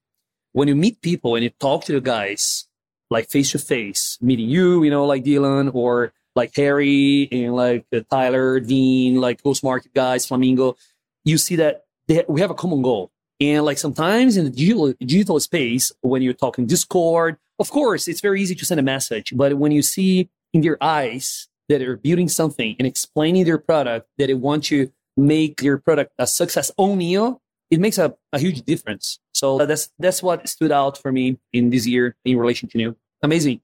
when 0.53 0.69
you 0.69 0.75
meet 0.77 1.03
people 1.03 1.35
and 1.35 1.45
you 1.45 1.51
talk 1.51 1.85
to 1.85 1.93
the 1.93 2.01
guys 2.01 2.67
like 3.11 3.29
face 3.29 3.53
to 3.53 3.59
face, 3.59 4.19
meeting 4.21 4.49
you, 4.49 4.85
you 4.85 4.91
know, 4.91 5.07
like 5.07 5.25
Dylan 5.25 5.75
or 5.75 6.13
like 6.37 6.55
Harry 6.57 7.29
and 7.33 7.55
like 7.55 7.87
uh, 7.93 8.01
Tyler, 8.11 8.61
Dean, 8.61 9.21
like 9.21 9.43
GhostMarket 9.43 9.95
guys, 9.95 10.27
Flamingo, 10.27 10.77
you 11.25 11.39
see 11.39 11.57
that 11.57 11.85
they, 12.07 12.25
we 12.29 12.41
have 12.41 12.51
a 12.51 12.55
common 12.55 12.83
goal 12.83 13.11
and 13.41 13.65
like 13.65 13.79
sometimes 13.79 14.37
in 14.37 14.45
the 14.45 14.51
digital, 14.51 14.93
digital 14.99 15.39
space, 15.41 15.93
when 16.01 16.23
you're 16.23 16.33
talking 16.33 16.67
Discord, 16.67 17.37
of 17.59 17.71
course, 17.71 18.09
it's 18.09 18.21
very 18.21 18.43
easy 18.43 18.55
to 18.57 18.65
send 18.65 18.81
a 18.81 18.83
message. 18.83 19.33
But 19.37 19.59
when 19.59 19.73
you 19.73 19.83
see 19.83 20.29
in 20.53 20.63
their 20.63 20.83
eyes 20.83 21.49
that 21.69 21.79
they're 21.79 21.97
building 21.97 22.29
something 22.29 22.75
and 22.79 22.87
explaining 22.87 23.45
their 23.45 23.59
product, 23.59 24.09
that 24.19 24.27
they 24.27 24.35
want 24.35 24.65
to 24.65 24.91
make 25.19 25.61
your 25.63 25.79
product 25.79 26.13
a 26.19 26.27
success 26.27 26.71
on 26.77 26.99
Neo, 26.99 27.41
it 27.71 27.81
makes 27.81 27.99
a, 27.99 28.15
a 28.33 28.39
huge 28.39 28.63
difference. 28.63 29.19
So 29.35 29.59
that's 29.59 29.91
that's 29.99 30.23
what 30.23 30.49
stood 30.49 30.73
out 30.73 30.97
for 30.97 31.13
me 31.13 31.39
in 31.53 31.71
this 31.71 31.87
year 31.87 32.17
in 32.25 32.39
relation 32.39 32.69
to 32.71 32.79
Neo. 32.79 32.97
Amazing. 33.23 33.61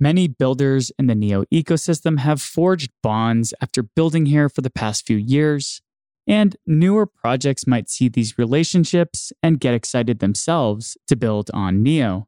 Many 0.00 0.26
builders 0.26 0.90
in 0.98 1.06
the 1.06 1.14
NEO 1.14 1.44
ecosystem 1.52 2.18
have 2.18 2.40
forged 2.40 2.90
bonds 3.02 3.52
after 3.60 3.82
building 3.82 4.26
here 4.26 4.48
for 4.48 4.60
the 4.60 4.70
past 4.70 5.06
few 5.06 5.16
years, 5.16 5.80
and 6.26 6.56
newer 6.66 7.06
projects 7.06 7.66
might 7.66 7.88
see 7.88 8.08
these 8.08 8.38
relationships 8.38 9.32
and 9.42 9.60
get 9.60 9.74
excited 9.74 10.18
themselves 10.18 10.96
to 11.06 11.14
build 11.14 11.50
on 11.54 11.82
NEO. 11.82 12.26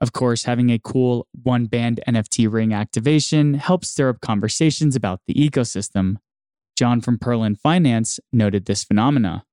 Of 0.00 0.12
course, 0.12 0.44
having 0.44 0.70
a 0.70 0.78
cool 0.78 1.26
OneBand 1.44 1.98
NFT 2.06 2.52
ring 2.52 2.72
activation 2.72 3.54
helps 3.54 3.88
stir 3.88 4.10
up 4.10 4.20
conversations 4.20 4.94
about 4.94 5.20
the 5.26 5.34
ecosystem. 5.34 6.18
John 6.78 7.00
from 7.00 7.18
Perlin 7.18 7.58
Finance 7.58 8.20
noted 8.32 8.66
this 8.66 8.84
phenomena. 8.84 9.44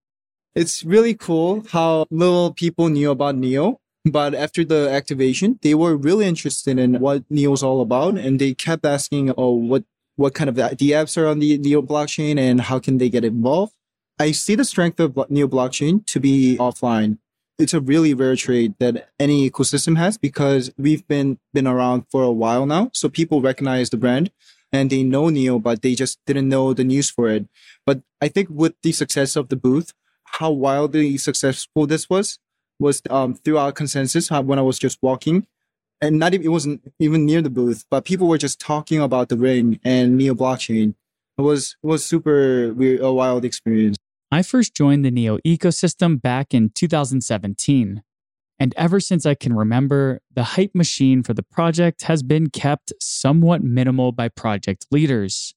It's 0.53 0.85
really 0.85 1.15
cool 1.15 1.65
how 1.71 2.05
little 2.11 2.53
people 2.53 2.89
knew 2.89 3.09
about 3.09 3.35
Neo. 3.35 3.79
But 4.05 4.35
after 4.35 4.63
the 4.63 4.87
activation, 4.91 5.57
they 5.63 5.73
were 5.73 5.97
really 5.97 6.27
interested 6.27 6.77
in 6.77 6.99
what 6.99 7.23
Neo's 7.31 7.63
all 7.63 7.81
about, 7.81 8.19
and 8.19 8.37
they 8.39 8.53
kept 8.53 8.85
asking, 8.85 9.33
"Oh, 9.35 9.55
what 9.55 9.83
what 10.15 10.35
kind 10.35 10.47
of 10.47 10.55
the 10.55 10.91
apps 10.91 11.17
are 11.17 11.25
on 11.25 11.39
the 11.39 11.57
Neo 11.57 11.81
blockchain, 11.81 12.37
and 12.37 12.61
how 12.61 12.77
can 12.77 12.99
they 12.99 13.09
get 13.09 13.25
involved?" 13.25 13.73
I 14.19 14.31
see 14.31 14.53
the 14.53 14.63
strength 14.63 14.99
of 14.99 15.17
Neo 15.31 15.47
blockchain 15.47 16.05
to 16.05 16.19
be 16.19 16.55
offline 16.59 17.17
it's 17.57 17.73
a 17.73 17.79
really 17.79 18.13
rare 18.13 18.35
trade 18.35 18.75
that 18.79 19.09
any 19.19 19.49
ecosystem 19.49 19.97
has 19.97 20.17
because 20.17 20.71
we've 20.77 21.07
been 21.07 21.39
been 21.53 21.67
around 21.67 22.05
for 22.11 22.23
a 22.23 22.31
while 22.31 22.65
now. 22.65 22.89
So 22.93 23.09
people 23.09 23.41
recognize 23.41 23.89
the 23.89 23.97
brand 23.97 24.31
and 24.75 24.89
they 24.89 25.03
know 25.03 25.29
Neo, 25.29 25.59
but 25.59 25.81
they 25.81 25.95
just 25.95 26.19
didn't 26.25 26.49
know 26.49 26.73
the 26.73 26.83
news 26.83 27.09
for 27.09 27.29
it. 27.29 27.47
But 27.85 28.01
I 28.21 28.27
think 28.27 28.49
with 28.51 28.73
the 28.83 28.91
success 28.91 29.35
of 29.35 29.49
the 29.49 29.55
booth, 29.55 29.93
how 30.25 30.51
wildly 30.51 31.17
successful 31.17 31.87
this 31.87 32.09
was 32.09 32.39
was 32.79 33.01
um, 33.09 33.35
throughout 33.35 33.75
consensus 33.75 34.29
when 34.29 34.59
I 34.59 34.61
was 34.61 34.77
just 34.77 34.99
walking. 35.01 35.47
And 36.01 36.19
not 36.19 36.33
even 36.33 36.45
it 36.45 36.49
wasn't 36.49 36.91
even 36.99 37.25
near 37.25 37.41
the 37.41 37.49
booth, 37.49 37.85
but 37.89 38.03
people 38.03 38.27
were 38.27 38.37
just 38.37 38.59
talking 38.59 38.99
about 38.99 39.29
the 39.29 39.37
ring 39.37 39.79
and 39.83 40.17
Neo 40.17 40.33
blockchain. 40.33 40.93
It 41.37 41.41
was 41.41 41.77
it 41.81 41.87
was 41.87 42.05
super 42.05 42.73
weird, 42.73 43.01
a 43.01 43.11
wild 43.13 43.45
experience. 43.45 43.97
I 44.31 44.43
first 44.43 44.75
joined 44.75 45.05
the 45.05 45.11
NEO 45.11 45.37
ecosystem 45.39 46.21
back 46.21 46.53
in 46.53 46.69
2017. 46.69 48.03
And 48.59 48.73
ever 48.77 48.99
since 48.99 49.25
I 49.25 49.35
can 49.35 49.53
remember, 49.53 50.21
the 50.33 50.43
hype 50.43 50.73
machine 50.73 51.23
for 51.23 51.33
the 51.33 51.43
project 51.43 52.03
has 52.03 52.23
been 52.23 52.49
kept 52.49 52.93
somewhat 53.01 53.61
minimal 53.61 54.11
by 54.11 54.29
project 54.29 54.85
leaders. 54.91 55.53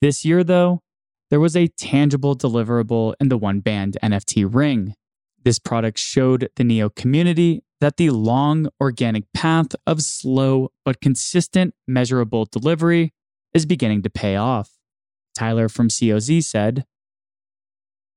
This 0.00 0.24
year, 0.24 0.44
though, 0.44 0.82
there 1.30 1.40
was 1.40 1.56
a 1.56 1.66
tangible 1.66 2.36
deliverable 2.36 3.14
in 3.20 3.28
the 3.28 3.38
OneBand 3.38 3.96
NFT 4.02 4.46
ring. 4.52 4.94
This 5.44 5.58
product 5.58 5.98
showed 5.98 6.48
the 6.56 6.64
NEO 6.64 6.90
community 6.90 7.62
that 7.80 7.96
the 7.96 8.10
long 8.10 8.68
organic 8.80 9.24
path 9.32 9.74
of 9.86 10.02
slow 10.02 10.70
but 10.84 11.00
consistent 11.00 11.74
measurable 11.86 12.44
delivery 12.44 13.12
is 13.52 13.66
beginning 13.66 14.02
to 14.02 14.10
pay 14.10 14.36
off. 14.36 14.70
Tyler 15.34 15.68
from 15.68 15.88
COZ 15.88 16.46
said, 16.46 16.84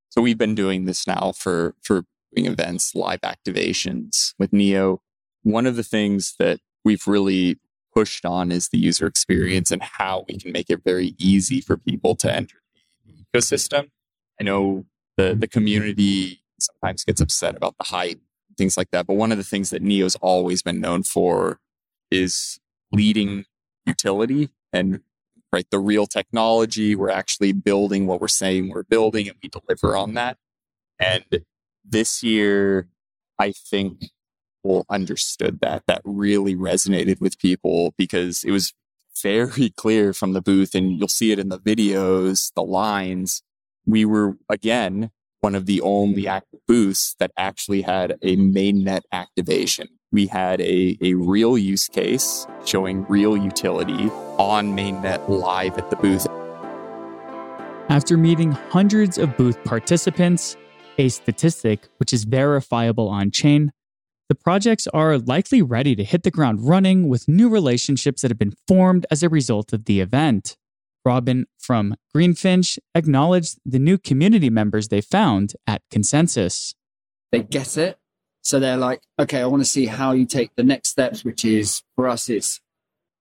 so 0.09 0.21
we've 0.21 0.37
been 0.37 0.55
doing 0.55 0.85
this 0.85 1.05
now 1.05 1.31
for 1.35 1.75
for 1.81 2.03
doing 2.33 2.51
events, 2.51 2.95
live 2.95 3.21
activations 3.21 4.33
with 4.37 4.53
Neo. 4.53 5.01
One 5.43 5.65
of 5.65 5.75
the 5.75 5.83
things 5.83 6.35
that 6.39 6.59
we've 6.83 7.07
really 7.07 7.57
pushed 7.93 8.25
on 8.25 8.51
is 8.51 8.69
the 8.69 8.77
user 8.77 9.07
experience 9.07 9.71
and 9.71 9.81
how 9.81 10.25
we 10.27 10.37
can 10.37 10.51
make 10.51 10.69
it 10.69 10.81
very 10.83 11.15
easy 11.17 11.61
for 11.61 11.77
people 11.77 12.15
to 12.17 12.33
enter 12.33 12.57
the 13.05 13.13
ecosystem. 13.39 13.89
I 14.39 14.43
know 14.43 14.85
the 15.17 15.35
the 15.35 15.47
community 15.47 16.41
sometimes 16.59 17.03
gets 17.03 17.21
upset 17.21 17.55
about 17.55 17.75
the 17.77 17.85
hype, 17.85 18.19
things 18.57 18.77
like 18.77 18.91
that. 18.91 19.07
But 19.07 19.15
one 19.15 19.31
of 19.31 19.37
the 19.37 19.43
things 19.43 19.69
that 19.69 19.81
Neo's 19.81 20.15
always 20.17 20.61
been 20.61 20.79
known 20.79 21.03
for 21.03 21.59
is 22.11 22.59
leading 22.91 23.45
utility 23.85 24.49
and 24.73 25.01
right? 25.51 25.65
The 25.71 25.79
real 25.79 26.05
technology. 26.05 26.95
We're 26.95 27.09
actually 27.09 27.53
building 27.53 28.07
what 28.07 28.21
we're 28.21 28.27
saying 28.27 28.69
we're 28.69 28.83
building 28.83 29.27
and 29.27 29.37
we 29.41 29.49
deliver 29.49 29.97
on 29.97 30.13
that. 30.13 30.37
And 30.99 31.23
this 31.89 32.23
year, 32.23 32.87
I 33.37 33.51
think 33.51 33.99
people 34.63 34.85
understood 34.89 35.59
that. 35.61 35.83
That 35.87 36.01
really 36.03 36.55
resonated 36.55 37.21
with 37.21 37.39
people 37.39 37.93
because 37.97 38.43
it 38.43 38.51
was 38.51 38.73
very 39.21 39.69
clear 39.69 40.13
from 40.13 40.33
the 40.33 40.41
booth 40.41 40.75
and 40.75 40.97
you'll 40.97 41.07
see 41.07 41.31
it 41.31 41.39
in 41.39 41.49
the 41.49 41.59
videos, 41.59 42.53
the 42.55 42.63
lines. 42.63 43.41
We 43.85 44.05
were 44.05 44.37
again 44.49 45.11
one 45.41 45.55
of 45.55 45.65
the 45.65 45.81
only 45.81 46.27
active 46.27 46.59
booths 46.67 47.15
that 47.19 47.31
actually 47.37 47.81
had 47.81 48.17
a 48.21 48.35
mainnet 48.35 49.01
activation. 49.11 49.87
We 50.11 50.27
had 50.27 50.59
a, 50.59 50.97
a 51.01 51.13
real 51.13 51.57
use 51.57 51.87
case 51.87 52.45
showing 52.65 53.05
real 53.05 53.37
utility 53.37 54.09
on 54.37 54.75
mainnet 54.75 55.29
live 55.29 55.77
at 55.77 55.89
the 55.89 55.95
booth. 55.95 56.27
After 57.89 58.17
meeting 58.17 58.51
hundreds 58.51 59.17
of 59.17 59.35
booth 59.37 59.63
participants, 59.63 60.57
a 60.99 61.09
statistic 61.09 61.87
which 61.97 62.13
is 62.13 62.25
verifiable 62.25 63.07
on 63.07 63.31
chain, 63.31 63.71
the 64.27 64.35
projects 64.35 64.85
are 64.87 65.17
likely 65.17 65.61
ready 65.61 65.95
to 65.95 66.03
hit 66.03 66.21
the 66.21 66.29
ground 66.29 66.67
running 66.67 67.07
with 67.07 67.27
new 67.27 67.49
relationships 67.49 68.21
that 68.21 68.29
have 68.29 68.37
been 68.37 68.53
formed 68.67 69.07
as 69.09 69.23
a 69.23 69.29
result 69.29 69.73
of 69.73 69.85
the 69.85 70.01
event. 70.01 70.55
Robin 71.05 71.47
from 71.57 71.95
Greenfinch 72.15 72.77
acknowledged 72.93 73.57
the 73.65 73.79
new 73.79 73.97
community 73.97 74.49
members 74.49 74.89
they 74.89 75.01
found 75.01 75.53
at 75.65 75.81
Consensus. 75.89 76.75
They 77.31 77.41
get 77.41 77.77
it. 77.77 77.97
So 78.43 78.59
they're 78.59 78.77
like, 78.77 79.01
okay, 79.17 79.41
I 79.41 79.45
want 79.45 79.61
to 79.63 79.69
see 79.69 79.85
how 79.85 80.11
you 80.11 80.25
take 80.25 80.51
the 80.55 80.63
next 80.63 80.89
steps, 80.89 81.23
which 81.23 81.45
is 81.45 81.81
for 81.95 82.07
us, 82.07 82.29
it's 82.29 82.59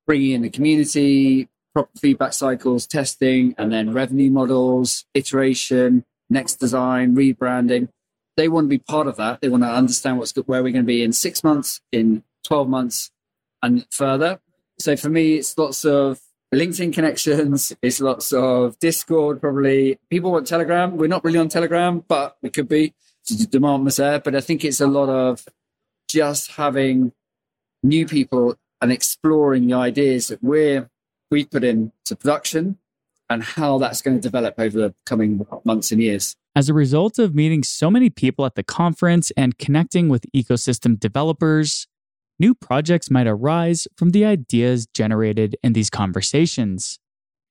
bringing 0.06 0.32
in 0.32 0.42
the 0.42 0.50
community, 0.50 1.48
proper 1.74 1.90
feedback 1.96 2.32
cycles, 2.32 2.86
testing, 2.86 3.54
and 3.56 3.72
then 3.72 3.92
revenue 3.92 4.30
models, 4.30 5.04
iteration, 5.14 6.04
next 6.30 6.56
design, 6.56 7.14
rebranding. 7.14 7.88
They 8.36 8.48
want 8.48 8.66
to 8.66 8.68
be 8.68 8.78
part 8.78 9.06
of 9.06 9.16
that. 9.16 9.40
They 9.40 9.48
want 9.48 9.64
to 9.64 9.68
understand 9.70 10.18
what's 10.18 10.32
where 10.32 10.62
we're 10.62 10.72
going 10.72 10.84
to 10.84 10.86
be 10.86 11.02
in 11.02 11.12
six 11.12 11.42
months, 11.42 11.80
in 11.90 12.22
12 12.44 12.68
months, 12.68 13.10
and 13.62 13.86
further. 13.90 14.40
So 14.78 14.96
for 14.96 15.08
me, 15.08 15.34
it's 15.34 15.58
lots 15.58 15.84
of 15.84 16.20
LinkedIn 16.54 16.92
connections. 16.92 17.72
It's 17.82 18.00
lots 18.00 18.32
of 18.32 18.78
Discord, 18.78 19.40
probably. 19.40 19.98
People 20.08 20.32
want 20.32 20.46
Telegram. 20.46 20.96
We're 20.96 21.08
not 21.08 21.24
really 21.24 21.38
on 21.38 21.48
Telegram, 21.48 22.04
but 22.06 22.36
we 22.42 22.50
could 22.50 22.68
be. 22.68 22.94
Demand 23.50 23.84
was 23.84 23.96
there. 23.96 24.20
But 24.20 24.34
I 24.34 24.40
think 24.40 24.64
it's 24.64 24.80
a 24.80 24.86
lot 24.86 25.08
of 25.08 25.44
just 26.08 26.52
having 26.52 27.12
new 27.82 28.06
people 28.06 28.56
and 28.80 28.90
exploring 28.90 29.66
the 29.66 29.74
ideas 29.74 30.28
that 30.28 30.42
we're 30.42 30.88
we 31.30 31.44
put 31.44 31.64
into 31.64 32.16
production 32.16 32.78
and 33.30 33.42
how 33.42 33.78
that's 33.78 34.02
going 34.02 34.16
to 34.16 34.22
develop 34.22 34.54
over 34.58 34.78
the 34.78 34.94
coming 35.04 35.46
months 35.64 35.92
and 35.92 36.02
years. 36.02 36.36
As 36.56 36.68
a 36.68 36.74
result 36.74 37.18
of 37.18 37.34
meeting 37.34 37.62
so 37.62 37.90
many 37.90 38.10
people 38.10 38.44
at 38.44 38.54
the 38.54 38.62
conference 38.62 39.30
and 39.36 39.58
connecting 39.58 40.08
with 40.08 40.24
ecosystem 40.34 40.98
developers, 40.98 41.86
new 42.38 42.54
projects 42.54 43.10
might 43.10 43.26
arise 43.26 43.86
from 43.96 44.10
the 44.10 44.24
ideas 44.24 44.86
generated 44.86 45.56
in 45.62 45.72
these 45.72 45.90
conversations. 45.90 46.98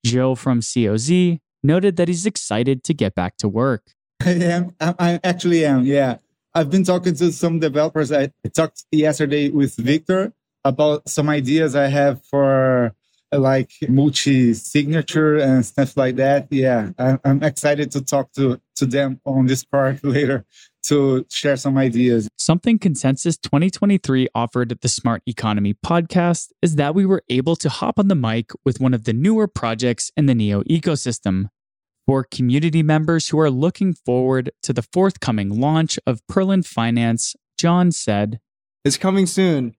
Joe 0.04 0.34
from 0.34 0.60
COZ 0.60 1.38
noted 1.62 1.96
that 1.96 2.08
he's 2.08 2.26
excited 2.26 2.84
to 2.84 2.94
get 2.94 3.14
back 3.14 3.36
to 3.38 3.48
work. 3.48 3.92
I 4.24 4.30
am. 4.30 4.74
I 4.80 5.20
actually 5.24 5.64
am. 5.64 5.84
Yeah. 5.84 6.18
I've 6.54 6.70
been 6.70 6.84
talking 6.84 7.14
to 7.14 7.30
some 7.32 7.60
developers. 7.60 8.10
I 8.10 8.32
talked 8.52 8.84
yesterday 8.90 9.50
with 9.50 9.76
Victor 9.76 10.32
about 10.64 11.08
some 11.08 11.28
ideas 11.28 11.76
I 11.76 11.86
have 11.86 12.24
for 12.26 12.94
like 13.32 13.72
multi 13.88 14.54
signature 14.54 15.36
and 15.36 15.64
stuff 15.64 15.96
like 15.96 16.16
that. 16.16 16.48
Yeah. 16.50 16.90
I'm 16.98 17.42
excited 17.42 17.90
to 17.92 18.04
talk 18.04 18.32
to, 18.32 18.60
to 18.76 18.86
them 18.86 19.20
on 19.24 19.46
this 19.46 19.64
part 19.64 20.02
later 20.04 20.44
to 20.84 21.26
share 21.30 21.56
some 21.56 21.76
ideas. 21.76 22.28
Something 22.36 22.78
Consensus 22.78 23.36
2023 23.36 24.28
offered 24.34 24.72
at 24.72 24.80
the 24.80 24.88
Smart 24.88 25.22
Economy 25.26 25.74
podcast 25.74 26.48
is 26.62 26.76
that 26.76 26.94
we 26.94 27.04
were 27.04 27.22
able 27.28 27.56
to 27.56 27.68
hop 27.68 27.98
on 27.98 28.08
the 28.08 28.14
mic 28.14 28.52
with 28.64 28.80
one 28.80 28.94
of 28.94 29.04
the 29.04 29.12
newer 29.12 29.46
projects 29.46 30.10
in 30.16 30.26
the 30.26 30.34
NEO 30.34 30.62
ecosystem. 30.64 31.50
For 32.06 32.24
community 32.24 32.82
members 32.82 33.28
who 33.28 33.38
are 33.38 33.50
looking 33.50 33.92
forward 33.92 34.50
to 34.62 34.72
the 34.72 34.80
forthcoming 34.80 35.60
launch 35.60 35.98
of 36.06 36.22
Perlin 36.26 36.66
Finance, 36.66 37.36
John 37.58 37.92
said, 37.92 38.40
It's 38.82 38.96
coming 38.96 39.26
soon. 39.26 39.74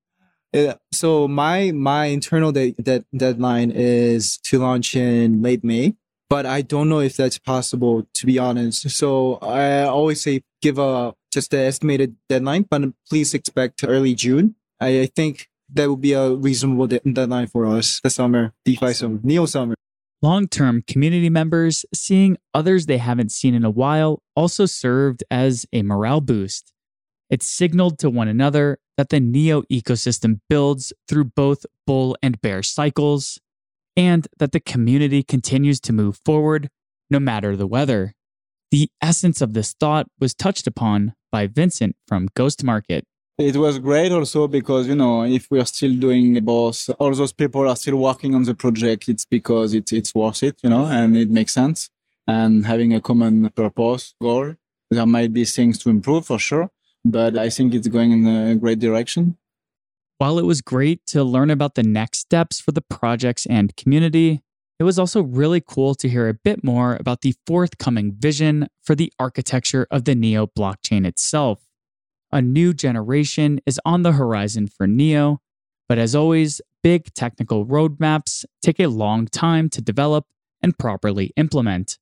Uh, 0.54 0.74
so 0.91 1.28
my 1.28 1.72
my 1.72 2.06
internal 2.06 2.52
de- 2.52 2.72
de- 2.72 3.06
deadline 3.16 3.72
is 3.72 4.38
to 4.39 4.60
launch 4.60 4.95
in 4.95 5.41
late 5.41 5.64
May 5.64 5.95
but 6.30 6.45
I 6.45 6.62
don't 6.62 6.89
know 6.89 7.00
if 7.00 7.18
that's 7.18 7.38
possible 7.38 8.08
to 8.14 8.26
be 8.26 8.38
honest. 8.38 8.89
So 8.91 9.36
I 9.41 9.84
always 9.84 10.22
say 10.22 10.43
give 10.62 10.78
a 10.78 11.14
just 11.34 11.52
the 11.52 11.60
estimated 11.60 12.16
deadline, 12.28 12.66
but 12.70 12.82
please 13.10 13.34
expect 13.34 13.84
early 13.84 14.16
June. 14.16 14.56
I, 14.80 15.02
I 15.02 15.06
think 15.08 15.50
that 15.74 15.89
would 15.89 16.02
be 16.02 16.14
a 16.14 16.32
reasonable 16.32 16.88
de- 16.88 17.00
deadline 17.00 17.47
for 17.47 17.66
us. 17.66 18.00
The 18.02 18.10
summer, 18.10 18.54
DeFi 18.66 18.93
summer, 18.93 19.20
Neo 19.24 19.45
summer. 19.45 19.76
Long 20.22 20.47
term 20.47 20.84
community 20.86 21.30
members 21.30 21.86
seeing 21.93 22.38
others 22.54 22.86
they 22.86 22.97
haven't 22.97 23.32
seen 23.32 23.54
in 23.54 23.64
a 23.64 23.70
while 23.70 24.22
also 24.36 24.66
served 24.66 25.24
as 25.32 25.66
a 25.74 25.82
morale 25.82 26.22
boost. 26.22 26.74
It 27.30 27.43
signaled 27.43 28.00
to 28.00 28.10
one 28.10 28.28
another 28.28 28.80
that 29.00 29.08
the 29.08 29.20
NEO 29.22 29.62
ecosystem 29.72 30.41
builds 30.50 30.91
through 31.08 31.24
both 31.24 31.66
bull 31.88 32.18
and 32.22 32.41
bear 32.41 32.62
cycles, 32.62 33.39
and 33.95 34.28
that 34.39 34.52
the 34.52 34.60
community 34.60 35.24
continues 35.24 35.80
to 35.80 35.93
move 35.93 36.20
forward 36.26 36.70
no 37.10 37.18
matter 37.18 37.56
the 37.56 37.66
weather. 37.66 38.14
The 38.72 38.89
essence 39.02 39.39
of 39.39 39.54
this 39.54 39.72
thought 39.72 40.08
was 40.20 40.34
touched 40.34 40.68
upon 40.68 41.14
by 41.32 41.47
Vincent 41.47 41.95
from 42.10 42.28
GhostMarket. 42.38 43.04
It 43.38 43.56
was 43.56 43.80
great 43.80 44.12
also 44.12 44.50
because, 44.50 44.89
you 44.89 44.95
know, 44.95 45.24
if 45.24 45.47
we 45.50 45.62
are 45.62 45.66
still 45.66 45.95
doing 45.95 46.38
both, 46.43 46.89
all 47.00 47.14
those 47.14 47.32
people 47.32 47.70
are 47.70 47.78
still 47.78 47.95
working 47.95 48.36
on 48.36 48.43
the 48.43 48.54
project, 48.54 49.08
it's 49.08 49.24
because 49.24 49.74
it's, 49.74 49.93
it's 49.93 50.14
worth 50.14 50.43
it, 50.43 50.60
you 50.62 50.70
know, 50.70 50.88
and 50.88 51.16
it 51.16 51.30
makes 51.30 51.54
sense. 51.54 51.89
And 52.28 52.66
having 52.66 52.93
a 52.93 53.00
common 53.00 53.50
purpose, 53.52 54.14
goal, 54.22 54.56
there 54.91 55.06
might 55.06 55.32
be 55.32 55.45
things 55.45 55.78
to 55.84 55.89
improve 55.89 56.26
for 56.26 56.38
sure, 56.38 56.70
but 57.06 57.38
I 57.38 57.50
think 57.50 57.74
it's 57.74 57.88
going 57.88 58.12
in 58.12 58.28
a 58.28 58.56
great 58.56 58.80
direction. 58.80 59.38
While 60.18 60.38
it 60.38 60.45
was 60.45 60.62
great 60.62 61.06
to 61.08 61.24
learn 61.24 61.50
about 61.50 61.76
the 61.76 61.84
next 61.84 62.20
steps 62.20 62.60
for 62.60 62.72
the 62.72 62.82
projects 62.82 63.45
and 63.45 63.76
community, 63.78 64.41
it 64.80 64.84
was 64.84 65.00
also 65.00 65.22
really 65.22 65.62
cool 65.62 65.95
to 65.95 66.10
hear 66.10 66.28
a 66.28 66.34
bit 66.34 66.64
more 66.64 66.97
about 67.00 67.22
the 67.22 67.36
forthcoming 67.45 68.14
vision 68.18 68.68
for 68.84 68.95
the 68.95 69.12
architecture 69.20 69.88
of 69.91 70.06
the 70.06 70.16
NEO 70.16 70.47
blockchain 70.47 71.06
itself. 71.06 71.60
A 72.32 72.41
new 72.41 72.74
generation 72.74 73.60
is 73.66 73.80
on 73.86 74.04
the 74.04 74.14
horizon 74.14 74.68
for 74.68 74.88
NEO, 74.88 75.41
but 75.88 75.97
as 75.97 76.16
always, 76.16 76.62
big 76.84 77.14
technical 77.14 77.66
roadmaps 77.66 78.45
take 78.62 78.80
a 78.80 78.88
long 78.88 79.26
time 79.28 79.70
to 79.70 79.82
develop 79.82 80.28
and 80.62 80.78
properly 80.78 81.32
implement. 81.36 81.97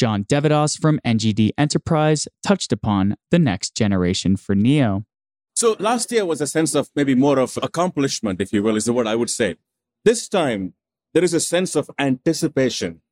John 0.00 0.24
deVadoss 0.24 0.80
from 0.80 0.98
NGD 1.04 1.50
Enterprise 1.58 2.26
touched 2.42 2.72
upon 2.72 3.16
the 3.30 3.38
next 3.38 3.74
generation 3.74 4.34
for 4.34 4.54
NEO. 4.54 5.04
So 5.54 5.76
last 5.78 6.10
year 6.10 6.24
was 6.24 6.40
a 6.40 6.46
sense 6.46 6.74
of 6.74 6.88
maybe 6.96 7.14
more 7.14 7.38
of 7.38 7.58
accomplishment, 7.62 8.40
if 8.40 8.50
you 8.50 8.62
will, 8.62 8.76
is 8.76 8.86
the 8.86 8.94
word 8.94 9.06
I 9.06 9.14
would 9.14 9.28
say. 9.28 9.56
This 10.02 10.26
time, 10.26 10.72
there 11.12 11.22
is 11.22 11.34
a 11.34 11.38
sense 11.40 11.76
of 11.76 11.90
anticipation 11.98 13.02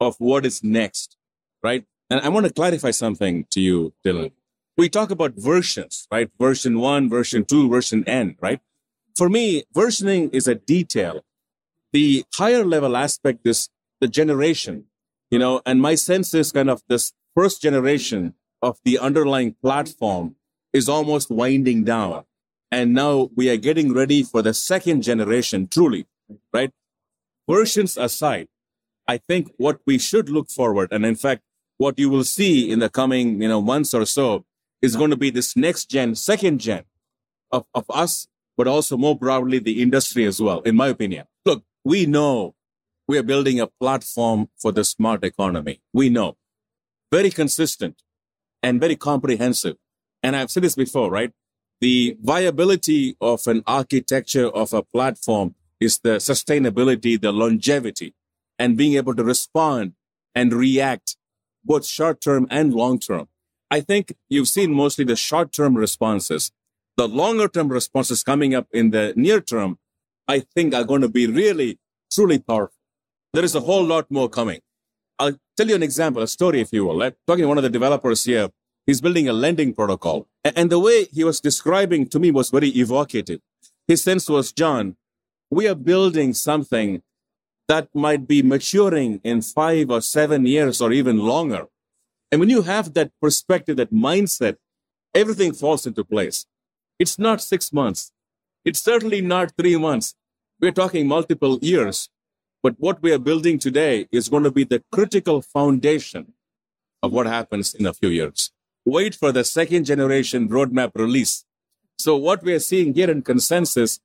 of 0.00 0.16
what 0.16 0.46
is 0.46 0.64
next, 0.64 1.18
right? 1.62 1.84
And 2.08 2.18
I 2.22 2.30
want 2.30 2.46
to 2.46 2.52
clarify 2.54 2.92
something 2.92 3.44
to 3.50 3.60
you, 3.60 3.92
Dylan. 4.02 4.32
We 4.74 4.88
talk 4.88 5.10
about 5.10 5.34
versions, 5.36 6.08
right? 6.10 6.30
Version 6.40 6.78
one, 6.78 7.10
version 7.10 7.44
two, 7.44 7.68
version 7.68 8.04
N, 8.08 8.36
right? 8.40 8.60
For 9.18 9.28
me, 9.28 9.64
versioning 9.74 10.32
is 10.32 10.48
a 10.48 10.54
detail. 10.54 11.26
The 11.92 12.24
higher 12.32 12.64
level 12.64 12.96
aspect 12.96 13.46
is 13.46 13.68
the 14.00 14.08
generation, 14.08 14.86
you 15.30 15.38
know, 15.38 15.60
and 15.66 15.80
my 15.80 15.94
sense 15.94 16.34
is 16.34 16.52
kind 16.52 16.70
of 16.70 16.82
this 16.88 17.12
first 17.34 17.62
generation 17.62 18.34
of 18.62 18.78
the 18.84 18.98
underlying 18.98 19.54
platform 19.62 20.36
is 20.72 20.88
almost 20.88 21.30
winding 21.30 21.84
down. 21.84 22.24
And 22.70 22.92
now 22.92 23.30
we 23.34 23.48
are 23.48 23.56
getting 23.56 23.94
ready 23.94 24.22
for 24.22 24.42
the 24.42 24.52
second 24.52 25.02
generation, 25.02 25.68
truly, 25.68 26.06
right? 26.52 26.72
versions 27.48 27.96
aside, 27.96 28.48
I 29.08 29.16
think 29.16 29.50
what 29.56 29.80
we 29.86 29.98
should 29.98 30.28
look 30.28 30.50
forward, 30.50 30.92
and 30.92 31.04
in 31.06 31.16
fact, 31.16 31.42
what 31.78 31.98
you 31.98 32.10
will 32.10 32.24
see 32.24 32.70
in 32.70 32.80
the 32.80 32.90
coming, 32.90 33.40
you 33.40 33.48
know, 33.48 33.62
months 33.62 33.94
or 33.94 34.04
so 34.04 34.44
is 34.82 34.96
going 34.96 35.10
to 35.10 35.16
be 35.16 35.30
this 35.30 35.56
next 35.56 35.86
gen, 35.86 36.14
second 36.14 36.58
gen 36.60 36.84
of, 37.50 37.64
of 37.74 37.86
us, 37.88 38.28
but 38.56 38.68
also 38.68 38.96
more 38.96 39.16
broadly 39.16 39.58
the 39.58 39.80
industry 39.80 40.24
as 40.26 40.40
well, 40.40 40.60
in 40.60 40.76
my 40.76 40.88
opinion. 40.88 41.26
Look, 41.46 41.64
we 41.84 42.04
know 42.04 42.54
we 43.08 43.16
are 43.16 43.22
building 43.22 43.58
a 43.58 43.66
platform 43.66 44.50
for 44.56 44.70
the 44.70 44.84
smart 44.84 45.24
economy. 45.24 45.80
We 45.94 46.10
know. 46.10 46.36
Very 47.10 47.30
consistent 47.30 48.02
and 48.62 48.80
very 48.80 48.96
comprehensive. 48.96 49.76
And 50.22 50.36
I've 50.36 50.50
said 50.50 50.62
this 50.62 50.74
before, 50.74 51.10
right? 51.10 51.32
The 51.80 52.18
viability 52.22 53.16
of 53.20 53.46
an 53.46 53.62
architecture 53.66 54.48
of 54.48 54.74
a 54.74 54.82
platform 54.82 55.54
is 55.80 56.00
the 56.00 56.16
sustainability, 56.16 57.18
the 57.20 57.32
longevity, 57.32 58.14
and 58.58 58.76
being 58.76 58.94
able 58.94 59.14
to 59.14 59.24
respond 59.24 59.94
and 60.34 60.52
react 60.52 61.16
both 61.64 61.86
short 61.86 62.20
term 62.20 62.46
and 62.50 62.74
long 62.74 62.98
term. 62.98 63.28
I 63.70 63.80
think 63.80 64.14
you've 64.28 64.48
seen 64.48 64.72
mostly 64.72 65.04
the 65.04 65.16
short 65.16 65.52
term 65.52 65.76
responses. 65.76 66.52
The 66.96 67.08
longer 67.08 67.48
term 67.48 67.68
responses 67.68 68.22
coming 68.22 68.54
up 68.54 68.66
in 68.72 68.90
the 68.90 69.14
near 69.16 69.40
term, 69.40 69.78
I 70.26 70.40
think 70.40 70.74
are 70.74 70.84
going 70.84 71.02
to 71.02 71.08
be 71.08 71.26
really, 71.26 71.78
truly 72.12 72.40
powerful. 72.40 72.77
There 73.34 73.44
is 73.44 73.54
a 73.54 73.60
whole 73.60 73.84
lot 73.84 74.10
more 74.10 74.28
coming. 74.28 74.60
I'll 75.18 75.36
tell 75.56 75.68
you 75.68 75.74
an 75.74 75.82
example, 75.82 76.22
a 76.22 76.28
story, 76.28 76.60
if 76.60 76.72
you 76.72 76.86
will. 76.86 77.02
I'm 77.02 77.12
talking 77.26 77.42
to 77.42 77.48
one 77.48 77.58
of 77.58 77.64
the 77.64 77.70
developers 77.70 78.24
here. 78.24 78.48
He's 78.86 79.00
building 79.00 79.28
a 79.28 79.32
lending 79.32 79.74
protocol. 79.74 80.26
And 80.44 80.70
the 80.70 80.78
way 80.78 81.04
he 81.12 81.24
was 81.24 81.40
describing 81.40 82.06
to 82.08 82.18
me 82.18 82.30
was 82.30 82.48
very 82.50 82.68
evocative. 82.68 83.40
His 83.86 84.02
sense 84.02 84.28
was, 84.28 84.52
John, 84.52 84.96
we 85.50 85.68
are 85.68 85.74
building 85.74 86.32
something 86.32 87.02
that 87.68 87.88
might 87.94 88.26
be 88.26 88.42
maturing 88.42 89.20
in 89.22 89.42
five 89.42 89.90
or 89.90 90.00
seven 90.00 90.46
years 90.46 90.80
or 90.80 90.90
even 90.92 91.18
longer. 91.18 91.66
And 92.32 92.40
when 92.40 92.48
you 92.48 92.62
have 92.62 92.94
that 92.94 93.10
perspective, 93.20 93.76
that 93.76 93.92
mindset, 93.92 94.56
everything 95.14 95.52
falls 95.52 95.86
into 95.86 96.04
place. 96.04 96.46
It's 96.98 97.18
not 97.18 97.42
six 97.42 97.72
months. 97.72 98.12
It's 98.64 98.80
certainly 98.80 99.20
not 99.20 99.52
three 99.56 99.76
months. 99.76 100.14
We're 100.60 100.72
talking 100.72 101.06
multiple 101.06 101.58
years. 101.60 102.08
But 102.62 102.74
what 102.78 103.02
we 103.02 103.12
are 103.12 103.18
building 103.18 103.58
today 103.58 104.08
is 104.10 104.28
going 104.28 104.44
to 104.44 104.50
be 104.50 104.64
the 104.64 104.82
critical 104.90 105.42
foundation 105.42 106.34
of 107.02 107.12
what 107.12 107.26
happens 107.26 107.74
in 107.74 107.86
a 107.86 107.94
few 107.94 108.08
years. 108.08 108.50
Wait 108.84 109.14
for 109.14 109.32
the 109.32 109.44
second 109.44 109.84
generation 109.84 110.48
roadmap 110.48 110.92
release. 110.94 111.44
So 111.98 112.16
what 112.16 112.42
we 112.42 112.54
are 112.54 112.60
seeing 112.60 112.94
here 112.94 113.10
in 113.10 113.22
consensus 113.22 114.00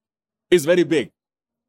is 0.52 0.66
very 0.66 0.84
big 0.84 1.12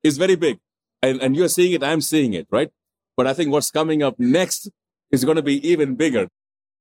is 0.04 0.18
very 0.18 0.36
big. 0.36 0.60
And, 1.02 1.20
and 1.20 1.34
you're 1.34 1.48
seeing 1.48 1.72
it, 1.72 1.82
I'm 1.82 2.00
seeing 2.00 2.34
it, 2.34 2.46
right? 2.50 2.70
But 3.16 3.26
I 3.26 3.32
think 3.32 3.50
what's 3.50 3.70
coming 3.70 4.02
up 4.02 4.18
next 4.18 4.70
is 5.10 5.24
going 5.24 5.36
to 5.36 5.42
be 5.42 5.66
even 5.66 5.96
bigger. 5.96 6.28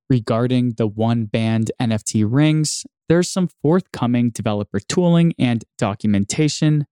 Regarding 0.09 0.73
the 0.73 0.87
OneBand 0.87 1.69
NFT 1.81 2.25
rings, 2.27 2.85
there's 3.09 3.29
some 3.29 3.49
forthcoming 3.61 4.29
developer 4.29 4.79
tooling 4.79 5.33
and 5.39 5.63
documentation, 5.77 6.85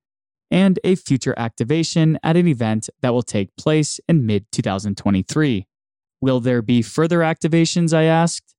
and 0.52 0.80
a 0.84 0.95
future 0.95 1.34
activation 1.38 2.20
at 2.22 2.36
an 2.38 2.47
event 2.47 2.89
that 3.02 3.14
will 3.14 3.24
take 3.24 3.56
place 3.56 3.99
in 4.08 4.26
mid 4.26 4.52
2023. 4.52 5.66
Will 6.22 6.39
there 6.39 6.62
be 6.62 6.82
further 6.82 7.20
activations? 7.20 7.93
I 7.93 8.04
asked. 8.04 8.54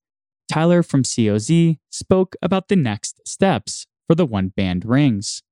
Tyler 0.51 0.83
from 0.83 1.03
COZ 1.05 1.79
spoke 1.91 2.35
about 2.43 2.69
the 2.69 2.77
next 2.77 3.21
steps 3.27 3.87
for 4.07 4.15
the 4.15 4.27
OneBand 4.27 4.83
rings. 4.85 5.43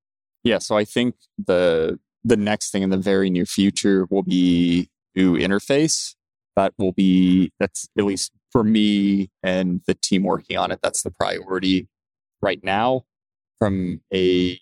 Yeah, 0.43 0.59
so 0.59 0.77
I 0.77 0.85
think 0.85 1.15
the 1.39 1.99
the 2.25 2.37
next 2.37 2.71
thing 2.71 2.83
in 2.83 2.91
the 2.91 2.99
very 2.99 3.31
near 3.31 3.47
future 3.47 4.07
will 4.11 4.23
be 4.23 4.91
new 5.15 5.37
interface. 5.37 6.15
That 6.57 6.75
will 6.79 6.93
be, 6.93 7.53
that's 7.59 7.89
at 7.99 8.05
least 8.05 8.33
for 8.51 8.65
me 8.65 9.31
and 9.43 9.81
the 9.87 9.95
team 9.95 10.25
working 10.25 10.59
on 10.59 10.71
it, 10.71 10.81
that's 10.83 11.03
the 11.03 11.11
priority 11.11 11.89
right 12.43 12.63
now. 12.63 13.05
From 13.59 14.01
a, 14.13 14.53
a 14.53 14.59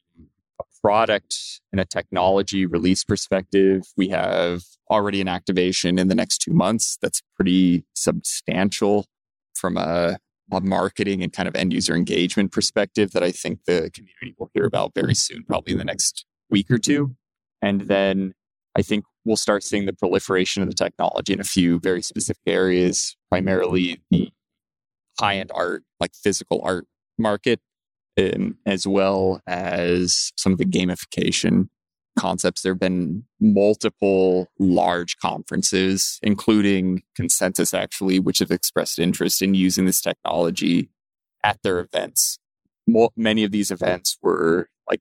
product 0.83 1.61
and 1.73 1.81
a 1.81 1.85
technology 1.85 2.67
release 2.67 3.05
perspective, 3.05 3.83
we 3.97 4.09
have 4.09 4.63
already 4.91 5.21
an 5.21 5.29
activation 5.29 5.99
in 5.99 6.09
the 6.09 6.15
next 6.15 6.39
two 6.39 6.53
months 6.53 6.99
that's 7.03 7.23
pretty 7.37 7.85
substantial 7.95 9.07
from 9.55 9.77
a, 9.77 10.19
a 10.53 10.61
marketing 10.61 11.23
and 11.23 11.33
kind 11.33 11.49
of 11.49 11.55
end 11.55 11.73
user 11.73 11.95
engagement 11.95 12.53
perspective 12.53 13.13
that 13.13 13.23
I 13.23 13.31
think 13.31 13.61
the 13.67 13.91
community 13.93 14.35
will 14.39 14.51
hear 14.55 14.65
about 14.65 14.93
very 14.95 15.15
soon, 15.15 15.45
probably 15.45 15.73
in 15.73 15.79
the 15.79 15.85
next 15.85 16.25
week 16.51 16.71
or 16.71 16.79
two. 16.79 17.15
And 17.61 17.83
then 17.83 18.35
I 18.77 18.83
think 18.83 19.05
we'll 19.25 19.37
start 19.37 19.65
seeing 19.65 19.87
the 19.87 19.93
proliferation 19.93 20.63
of 20.63 20.69
the 20.69 20.75
technology 20.75 21.33
in 21.33 21.41
a 21.41 21.45
few 21.45 21.81
very 21.81 22.03
specific 22.03 22.43
areas, 22.47 23.17
primarily 23.31 24.01
the 24.11 24.31
high 25.19 25.37
end 25.37 25.51
art, 25.55 25.83
like 26.01 26.15
physical 26.15 26.61
art 26.63 26.87
market, 27.19 27.61
um, 28.19 28.59
as 28.67 28.87
well 28.87 29.41
as 29.47 30.33
some 30.37 30.53
of 30.53 30.59
the 30.59 30.65
gamification 30.65 31.69
concepts. 32.19 32.63
There 32.63 32.73
have 32.73 32.81
been 32.81 33.25
multiple 33.41 34.49
large 34.59 35.19
conferences, 35.19 36.19
including 36.23 37.03
Consensus, 37.15 37.73
actually, 37.73 38.19
which 38.19 38.41
have 38.41 38.51
expressed 38.51 38.99
interest 38.99 39.41
in 39.41 39.55
using 39.55 39.87
this 39.87 40.01
technology 40.01 40.91
at 41.45 41.63
their 41.63 41.79
events. 41.79 42.39
Mo- 42.87 43.13
many 43.17 43.45
of 43.45 43.53
these 43.53 43.71
events 43.71 44.19
were 44.21 44.69
like 44.91 45.01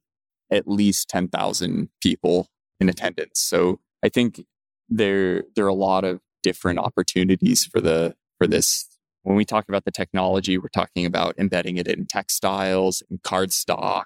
at 0.51 0.68
least 0.68 1.09
10,000 1.09 1.89
people 2.01 2.47
in 2.80 2.89
attendance. 2.89 3.39
So 3.39 3.80
I 4.03 4.09
think 4.09 4.45
there 4.89 5.43
there 5.55 5.65
are 5.65 5.70
a 5.70 5.74
lot 5.74 6.03
of 6.03 6.22
different 6.43 6.80
opportunities 6.80 7.65
for 7.65 7.82
the 7.82 8.15
for 8.38 8.47
this. 8.47 8.88
When 9.28 9.36
we 9.36 9.43
talk 9.43 9.67
about 9.67 9.84
the 9.84 9.91
technology, 9.91 10.57
we're 10.57 10.69
talking 10.69 11.05
about 11.05 11.36
embedding 11.38 11.75
it 11.75 11.86
in 11.86 12.05
textiles, 12.05 13.03
in 13.11 13.17
cardstock, 13.17 14.03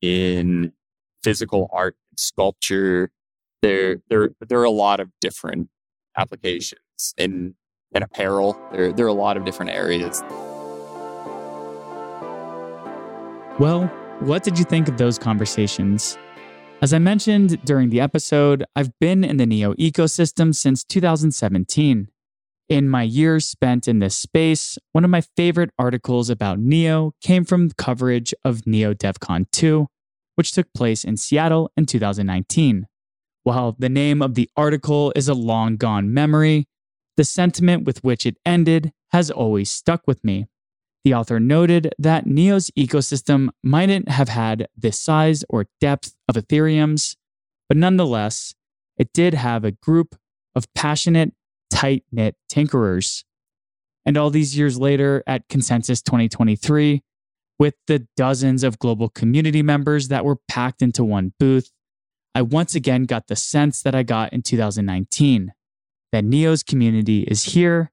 in 0.00 0.72
physical 1.22 1.68
art, 1.74 1.94
sculpture. 2.16 3.10
There 3.60 3.98
there 4.08 4.30
there 4.48 4.58
are 4.60 4.64
a 4.64 4.70
lot 4.70 4.98
of 4.98 5.10
different 5.20 5.68
applications 6.16 7.12
in 7.18 7.54
in 7.92 8.02
apparel. 8.02 8.58
There 8.72 8.94
there 8.94 9.04
are 9.04 9.10
a 9.10 9.12
lot 9.12 9.36
of 9.36 9.44
different 9.44 9.72
areas. 9.72 10.22
Well, 13.58 13.88
what 14.20 14.42
did 14.42 14.58
you 14.58 14.64
think 14.64 14.88
of 14.88 14.96
those 14.96 15.18
conversations? 15.18 16.16
As 16.80 16.94
I 16.94 16.98
mentioned 16.98 17.62
during 17.66 17.90
the 17.90 18.00
episode, 18.00 18.64
I've 18.74 18.98
been 19.00 19.22
in 19.22 19.36
the 19.36 19.44
NEO 19.44 19.74
ecosystem 19.74 20.54
since 20.54 20.82
2017. 20.82 22.08
In 22.70 22.88
my 22.88 23.02
years 23.02 23.48
spent 23.48 23.88
in 23.88 23.98
this 23.98 24.16
space, 24.16 24.78
one 24.92 25.02
of 25.02 25.10
my 25.10 25.22
favorite 25.36 25.70
articles 25.76 26.30
about 26.30 26.60
NEO 26.60 27.14
came 27.20 27.44
from 27.44 27.72
coverage 27.72 28.32
of 28.44 28.64
NEO 28.64 28.94
DevCon 28.94 29.50
2, 29.50 29.88
which 30.36 30.52
took 30.52 30.72
place 30.72 31.02
in 31.02 31.16
Seattle 31.16 31.72
in 31.76 31.84
2019. 31.84 32.86
While 33.42 33.74
the 33.76 33.88
name 33.88 34.22
of 34.22 34.36
the 34.36 34.48
article 34.56 35.12
is 35.16 35.26
a 35.26 35.34
long 35.34 35.78
gone 35.78 36.14
memory, 36.14 36.68
the 37.16 37.24
sentiment 37.24 37.82
with 37.82 38.04
which 38.04 38.24
it 38.24 38.36
ended 38.46 38.92
has 39.10 39.32
always 39.32 39.68
stuck 39.68 40.02
with 40.06 40.22
me. 40.22 40.46
The 41.02 41.14
author 41.14 41.40
noted 41.40 41.92
that 41.98 42.24
Neo's 42.24 42.70
ecosystem 42.78 43.48
mightn't 43.64 44.08
have 44.08 44.28
had 44.28 44.68
the 44.78 44.92
size 44.92 45.44
or 45.48 45.66
depth 45.80 46.14
of 46.28 46.36
Ethereum's, 46.36 47.16
but 47.68 47.76
nonetheless, 47.76 48.54
it 48.96 49.12
did 49.12 49.34
have 49.34 49.64
a 49.64 49.72
group 49.72 50.14
of 50.54 50.72
passionate, 50.74 51.32
tight 51.70 52.04
knit 52.12 52.36
tinkerers. 52.50 53.24
And 54.04 54.16
all 54.16 54.30
these 54.30 54.56
years 54.56 54.78
later, 54.78 55.22
at 55.26 55.48
Consensus 55.48 56.02
2023, 56.02 57.02
with 57.58 57.74
the 57.86 58.06
dozens 58.16 58.64
of 58.64 58.78
global 58.78 59.08
community 59.08 59.62
members 59.62 60.08
that 60.08 60.24
were 60.24 60.38
packed 60.48 60.82
into 60.82 61.04
one 61.04 61.32
booth, 61.38 61.70
I 62.34 62.42
once 62.42 62.74
again 62.74 63.04
got 63.04 63.26
the 63.26 63.36
sense 63.36 63.82
that 63.82 63.94
I 63.94 64.02
got 64.02 64.32
in 64.32 64.42
2019 64.42 65.52
that 66.12 66.24
Neo's 66.24 66.62
community 66.62 67.22
is 67.22 67.44
here, 67.44 67.92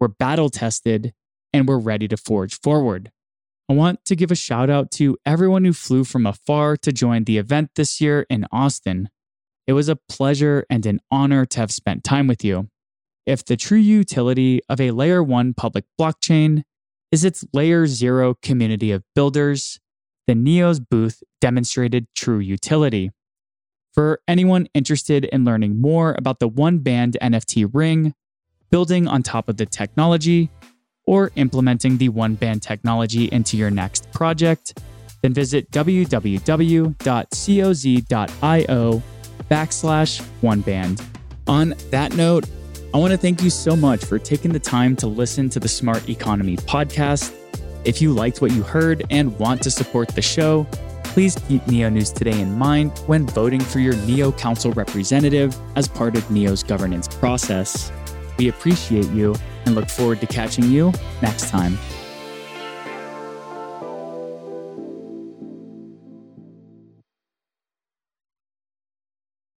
we're 0.00 0.08
battle 0.08 0.50
tested, 0.50 1.14
and 1.52 1.68
we're 1.68 1.78
ready 1.78 2.08
to 2.08 2.16
forge 2.16 2.58
forward. 2.60 3.12
I 3.68 3.74
want 3.74 4.04
to 4.06 4.16
give 4.16 4.30
a 4.30 4.36
shout 4.36 4.68
out 4.68 4.90
to 4.92 5.16
everyone 5.24 5.64
who 5.64 5.72
flew 5.72 6.04
from 6.04 6.26
afar 6.26 6.76
to 6.78 6.92
join 6.92 7.24
the 7.24 7.38
event 7.38 7.70
this 7.76 8.00
year 8.00 8.26
in 8.28 8.46
Austin. 8.50 9.08
It 9.66 9.74
was 9.74 9.88
a 9.88 9.96
pleasure 9.96 10.66
and 10.68 10.84
an 10.86 11.00
honor 11.10 11.46
to 11.46 11.60
have 11.60 11.70
spent 11.70 12.02
time 12.02 12.26
with 12.26 12.44
you. 12.44 12.68
If 13.26 13.44
the 13.44 13.56
true 13.56 13.78
utility 13.78 14.60
of 14.68 14.80
a 14.80 14.90
layer 14.90 15.22
one 15.22 15.54
public 15.54 15.84
blockchain 16.00 16.64
is 17.12 17.24
its 17.24 17.44
layer 17.52 17.86
zero 17.86 18.34
community 18.42 18.90
of 18.90 19.04
builders, 19.14 19.78
then 20.26 20.42
Neo's 20.42 20.80
booth 20.80 21.22
demonstrated 21.40 22.06
true 22.14 22.40
utility. 22.40 23.12
For 23.92 24.20
anyone 24.26 24.66
interested 24.74 25.26
in 25.26 25.44
learning 25.44 25.80
more 25.80 26.16
about 26.18 26.40
the 26.40 26.48
OneBand 26.48 27.16
NFT 27.22 27.70
ring, 27.72 28.14
building 28.70 29.06
on 29.06 29.22
top 29.22 29.48
of 29.48 29.56
the 29.56 29.66
technology, 29.66 30.50
or 31.04 31.30
implementing 31.36 31.98
the 31.98 32.08
OneBand 32.08 32.62
technology 32.62 33.26
into 33.26 33.56
your 33.56 33.70
next 33.70 34.10
project, 34.12 34.80
then 35.20 35.34
visit 35.34 35.70
www.coz.io 35.70 36.92
backslash 39.50 40.20
one 40.40 40.60
band. 40.62 41.02
On 41.46 41.74
that 41.90 42.16
note, 42.16 42.46
I 42.94 42.98
want 42.98 43.12
to 43.12 43.16
thank 43.16 43.42
you 43.42 43.48
so 43.48 43.74
much 43.74 44.04
for 44.04 44.18
taking 44.18 44.52
the 44.52 44.60
time 44.60 44.96
to 44.96 45.06
listen 45.06 45.48
to 45.50 45.58
the 45.58 45.68
Smart 45.68 46.10
Economy 46.10 46.58
podcast. 46.58 47.34
If 47.86 48.02
you 48.02 48.12
liked 48.12 48.42
what 48.42 48.52
you 48.52 48.62
heard 48.62 49.02
and 49.08 49.38
want 49.38 49.62
to 49.62 49.70
support 49.70 50.08
the 50.08 50.20
show, 50.20 50.66
please 51.02 51.34
keep 51.48 51.66
Neo 51.66 51.88
News 51.88 52.12
Today 52.12 52.38
in 52.38 52.52
mind 52.58 52.92
when 53.06 53.26
voting 53.26 53.60
for 53.60 53.78
your 53.78 53.96
Neo 54.04 54.30
Council 54.32 54.72
representative 54.72 55.56
as 55.74 55.88
part 55.88 56.16
of 56.16 56.30
Neo's 56.30 56.62
governance 56.62 57.08
process. 57.08 57.90
We 58.36 58.48
appreciate 58.48 59.08
you 59.08 59.36
and 59.64 59.74
look 59.74 59.88
forward 59.88 60.20
to 60.20 60.26
catching 60.26 60.64
you 60.64 60.92
next 61.22 61.48
time. 61.48 61.78